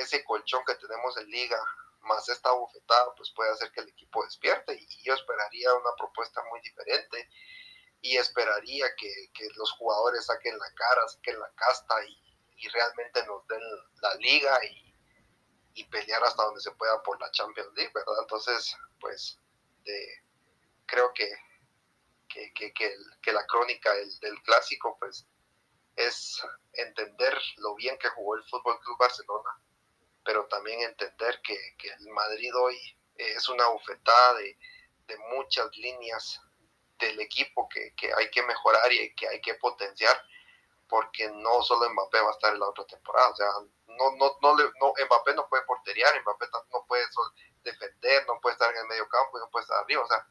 [0.00, 1.56] ese colchón que tenemos en liga
[2.02, 6.42] más esta bofetada pues puede hacer que el equipo despierte y yo esperaría una propuesta
[6.50, 7.28] muy diferente
[8.02, 13.24] y esperaría que, que los jugadores saquen la cara, saquen la casta y, y realmente
[13.26, 13.62] nos den
[14.02, 14.86] la liga y,
[15.90, 17.92] pelear hasta donde se pueda por la Champions League.
[18.20, 19.40] Entonces, pues
[20.84, 21.32] creo que,
[22.28, 25.26] que, la crónica del, clásico, pues,
[25.96, 26.42] es
[26.74, 29.50] entender lo bien que jugó el Fútbol Club Barcelona,
[30.30, 32.78] pero también entender que, el Madrid hoy
[33.16, 34.56] es una bufetada de,
[35.08, 36.40] de muchas líneas
[37.00, 40.16] del equipo que, que, hay que mejorar y que hay que potenciar
[40.88, 43.48] porque no solo Mbappé va a estar en la otra temporada, o sea,
[43.88, 47.04] no, no, no, no Mbappé no puede porteriar, Mbappé no puede
[47.64, 50.24] defender, no puede estar en el medio campo y no puede estar arriba, o sea,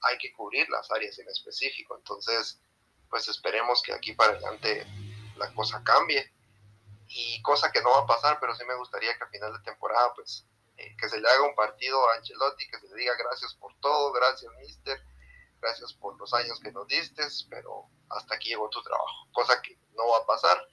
[0.00, 2.60] hay que cubrir las áreas en específico, entonces,
[3.08, 4.84] pues esperemos que aquí para adelante
[5.36, 6.34] la cosa cambie,
[7.16, 9.60] y cosa que no va a pasar, pero sí me gustaría que a final de
[9.60, 10.44] temporada, pues,
[10.76, 13.72] eh, que se le haga un partido a Ancelotti, que se le diga gracias por
[13.78, 15.00] todo, gracias mister,
[15.60, 19.78] gracias por los años que nos diste, pero hasta aquí llegó tu trabajo, cosa que
[19.92, 20.66] no va a pasar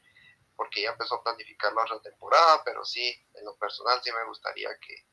[0.56, 4.26] porque ya empezó a planificar la otra temporada, pero sí, en lo personal sí me
[4.26, 5.06] gustaría que,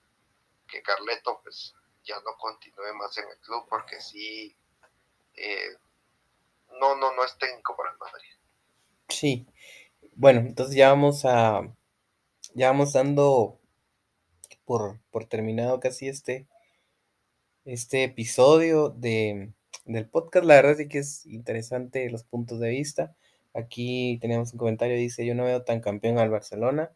[0.67, 1.75] que Carleto pues
[2.05, 4.57] ya no continúe más en el club porque sí,
[5.35, 5.77] eh,
[6.81, 8.35] no, no, no es técnico para el Madrid.
[9.09, 9.47] Sí,
[10.19, 11.73] bueno, entonces ya vamos a,
[12.55, 13.61] ya vamos dando
[14.65, 16.49] por, por terminado casi este,
[17.65, 19.53] este episodio de,
[19.85, 20.45] del podcast.
[20.45, 23.15] La verdad es que es interesante los puntos de vista.
[23.55, 26.91] Aquí tenemos un comentario, dice, yo no veo tan campeón al Barcelona.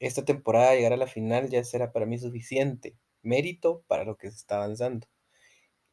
[0.00, 2.96] Esta temporada llegar a la final ya será para mí suficiente.
[3.22, 5.06] Mérito para lo que se está avanzando.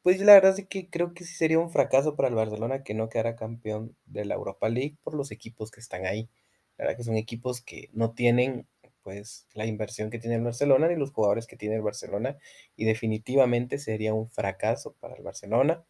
[0.04, 2.94] Pues la verdad es que creo que sí sería un fracaso para el Barcelona que
[2.96, 6.30] no quedara campeón de la Europa League por los equipos que están ahí.
[6.78, 8.68] La verdad que son equipos que no tienen
[9.04, 12.38] pues la inversión que tiene el Barcelona ni los jugadores que tiene el Barcelona
[12.76, 15.84] y definitivamente sería un fracaso para el Barcelona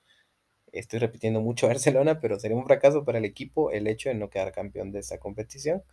[0.71, 4.29] estoy repitiendo mucho Barcelona, pero sería un fracaso para el equipo el hecho de no
[4.29, 5.83] quedar campeón de esta competición.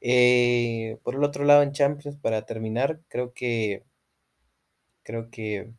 [0.00, 3.84] Eh, por el otro lado, en Champions, para terminar, creo que
[5.02, 5.72] creo que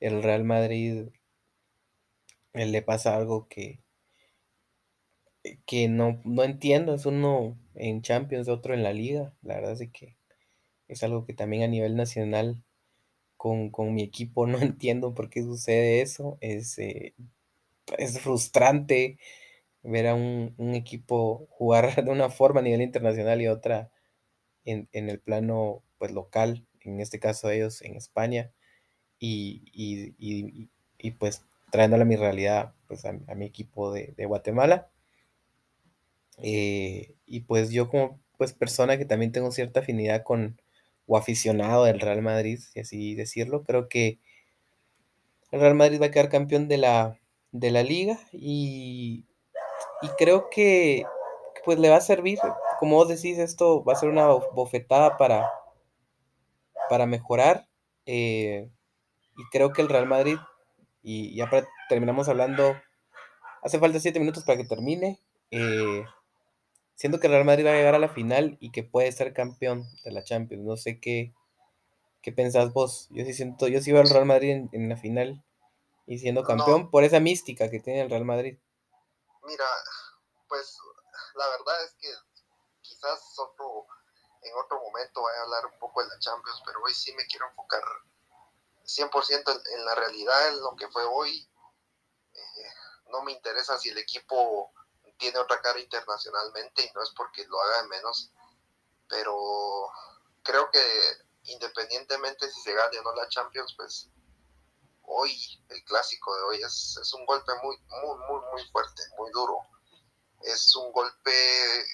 [0.00, 1.08] el Real Madrid
[2.54, 3.80] eh, le pasa algo que,
[5.66, 6.94] que no, no entiendo.
[6.94, 9.34] Es uno en Champions, otro en la liga.
[9.42, 10.16] La verdad es que
[10.88, 12.62] es algo que también a nivel nacional
[13.36, 16.38] con, mi equipo no entiendo por qué sucede eso.
[16.40, 17.14] Es, eh,
[17.98, 19.18] es frustrante
[19.82, 23.90] ver a un, equipo jugar de una forma a nivel internacional y otra
[24.64, 28.52] en, el plano pues local, en este caso ellos en España,
[29.18, 29.62] y,
[30.98, 34.88] y, pues trayéndole mi realidad pues a, mi equipo de, Guatemala.
[36.38, 40.60] Eh, y pues yo como pues persona que también tengo cierta afinidad con
[41.08, 44.18] o aficionado del Real Madrid, si así decirlo, creo que
[45.50, 47.18] el Real Madrid va a quedar campeón de la,
[47.50, 49.24] de la liga y,
[50.16, 51.04] creo que
[51.64, 52.38] pues le va a servir,
[52.78, 55.50] como vos decís, esto va a ser una bofetada para,
[56.88, 57.66] para mejorar
[58.06, 58.68] eh,
[59.38, 60.36] y creo que el Real Madrid,
[61.02, 61.48] y ya
[61.88, 62.76] terminamos hablando,
[63.62, 66.04] hace falta siete minutos para que termine, eh,
[66.96, 69.32] siento que el Real Madrid va a llegar a la final y que puede ser
[69.32, 71.32] campeón de la Champions, no sé qué,
[72.20, 74.96] qué pensás vos, yo sí siento, yo sí veo al Real Madrid en, en la
[74.96, 75.44] final
[76.06, 78.58] y siendo campeón por esa mística que tiene el Real Madrid.
[79.44, 79.66] Mira,
[80.48, 80.78] pues
[81.36, 82.08] la verdad es que
[82.80, 83.86] quizás otro,
[84.42, 87.26] en otro momento vaya a hablar un poco de la Champions, pero hoy sí me
[87.26, 87.82] quiero enfocar
[88.88, 91.48] 100% en, la realidad, en lo que fue hoy.
[92.32, 92.72] Eh,
[93.10, 94.72] no me interesa si el equipo
[95.18, 98.30] tiene otra cara internacionalmente y no es porque lo haga de menos,
[99.08, 99.90] pero
[100.42, 100.80] creo que
[101.44, 104.08] independientemente si se gane o no la Champions, pues
[105.02, 109.30] hoy, el clásico de hoy, es, es un golpe muy, muy, muy, muy fuerte, muy
[109.32, 109.58] duro.
[110.42, 111.86] Es un golpe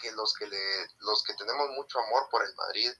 [0.00, 2.92] que los que, le, los que tenemos mucho amor por el Madrid,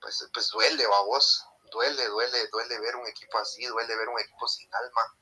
[0.00, 4.46] pues, pues duele, vos, duele, duele, duele ver un equipo así, duele ver un equipo
[4.46, 5.18] sin alma.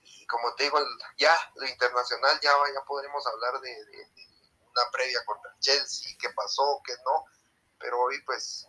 [0.00, 0.78] Y como te digo,
[1.18, 4.08] ya lo internacional, ya, ya podremos hablar de, de
[4.60, 7.24] una previa contra Chelsea, qué pasó, qué no,
[7.78, 8.66] pero hoy pues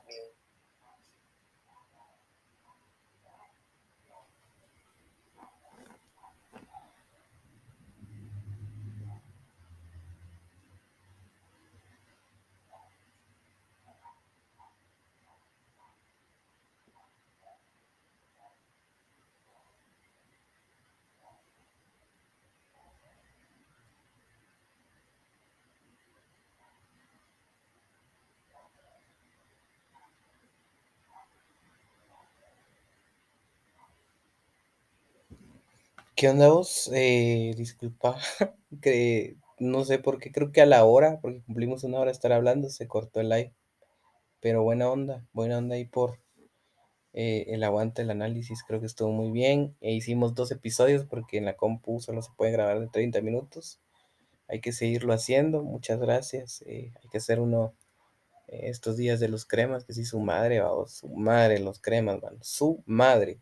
[36.15, 36.89] ¿Qué onda vos?
[36.93, 38.17] Eh, disculpa,
[38.81, 42.13] que no sé por qué, creo que a la hora, porque cumplimos una hora de
[42.13, 43.53] estar hablando, se cortó el live.
[44.41, 46.19] Pero buena onda, buena onda ahí por
[47.13, 49.75] eh, el aguante, el análisis, creo que estuvo muy bien.
[49.81, 53.79] E hicimos dos episodios porque en la compu solo se puede grabar de 30 minutos.
[54.49, 56.63] Hay que seguirlo haciendo, muchas gracias.
[56.67, 57.75] Eh, hay que hacer uno
[58.47, 62.39] estos días de los cremas, que sí, su madre, vamos, su madre, los cremas, man,
[62.41, 63.41] su madre.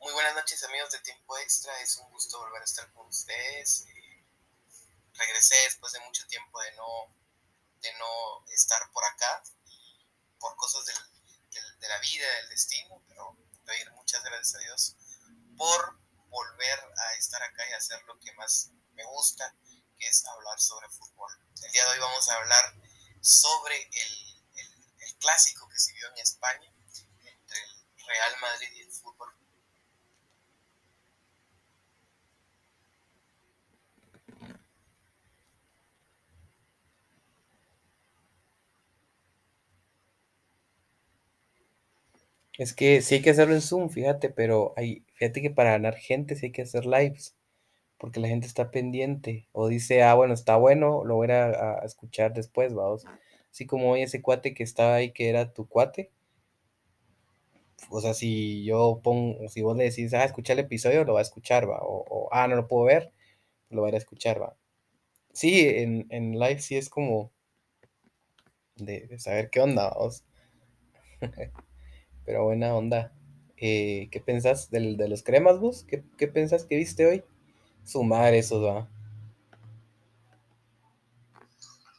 [0.00, 0.98] Muy buenas noches amigos de
[1.76, 3.84] Es un gusto volver a estar con ustedes.
[5.12, 7.14] Regresé después de mucho tiempo de no,
[7.80, 9.42] de no estar por acá,
[10.38, 14.96] por cosas del, de la vida, del destino, pero doy muchas gracias a Dios
[15.58, 19.54] por volver a estar acá y hacer lo que más me gusta,
[19.98, 21.32] que es hablar sobre fútbol.
[21.62, 22.80] El día de hoy vamos a hablar
[23.20, 26.72] sobre el, el, el clásico que se vio en España
[27.24, 29.37] entre el Real Madrid y el Fútbol
[42.58, 45.94] Es que sí hay que hacerlo en Zoom, fíjate, pero hay, fíjate que para ganar
[45.96, 47.34] gente sí hay que hacer lives,
[47.98, 51.86] porque la gente está pendiente, o dice, ah, bueno, está bueno, lo voy a, a
[51.86, 53.04] escuchar después, vamos.
[53.52, 56.10] Así como hoy ese cuate que estaba ahí, que era tu cuate.
[57.90, 61.20] O sea, si yo pongo, si vos le decís, ah, escucha el episodio, lo va
[61.20, 61.78] a escuchar, va.
[61.82, 63.12] O, ah, no lo puedo ver,
[63.70, 64.56] lo va a ir a escuchar, va.
[65.32, 67.32] Sí, en, en live sí es como
[68.76, 70.24] de, de saber qué onda, vamos.
[72.28, 73.10] Pero buena onda.
[73.56, 75.86] Eh, ¿qué pensás del, de los cremas, vos?
[75.88, 77.24] ¿Qué, ¿Qué pensás que viste hoy?
[77.86, 78.86] Su madre, eso va.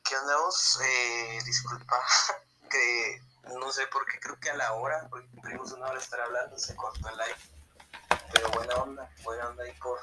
[0.07, 0.79] ¿Qué onda vos?
[0.83, 1.99] Eh, disculpa,
[2.69, 3.23] que
[3.59, 6.21] no sé por qué, creo que a la hora, porque cumplimos una hora de estar
[6.21, 8.29] hablando, se cortó el live.
[8.31, 9.97] Pero buena onda, buena onda ahí por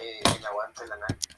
[0.00, 1.36] eh, el aguante, el análisis.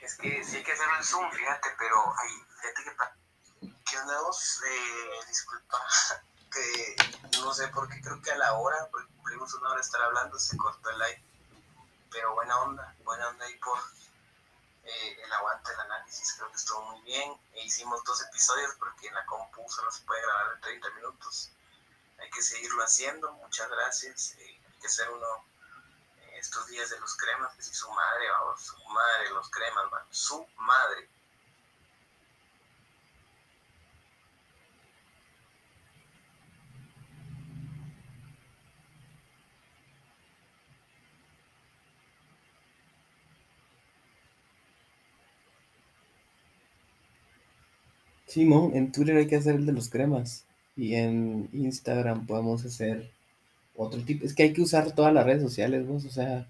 [0.00, 3.72] Es que sí hay que hacerlo en Zoom, fíjate, pero ahí, fíjate que...
[3.84, 4.60] ¿Qué onda vos?
[4.66, 5.78] Eh, disculpa,
[6.52, 6.96] que
[7.40, 10.02] no sé por qué, creo que a la hora, porque cumplimos una hora de estar
[10.02, 11.24] hablando, se cortó el live.
[12.10, 13.78] Pero buena onda, buena onda ahí por
[14.84, 17.32] eh, el aguante, el análisis, creo que estuvo muy bien.
[17.54, 21.50] E hicimos dos episodios porque en la compu solo se puede grabar en 30 minutos.
[22.18, 24.34] Hay que seguirlo haciendo, muchas gracias.
[24.38, 25.26] Eh, hay que hacer uno
[26.18, 29.90] eh, estos días de los cremas, que si su madre, vamos, su madre, los cremas,
[29.90, 31.08] man, su madre.
[48.32, 50.46] Simón, en Twitter hay que hacer el de los cremas.
[50.74, 53.10] Y en Instagram podemos hacer
[53.76, 54.24] otro tipo.
[54.24, 56.48] Es que hay que usar todas las redes sociales, vos, o sea,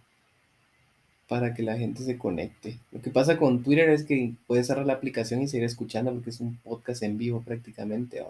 [1.27, 2.79] para que la gente se conecte.
[2.93, 6.31] Lo que pasa con Twitter es que puedes cerrar la aplicación y seguir escuchando porque
[6.31, 8.23] es un podcast en vivo prácticamente.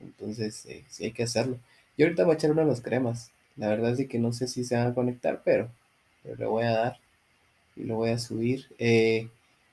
[0.00, 1.58] Entonces, eh, sí hay que hacerlo.
[1.98, 3.30] Yo ahorita voy a echar uno de los cremas.
[3.56, 5.68] La verdad es que no sé si se van a conectar, pero,
[6.22, 6.98] pero le voy a dar
[7.76, 8.68] y lo voy a subir.
[8.78, 9.28] Eh,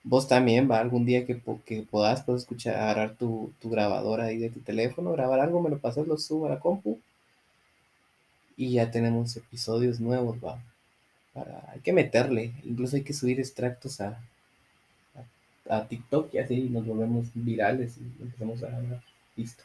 [0.06, 4.38] vos también, va, algún día que, que podás, puedes escuchar, agarrar tu, tu grabadora ahí
[4.38, 6.99] de tu teléfono, grabar algo, me lo pasas, lo subo a la compu
[8.57, 10.64] y ya tenemos episodios nuevos, va.
[11.34, 14.22] Para, hay que meterle, incluso hay que subir extractos a,
[15.69, 19.02] a, a TikTok y así nos volvemos virales y empezamos a ganar.
[19.36, 19.64] Listo.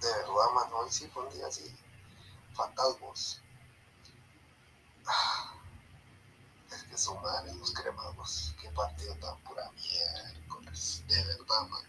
[0.00, 1.74] De verdad Manuel sí fue un día así
[2.54, 3.40] fatal vos
[6.74, 8.54] es que son madres los cremados.
[8.60, 11.04] Qué partido tan pura miércoles.
[11.06, 11.82] De verdad man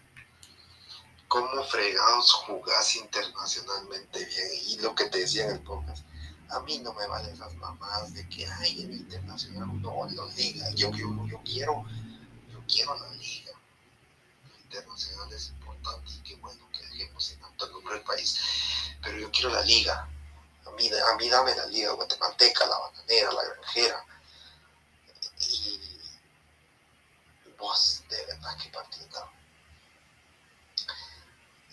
[1.28, 4.48] cómo fregados jugás internacionalmente bien.
[4.66, 6.04] Y lo que te decía en el podcast
[6.50, 10.28] a mí no me valen esas mamadas de que hay en el internacional no lo
[10.30, 11.84] liga yo, yo, yo quiero
[12.52, 13.45] yo quiero la liga
[14.76, 18.38] internacional es importante y qué bueno que dejemos en tanto número del país.
[19.02, 20.08] Pero yo quiero la liga.
[20.66, 24.04] A mí, a mí dame la liga guatemalteca, la bananera, la granjera.
[25.40, 25.80] Y
[27.58, 29.30] vos, de verdad, qué partida.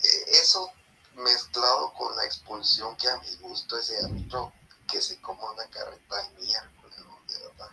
[0.02, 0.72] Eh, eso
[1.14, 4.52] mezclado con la expulsión que a mi gusto ese árbitro
[4.88, 6.98] que se como una carreta de miércoles,
[7.28, 7.70] de verdad.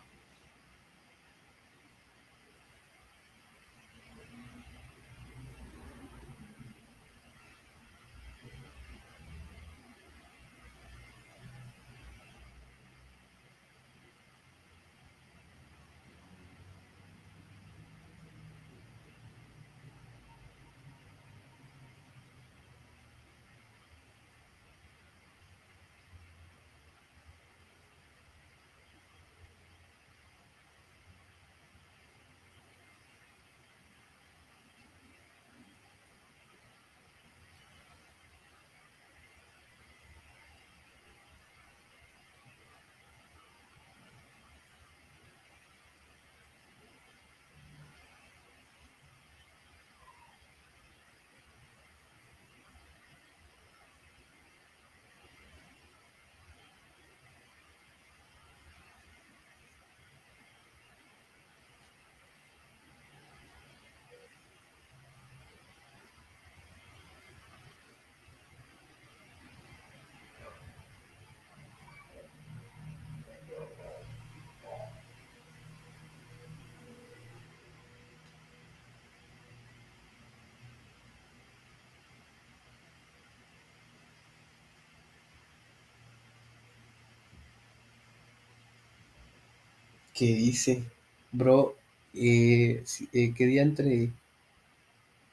[90.21, 90.83] Que dice,
[91.31, 91.75] bro,
[92.13, 94.11] eh, eh, ¿qué día entre,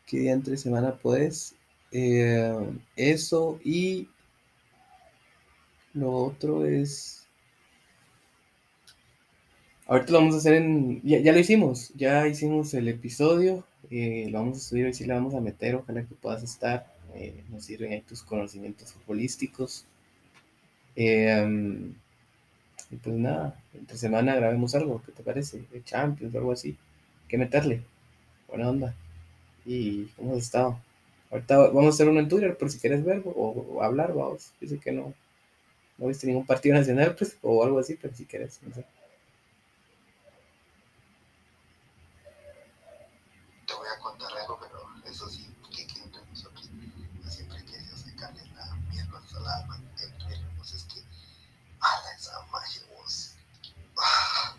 [0.06, 1.54] qué día entre semana puedes?
[1.92, 2.54] Eh,
[2.96, 4.08] eso y
[5.92, 7.28] lo otro es,
[9.86, 14.56] ahorita lo vamos a hacer en, ya, lo hicimos, ya hicimos el episodio, lo vamos
[14.56, 16.86] a subir y sí le vamos a meter, ojalá que puedas estar,
[17.50, 19.84] nos sirven ahí tus conocimientos futbolísticos.
[22.90, 25.62] Y pues nada, entre semana grabemos algo, ¿qué te parece?
[25.72, 26.76] De Champions o algo así.
[27.28, 27.82] que meterle.
[28.48, 28.94] Buena onda.
[29.66, 30.78] ¿Y cómo has estado?
[31.30, 34.52] Ahorita vamos a hacer uno en Twitter por si quieres ver o, hablar, vamos.
[34.60, 35.12] Dice que no,
[35.98, 38.84] no viste ningún partido nacional, pues, o algo así, pero si quieres, no sé.
[43.66, 44.78] Te voy a contar algo, pero
[45.10, 46.70] eso sí, que quiero que nosotros
[47.28, 49.66] siempre que Dios se cargue la mierda salada
[50.02, 51.00] en Twitter, pues es que
[51.80, 53.34] ala esa magia vos.
[53.98, 54.56] Ah,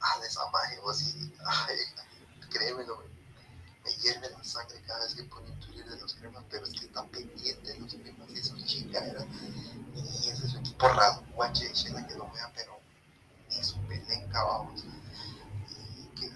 [0.00, 1.76] ala esa magia vos y ay,
[2.50, 3.02] créemelo,
[3.84, 6.72] me hierve la sangre cada vez que pone un Twitter de los cremas, pero es
[6.72, 9.24] que están pendientes de los cremas y su chica era,
[9.94, 12.78] y ese es su equipo raro, guache, la que lo vea, pero
[13.50, 16.30] ni su pelenca, vamos, y que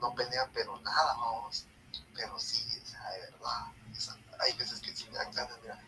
[0.00, 1.66] no pelea pero nada, vamos,
[2.14, 5.78] pero sí, o sea, de verdad, esa- hay veces que sí me dan ganas, mira,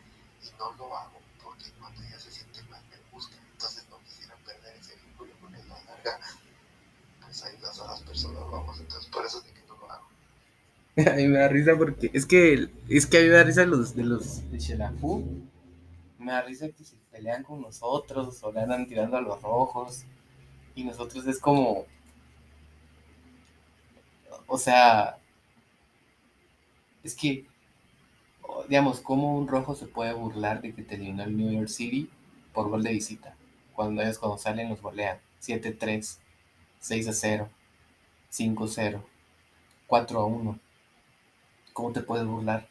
[0.42, 4.34] y no lo hago porque cuando ella se siente mal me busca, entonces no quisiera
[4.44, 6.20] perder ese vínculo porque a la larga,
[7.20, 10.08] pues ahí las otras personas vamos, entonces por eso es de que no lo hago.
[10.96, 13.64] A mí me da risa porque es que es que a mí me da risa
[13.64, 15.24] los de los de Xelajú.
[16.18, 20.04] Me da risa que se pelean con nosotros o le andan tirando a los rojos.
[20.74, 21.84] Y nosotros es como.
[24.46, 25.18] O sea.
[27.02, 27.46] Es que.
[28.68, 32.10] Digamos, ¿cómo un rojo se puede burlar de que te eliminó el New York City
[32.52, 33.34] por gol de visita?
[33.74, 35.18] Cuando ellos cuando salen los golean.
[35.40, 36.18] 7-3,
[36.80, 37.48] 6-0,
[38.30, 39.02] 5-0,
[39.88, 40.60] 4-1.
[41.72, 42.68] ¿Cómo te puedes burlar?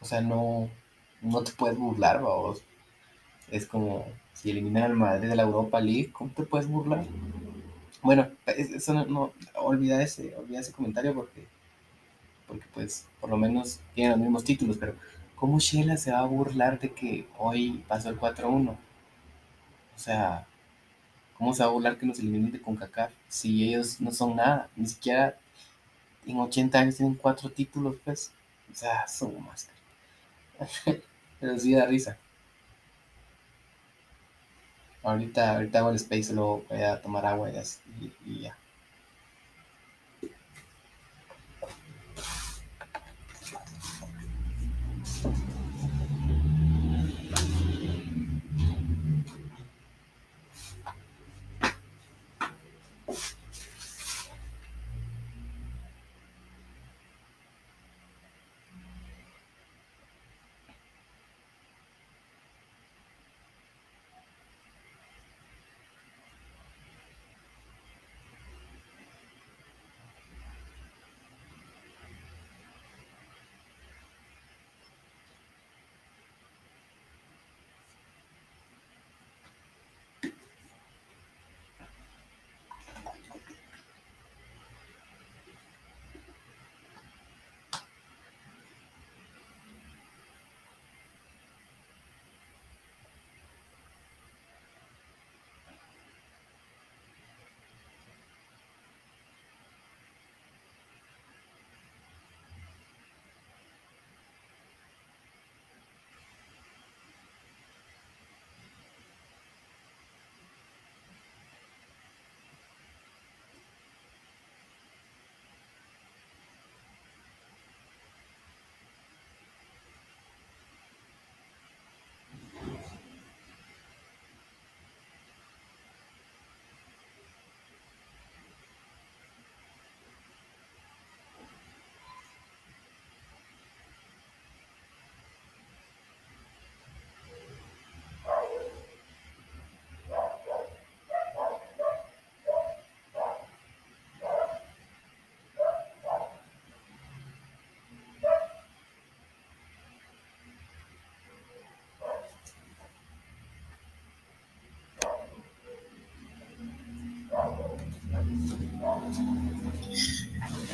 [0.00, 0.70] O sea, no,
[1.22, 2.62] no te puedes burlar, vamos.
[3.50, 7.06] Es como si eliminan al Madrid de la Europa League, ¿cómo te puedes burlar?
[8.02, 11.46] Bueno, es- eso no, olvida ese, olvida ese comentario porque,
[12.46, 14.94] porque pues por lo menos tienen los mismos títulos, pero
[15.36, 18.76] ¿cómo Sheila se va a burlar de que hoy pasó el 4-1?
[19.96, 20.46] O sea,
[21.38, 24.70] ¿cómo se va a burlar que nos eliminen de CONCACAF si ellos no son nada?
[24.76, 25.38] Ni siquiera
[26.32, 28.32] en 80 años tienen cuatro títulos, pues.
[28.70, 29.68] O sea, son más.
[31.40, 32.18] Pero sí da risa.
[35.02, 38.56] Ahorita, ahorita hago el space, luego voy a tomar agua y, y ya.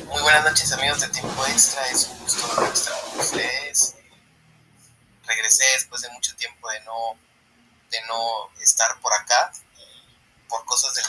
[0.09, 3.95] Muy buenas noches amigos de Tiempo Extra, es un gusto estar con ustedes.
[5.25, 7.17] Regresé después de mucho tiempo de no,
[7.89, 9.53] de no estar por acá,
[10.49, 11.01] por cosas de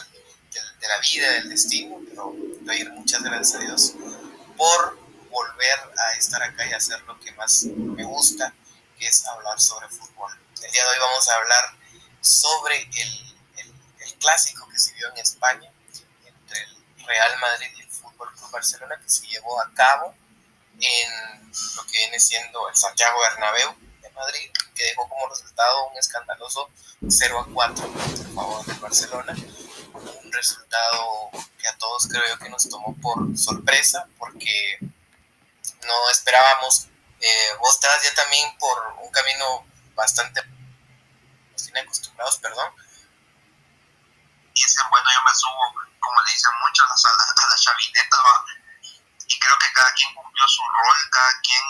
[0.88, 3.94] la vida, del destino, pero doy muchas gracias a Dios
[4.56, 4.98] por
[5.30, 8.54] volver a estar acá y hacer lo que más me gusta,
[8.96, 10.32] que es hablar sobre fútbol.
[10.62, 11.76] El día de hoy vamos a hablar
[12.20, 15.70] sobre el, el- clásico que se vio en España
[17.06, 20.14] Real Madrid y el Fútbol Club Barcelona que se llevó a cabo
[20.80, 25.96] en lo que viene siendo el Santiago Bernabéu de Madrid, que dejó como resultado un
[25.96, 26.70] escandaloso
[27.08, 29.34] 0 a 4 en favor del Barcelona.
[29.94, 36.88] Un resultado que a todos creo que nos tomó por sorpresa, porque no esperábamos.
[37.20, 40.42] Eh, vos estabas ya también por un camino bastante
[41.80, 42.70] acostumbrados, perdón,
[44.56, 48.44] Dicen, bueno, yo me subo, como le dicen muchos, a la, a la chavineta, ¿va?
[49.28, 51.62] y creo que cada quien cumplió su rol, cada quien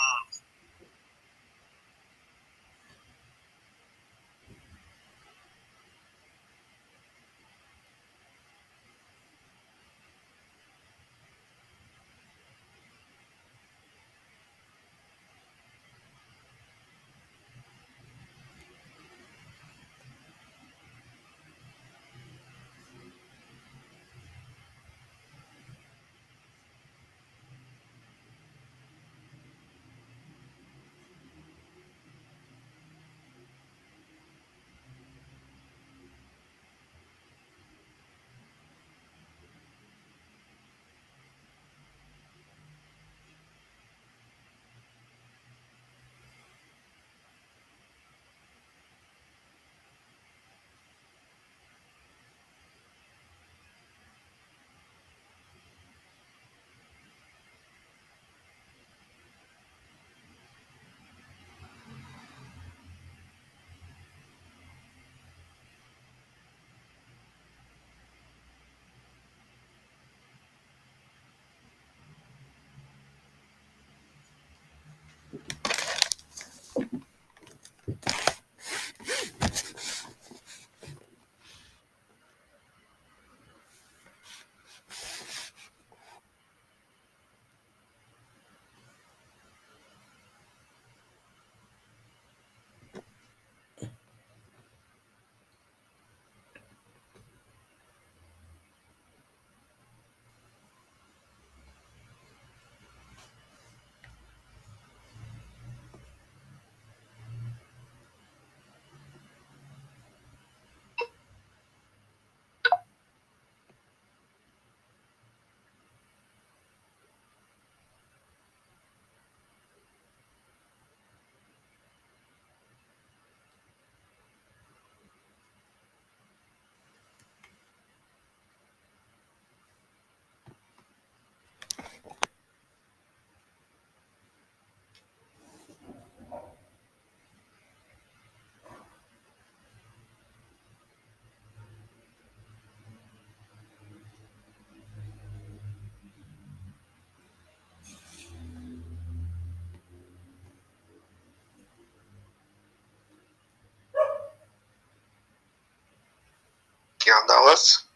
[157.07, 157.89] ¿Qué onda vos?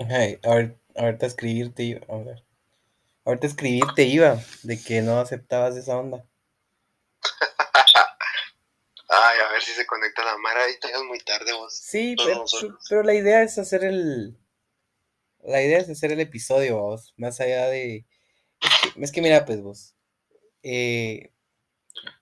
[0.00, 2.44] Ay, ahor- ahorita escribirte iba, a ver.
[3.24, 6.26] Ahorita escribirte iba de que no aceptabas esa onda.
[9.08, 10.60] Ay, a ver si se conecta la Mara.
[10.60, 11.72] Ahorita es muy tarde vos.
[11.74, 12.16] Sí,
[12.90, 14.36] pero la idea es hacer el.
[15.42, 17.14] La idea es hacer el episodio, vos.
[17.16, 18.04] Más allá de.
[18.60, 19.94] Es que, es que mira, pues vos.
[20.62, 21.32] eh,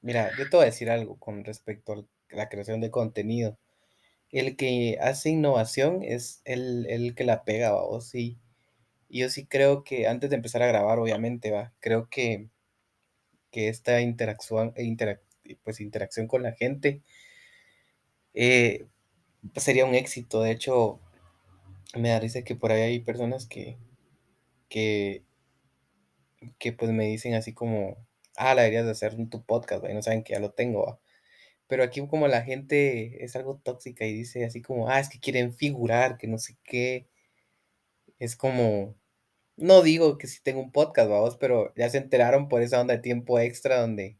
[0.02, 2.04] mira, yo te voy a decir algo con respecto a
[2.36, 3.58] la creación de contenido.
[4.38, 8.08] El que hace innovación es el, el que la pega, vos.
[8.08, 8.38] Sí.
[9.08, 11.74] Y yo sí creo que antes de empezar a grabar, obviamente, va.
[11.80, 12.48] Creo que,
[13.50, 15.20] que esta interacción, interac-
[15.64, 17.02] pues, interacción con la gente
[18.34, 18.86] eh,
[19.56, 20.42] sería un éxito.
[20.42, 21.00] De hecho,
[21.96, 23.78] me da risa que por ahí hay personas que,
[24.68, 25.24] que,
[26.58, 27.96] que pues me dicen así como,
[28.36, 29.90] ah, la deberías de hacer tu podcast, ¿va?
[29.90, 31.00] y no saben que ya lo tengo, ¿va?
[31.68, 35.20] Pero aquí como la gente es algo tóxica y dice así como, ah, es que
[35.20, 37.08] quieren figurar, que no sé qué,
[38.18, 38.96] es como,
[39.56, 42.94] no digo que sí tengo un podcast, vamos, pero ya se enteraron por esa onda
[42.94, 44.18] de tiempo extra donde,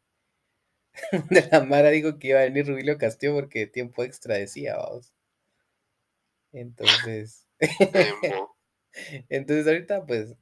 [1.12, 5.12] donde la Mara dijo que iba a venir Rubilio Castillo porque tiempo extra decía, vamos.
[6.52, 7.47] Entonces...
[9.28, 10.35] Entonces ahorita pues,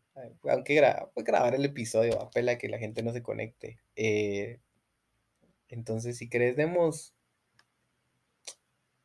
[0.49, 3.79] aunque gra pues, grabar el episodio, apela que la gente no se conecte.
[3.97, 4.61] Eh,
[5.75, 7.15] entonces si querés demos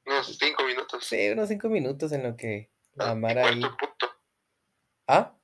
[0.06, 1.06] Unos cinco minutos.
[1.06, 3.60] sí, unos cinco minutos en lo que la Ah, Mara ahí...
[3.62, 4.08] punto.
[5.08, 5.36] ¿Ah?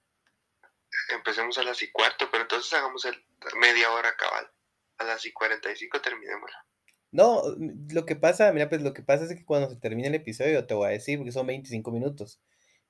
[1.13, 3.15] Empecemos a las y cuarto, pero entonces hagamos el
[3.59, 4.49] media hora cabal.
[4.97, 6.65] A las y cuarenta y cinco terminémosla.
[7.11, 7.43] No,
[7.91, 10.65] lo que pasa, mira, pues lo que pasa es que cuando se termine el episodio
[10.65, 12.41] te voy a decir, porque son 25 minutos,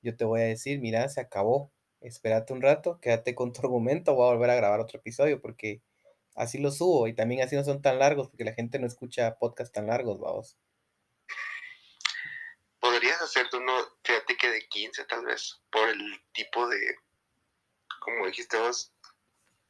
[0.02, 1.72] yo te voy a decir, mira, se acabó,
[2.02, 5.82] espérate un rato, quédate con tu argumento, voy a volver a grabar otro episodio, porque
[6.36, 9.38] así lo subo, y también así no son tan largos, porque la gente no escucha
[9.40, 10.58] podcasts tan largos, vamos.
[12.80, 16.02] Podrías hacerte uno, fíjate que de 15 tal vez, por el
[16.34, 16.98] tipo de,
[18.00, 18.94] como dijiste vos,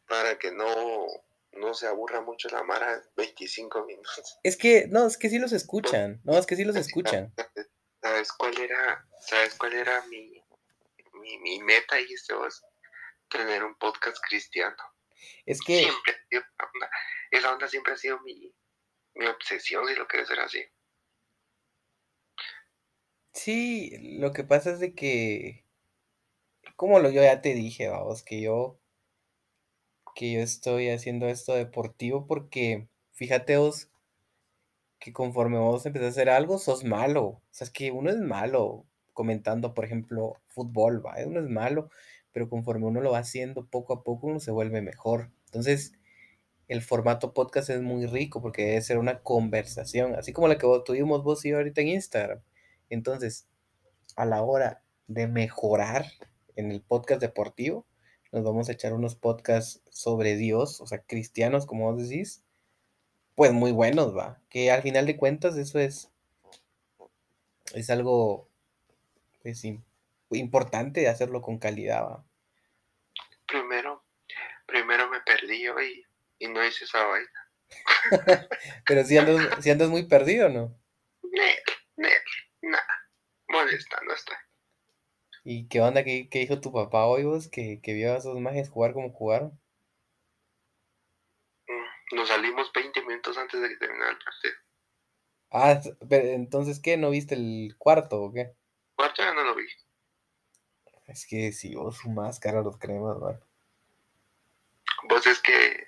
[0.08, 1.08] para que no,
[1.54, 4.40] no se aburra mucho la Mara, 25 minutos.
[4.44, 7.34] Es que, no, es que sí los escuchan, no, es que sí los escuchan.
[8.02, 10.44] ¿Sabes cuál era, sabes cuál era mi,
[11.14, 12.64] mi, mi meta, dijiste vos?
[13.30, 14.76] Tener un podcast cristiano.
[15.46, 16.90] Es que, Siempre ha sido esa onda,
[17.32, 18.54] esa onda siempre ha sido mi,
[19.16, 20.64] mi obsesión, si lo quieres ver así.
[23.34, 25.66] sí, lo que pasa es de que,
[26.76, 28.80] como lo yo ya te dije, vamos, que yo,
[30.16, 33.90] que yo estoy haciendo esto deportivo porque, fíjate vos,
[35.00, 37.24] que conforme vos empezás a hacer algo, sos malo.
[37.24, 41.16] O sea, es que uno es malo comentando, por ejemplo, fútbol, ¿va?
[41.26, 41.90] Uno es malo,
[42.36, 45.32] pero conforme uno lo va haciendo poco a poco, uno se vuelve mejor.
[45.46, 45.94] Entonces,
[46.68, 50.68] el formato podcast es muy rico porque debe ser una conversación, así como la que
[50.84, 52.42] tuvimos vos y yo ahorita en Instagram.
[52.90, 53.48] Entonces,
[54.18, 56.08] a la hora de mejorar
[56.58, 57.88] en el podcast deportivo,
[58.34, 62.44] nos vamos a echar unos podcasts sobre Dios, o sea, cristianos, como vos decís,
[63.36, 64.42] pues muy buenos, va.
[64.50, 66.12] Que al final de cuentas eso es,
[67.74, 68.50] es algo
[69.42, 69.64] pues,
[70.32, 72.26] importante de hacerlo con calidad, va.
[73.46, 74.06] Primero,
[74.66, 76.06] primero me perdí yo y,
[76.48, 77.52] no hice esa vaina.
[78.86, 80.80] Pero si andas, si andas muy perdido, ¿no?
[81.24, 82.12] Nel,
[82.62, 83.10] nada.
[83.48, 84.38] Molesta, no está.
[85.44, 86.04] ¿Y qué onda?
[86.04, 87.50] ¿Qué, qué dijo tu papá hoy vos?
[87.50, 89.60] Que, que vio a esos majes jugar como jugaron.
[91.68, 94.54] Mm, Nos salimos 20 minutos antes de que terminara el partido.
[95.52, 95.80] Ah,
[96.10, 96.98] pero entonces, ¿qué?
[96.98, 98.56] ¿No viste el cuarto o qué?
[98.96, 99.66] Cuarto ya no lo vi.
[101.08, 103.40] Es que si vos sumás cara a los cremas, va.
[105.10, 105.86] Vos es que.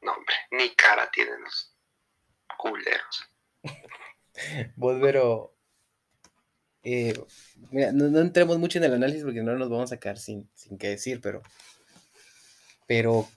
[0.00, 1.74] No, hombre, ni cara tienen los
[2.56, 3.28] culeros.
[4.76, 5.54] Vos, pero...
[6.84, 7.12] eh,
[7.70, 10.48] mira, no, no entremos mucho en el análisis porque no nos vamos a quedar sin,
[10.54, 11.42] sin qué decir, pero...
[12.86, 13.28] Pero...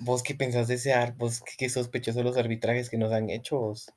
[0.00, 1.14] ¿Vos qué pensás de ese ar?
[1.14, 3.92] ¿Vos qué, qué sospechosos los arbitrajes que nos han hecho vos?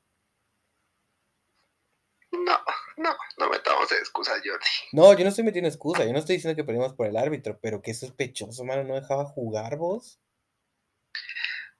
[3.06, 4.66] No, no, metamos excusas, Jordi.
[4.90, 7.56] No, yo no estoy metiendo excusa, yo no estoy diciendo que perdimos por el árbitro,
[7.60, 10.18] pero qué sospechoso, mano, no dejaba jugar vos.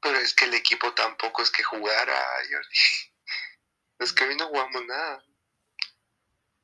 [0.00, 2.14] Pero es que el equipo tampoco es que jugara,
[2.50, 2.68] Jordi.
[3.98, 5.24] Es que hoy no jugamos nada.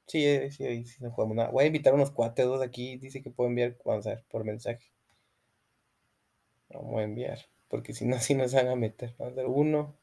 [0.06, 1.48] Sí, eh, sí, sí no jugamos nada.
[1.48, 4.44] Voy a invitar unos cuates dos aquí, dice que puedo enviar, vamos a ver, por
[4.44, 4.92] mensaje.
[6.68, 9.14] Vamos a enviar, porque si no, sí nos van a meter.
[9.18, 9.98] Vamos a ver, uno,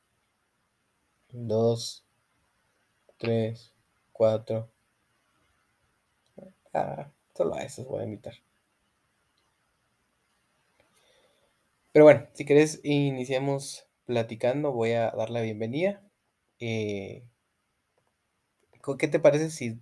[1.30, 2.04] dos,
[3.18, 3.76] tres,
[6.74, 8.34] Ah, solo a esos voy a invitar.
[11.92, 14.72] Pero bueno, si querés, iniciamos platicando.
[14.72, 16.02] Voy a dar la bienvenida.
[16.60, 17.24] Eh,
[18.98, 19.80] ¿qué te parece si,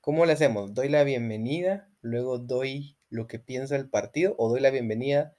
[0.00, 0.74] cómo le hacemos?
[0.74, 5.34] ¿Doy la bienvenida, luego doy lo que piensa el partido o doy la bienvenida?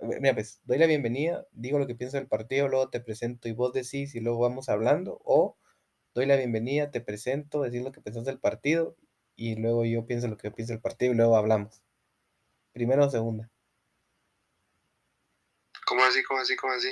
[0.00, 3.52] Mira, pues, doy la bienvenida, digo lo que pienso del partido, luego te presento y
[3.52, 5.56] vos decís y luego vamos hablando, o
[6.16, 8.96] doy la bienvenida, te presento, decís lo que pensás del partido
[9.36, 11.82] y luego yo pienso lo que pienso del partido y luego hablamos.
[12.72, 13.50] Primero o segunda.
[15.84, 16.22] ¿Cómo así?
[16.22, 16.56] ¿Cómo así?
[16.56, 16.88] ¿Cómo así?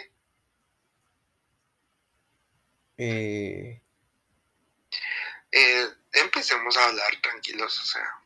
[2.98, 3.80] Eh,
[5.52, 8.20] Eh, empecemos a hablar tranquilos, o sea.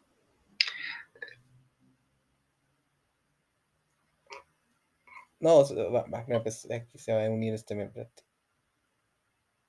[5.40, 8.24] no, va, va, mira, pues aquí se va a unir este espérate.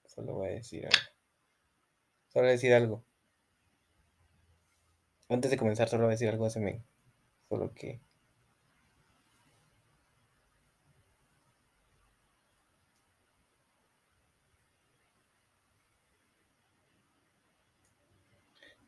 [0.08, 1.19] Solo voy a decir algo.
[2.34, 3.04] Solo decir algo.
[5.30, 6.84] Antes de comenzar, solo decir algo a ese.
[7.50, 8.02] Solo que.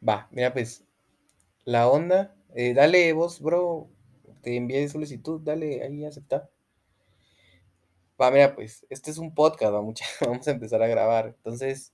[0.08, 0.84] Va, mira, pues.
[1.66, 2.36] La onda.
[2.56, 3.90] eh, dale vos, bro.
[4.42, 6.50] Te envié solicitud, dale ahí aceptar.
[8.22, 8.86] Va, mira, pues.
[8.90, 9.82] Este es un podcast, va,
[10.22, 11.28] Vamos a empezar a grabar.
[11.38, 11.94] Entonces.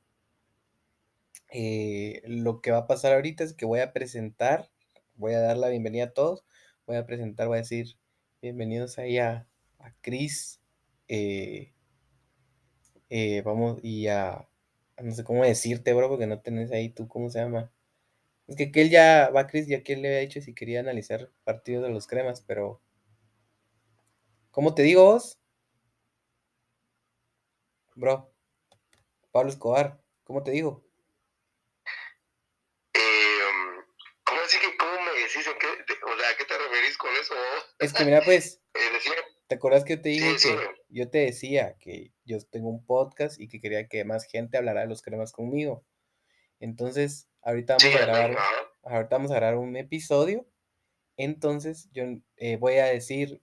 [1.50, 4.70] Eh, lo que va a pasar ahorita es que voy a presentar.
[5.16, 6.46] Voy a dar la bienvenida a todos.
[6.86, 7.98] Voy a presentar, voy a decir.
[8.42, 9.48] Bienvenidos ahí a,
[9.80, 10.62] a Chris.
[11.08, 11.74] eh,
[13.10, 14.48] eh, vamos, y a.
[15.02, 17.72] No sé cómo decirte, bro, porque no tenés ahí tú, ¿cómo se llama?
[18.48, 21.32] Es que aquel ya, va Chris, ya que él le había dicho si quería analizar
[21.44, 22.82] partidos de los cremas, pero.
[24.52, 25.38] ¿Cómo te digo vos?
[27.96, 28.32] Bro.
[29.32, 30.84] Pablo Escobar, ¿cómo te digo?
[32.94, 33.84] Eh, um,
[34.24, 35.46] ¿Cómo así que cómo me decís?
[35.48, 37.36] ¿En qué, de- o sea, ¿a qué te referís con eso?
[37.80, 38.80] Es que mira, pues, Eh,
[39.48, 40.62] ¿te acuerdas que yo te dije Sí, que sí.
[40.90, 44.82] yo te decía que yo tengo un podcast y que quería que más gente hablara
[44.82, 45.84] de los cremas conmigo?
[46.60, 48.38] Entonces, ahorita sí, vamos a grabar,
[48.84, 50.46] ahorita vamos a grabar un episodio.
[51.18, 52.04] Entonces, yo
[52.36, 53.42] eh, voy a decir,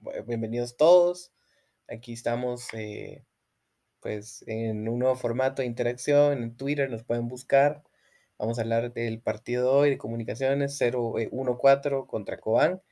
[0.00, 1.32] bu- bienvenidos todos.
[1.88, 3.24] Aquí estamos, eh,
[4.00, 6.42] pues, en un nuevo formato de interacción.
[6.42, 7.82] En Twitter nos pueden buscar.
[8.38, 12.82] Vamos a hablar del partido de hoy de comunicaciones 0-1-4 contra Cobán.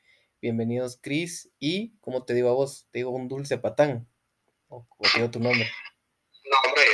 [0.46, 1.50] Bienvenidos, Chris.
[1.58, 4.06] Y, como te digo a vos, te digo un dulce patán.
[4.68, 5.68] O, o te digo tu nombre.
[6.44, 6.84] No, hombre,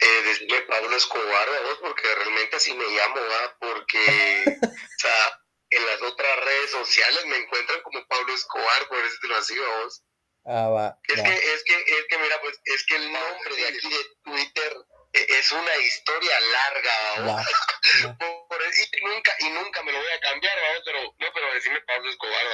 [0.00, 3.56] eh, decirle Pablo Escobar, vos, porque realmente así me llamo, ¿va?
[3.60, 3.98] Porque,
[4.64, 9.28] o sea, en las otras redes sociales me encuentran como Pablo Escobar, por eso te
[9.28, 10.04] lo así, vos.
[10.46, 11.24] Ah, va, Es va.
[11.24, 14.76] que, es que, es que, mira, pues, es que el nombre de aquí de Twitter
[15.12, 20.82] es una historia larga, por- y nunca, y nunca me lo voy a cambiar, ¿va?
[20.84, 22.46] Pero, no, pero decirme Pablo Escobar,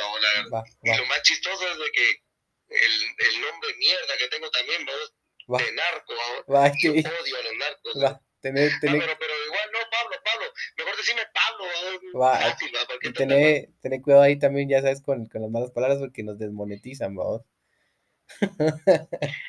[0.52, 0.64] ¿va?
[0.82, 2.10] Y lo más chistoso es de que
[2.68, 5.54] el, el nombre mierda que tengo también, ¿va?
[5.54, 6.14] va, De narco,
[6.48, 6.60] ¿va?
[6.60, 8.02] va, Yo que- odio a los narcos.
[8.04, 8.20] va.
[8.40, 10.52] Tené, No, tené, pero, pero igual no, Pablo, Pablo.
[10.76, 11.64] Mejor decime Pablo,
[12.20, 12.56] ¿va?
[13.16, 17.16] Tené, tené cuidado ahí también, ya sabes, con, con las malas palabras porque nos desmonetizan,
[17.16, 17.42] vamos.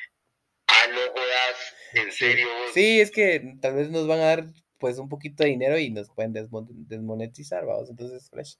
[1.94, 2.46] En serio.
[2.74, 4.46] Sí, es que tal vez nos van a dar
[4.78, 7.90] pues un poquito de dinero y nos pueden desmon- desmonetizar, vamos.
[7.90, 8.58] Entonces, fresh.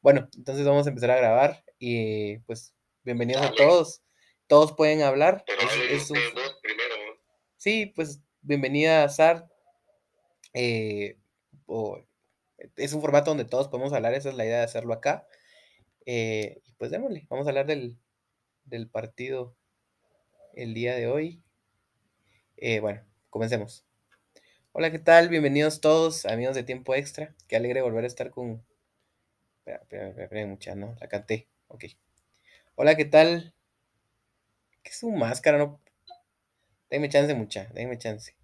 [0.00, 2.74] Bueno, entonces vamos a empezar a grabar y pues
[3.04, 4.02] bienvenidos a todos.
[4.46, 5.44] Todos pueden hablar.
[5.46, 7.20] Pero Es, hablen es un- ustedes dos primero, ¿no?
[7.56, 9.46] sí, pues bienvenida a SAR.
[10.54, 11.18] Eh,
[12.76, 15.26] es un formato donde todos podemos hablar, esa es la idea de hacerlo acá.
[16.06, 17.98] Eh, pues démosle, vamos a hablar del,
[18.64, 19.54] del partido
[20.54, 21.42] el día de hoy.
[22.60, 23.84] Eh, bueno, comencemos.
[24.72, 25.28] Hola, ¿qué tal?
[25.28, 27.32] Bienvenidos todos, amigos de Tiempo Extra.
[27.46, 28.64] Qué alegre volver a estar con...
[29.60, 30.96] Espera, espera, espera, mucha, ¿no?
[31.00, 31.46] La canté.
[31.68, 31.84] Ok.
[32.74, 33.54] Hola, ¿qué tal?
[34.82, 35.56] ¿Qué es su máscara?
[35.58, 35.80] No...
[36.90, 38.34] Déjenme chance, mucha, déjenme chance.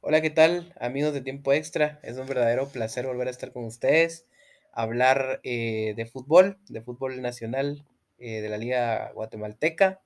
[0.00, 2.00] Hola, ¿qué tal, amigos de Tiempo Extra?
[2.02, 4.26] Es un verdadero placer volver a estar con ustedes,
[4.72, 7.86] hablar eh, de fútbol, de fútbol nacional,
[8.18, 10.00] eh, de la Liga Guatemalteca,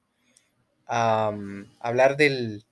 [0.90, 2.64] hablar del,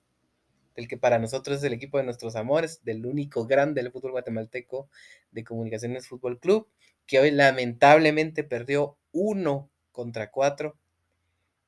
[0.75, 4.11] del que para nosotros es el equipo de nuestros amores, del único grande del fútbol
[4.11, 4.89] guatemalteco
[5.31, 6.67] de Comunicaciones Fútbol Club,
[7.05, 10.77] que hoy lamentablemente perdió uno contra cuatro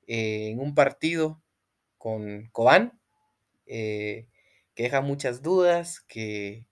[0.07, 1.41] eh, en un partido
[1.97, 2.99] con Cobán,
[3.65, 4.27] eh,
[4.75, 6.65] que deja muchas dudas, que,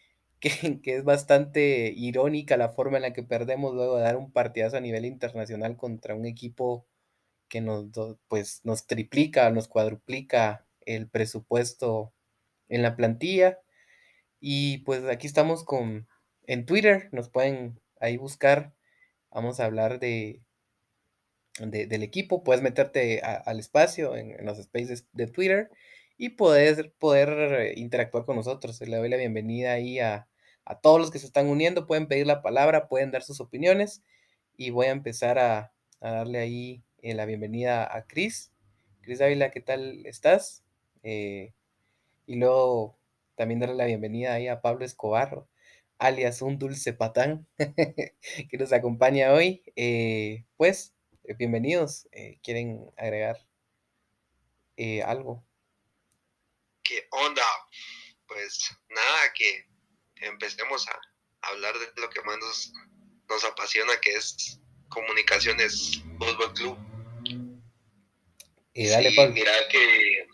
[0.40, 4.32] que, que es bastante irónica la forma en la que perdemos luego de dar un
[4.32, 6.86] partidazo a nivel internacional contra un equipo
[7.54, 7.86] que nos,
[8.26, 12.12] pues, nos triplica, nos cuadruplica el presupuesto
[12.68, 13.60] en la plantilla.
[14.40, 16.08] Y pues aquí estamos con,
[16.48, 18.74] en Twitter, nos pueden ahí buscar,
[19.30, 20.42] vamos a hablar de,
[21.60, 25.70] de- del equipo, puedes meterte al espacio en, en los spaces de Twitter
[26.18, 28.80] y poder, poder interactuar con nosotros.
[28.80, 30.28] Le doy la bienvenida ahí a,
[30.64, 34.02] a todos los que se están uniendo, pueden pedir la palabra, pueden dar sus opiniones
[34.56, 38.50] y voy a empezar a, a darle ahí eh, la bienvenida a Cris.
[39.02, 40.64] Cris Ávila, ¿qué tal estás?
[41.02, 41.52] Eh,
[42.24, 42.98] y luego
[43.36, 45.44] también darle la bienvenida ahí a Pablo Escobar,
[45.98, 49.62] alias un dulce patán, que nos acompaña hoy.
[49.76, 50.94] Eh, pues,
[51.36, 52.08] bienvenidos.
[52.42, 53.36] ¿Quieren agregar
[55.04, 55.44] algo?
[56.82, 57.42] ¿Qué onda?
[58.26, 59.66] Pues nada, que
[60.26, 60.98] empecemos a
[61.50, 62.72] hablar de lo que más nos,
[63.28, 64.58] nos apasiona, que es
[64.88, 66.93] Comunicaciones Fútbol Club.
[68.74, 70.26] Y dale, sí, mira que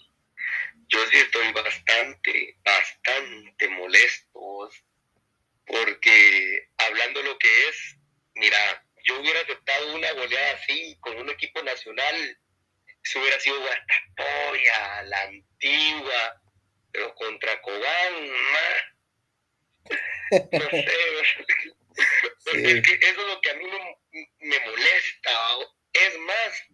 [0.89, 4.71] yo sí estoy bastante, bastante molesto
[5.67, 7.97] porque hablando lo que es,
[8.35, 12.39] mira, yo hubiera aceptado una goleada así con un equipo nacional,
[13.05, 16.43] eso hubiera sido Guastatoya, la antigua,
[16.93, 18.31] pero contra Cobán,
[20.53, 20.87] no sé,
[22.53, 25.31] es que eso es lo que a mí me, me molesta.
[25.93, 26.65] Es más,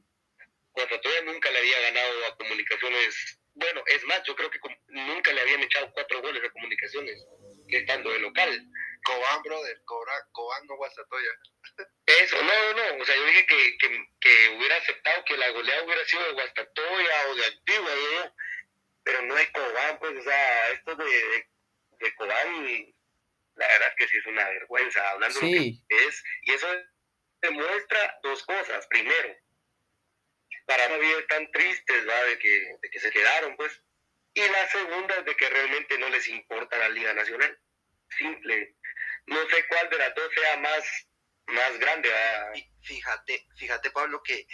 [0.76, 3.40] Guastatoya nunca le había ganado a Comunicaciones.
[3.54, 7.24] Bueno, es más, yo creo que nunca le habían echado cuatro goles a Comunicaciones,
[7.68, 8.66] que estando de local.
[9.02, 11.30] Cobán, brother, Cobán, no Guastatoya.
[12.06, 15.84] Eso, no, no, o sea, yo dije que, que, que, hubiera aceptado que la goleada
[15.84, 18.34] hubiera sido de Guastatoya o de Antigua, ¿no?
[19.04, 21.48] pero no de Cobán, pues, o sea, esto de, de,
[22.00, 22.94] de Cobán
[23.56, 25.52] la verdad es que sí es una vergüenza, hablando de lo
[25.88, 26.68] que es, y eso
[27.40, 28.86] demuestra dos cosas.
[28.88, 29.34] Primero,
[30.66, 33.80] para no vivir tan tristes, De, que, de que se quedaron, pues.
[34.34, 37.58] Y la segunda es de que realmente no les importa la Liga Nacional.
[38.18, 38.76] Simple.
[39.26, 41.08] No sé cuál de las dos sea más,
[41.46, 42.10] más grande.
[42.82, 44.46] Fíjate, fíjate, Pablo, que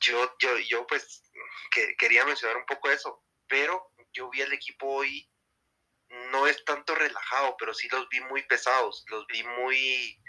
[0.00, 1.22] yo, yo, yo pues
[1.70, 5.30] que, quería mencionar un poco eso, pero yo vi el equipo hoy
[6.30, 10.20] no es tanto relajado, pero sí los vi muy pesados, los vi muy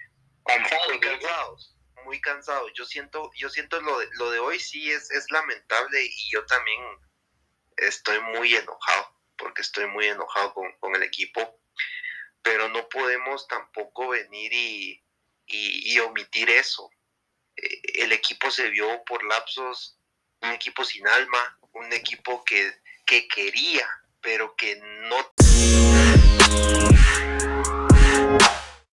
[0.45, 1.74] cansados, muy cansados,
[2.05, 2.71] muy cansados.
[2.73, 6.45] Yo siento, yo siento lo de, lo de hoy sí es, es lamentable y yo
[6.45, 6.81] también
[7.77, 11.59] estoy muy enojado, porque estoy muy enojado con, el equipo,
[12.41, 15.03] pero no podemos tampoco venir y,
[15.47, 16.89] y, omitir eso.
[17.57, 19.99] Eh, el equipo se vio por lapsos,
[20.41, 22.73] un equipo sin alma, un equipo que,
[23.05, 23.87] que quería,
[24.21, 25.33] pero que no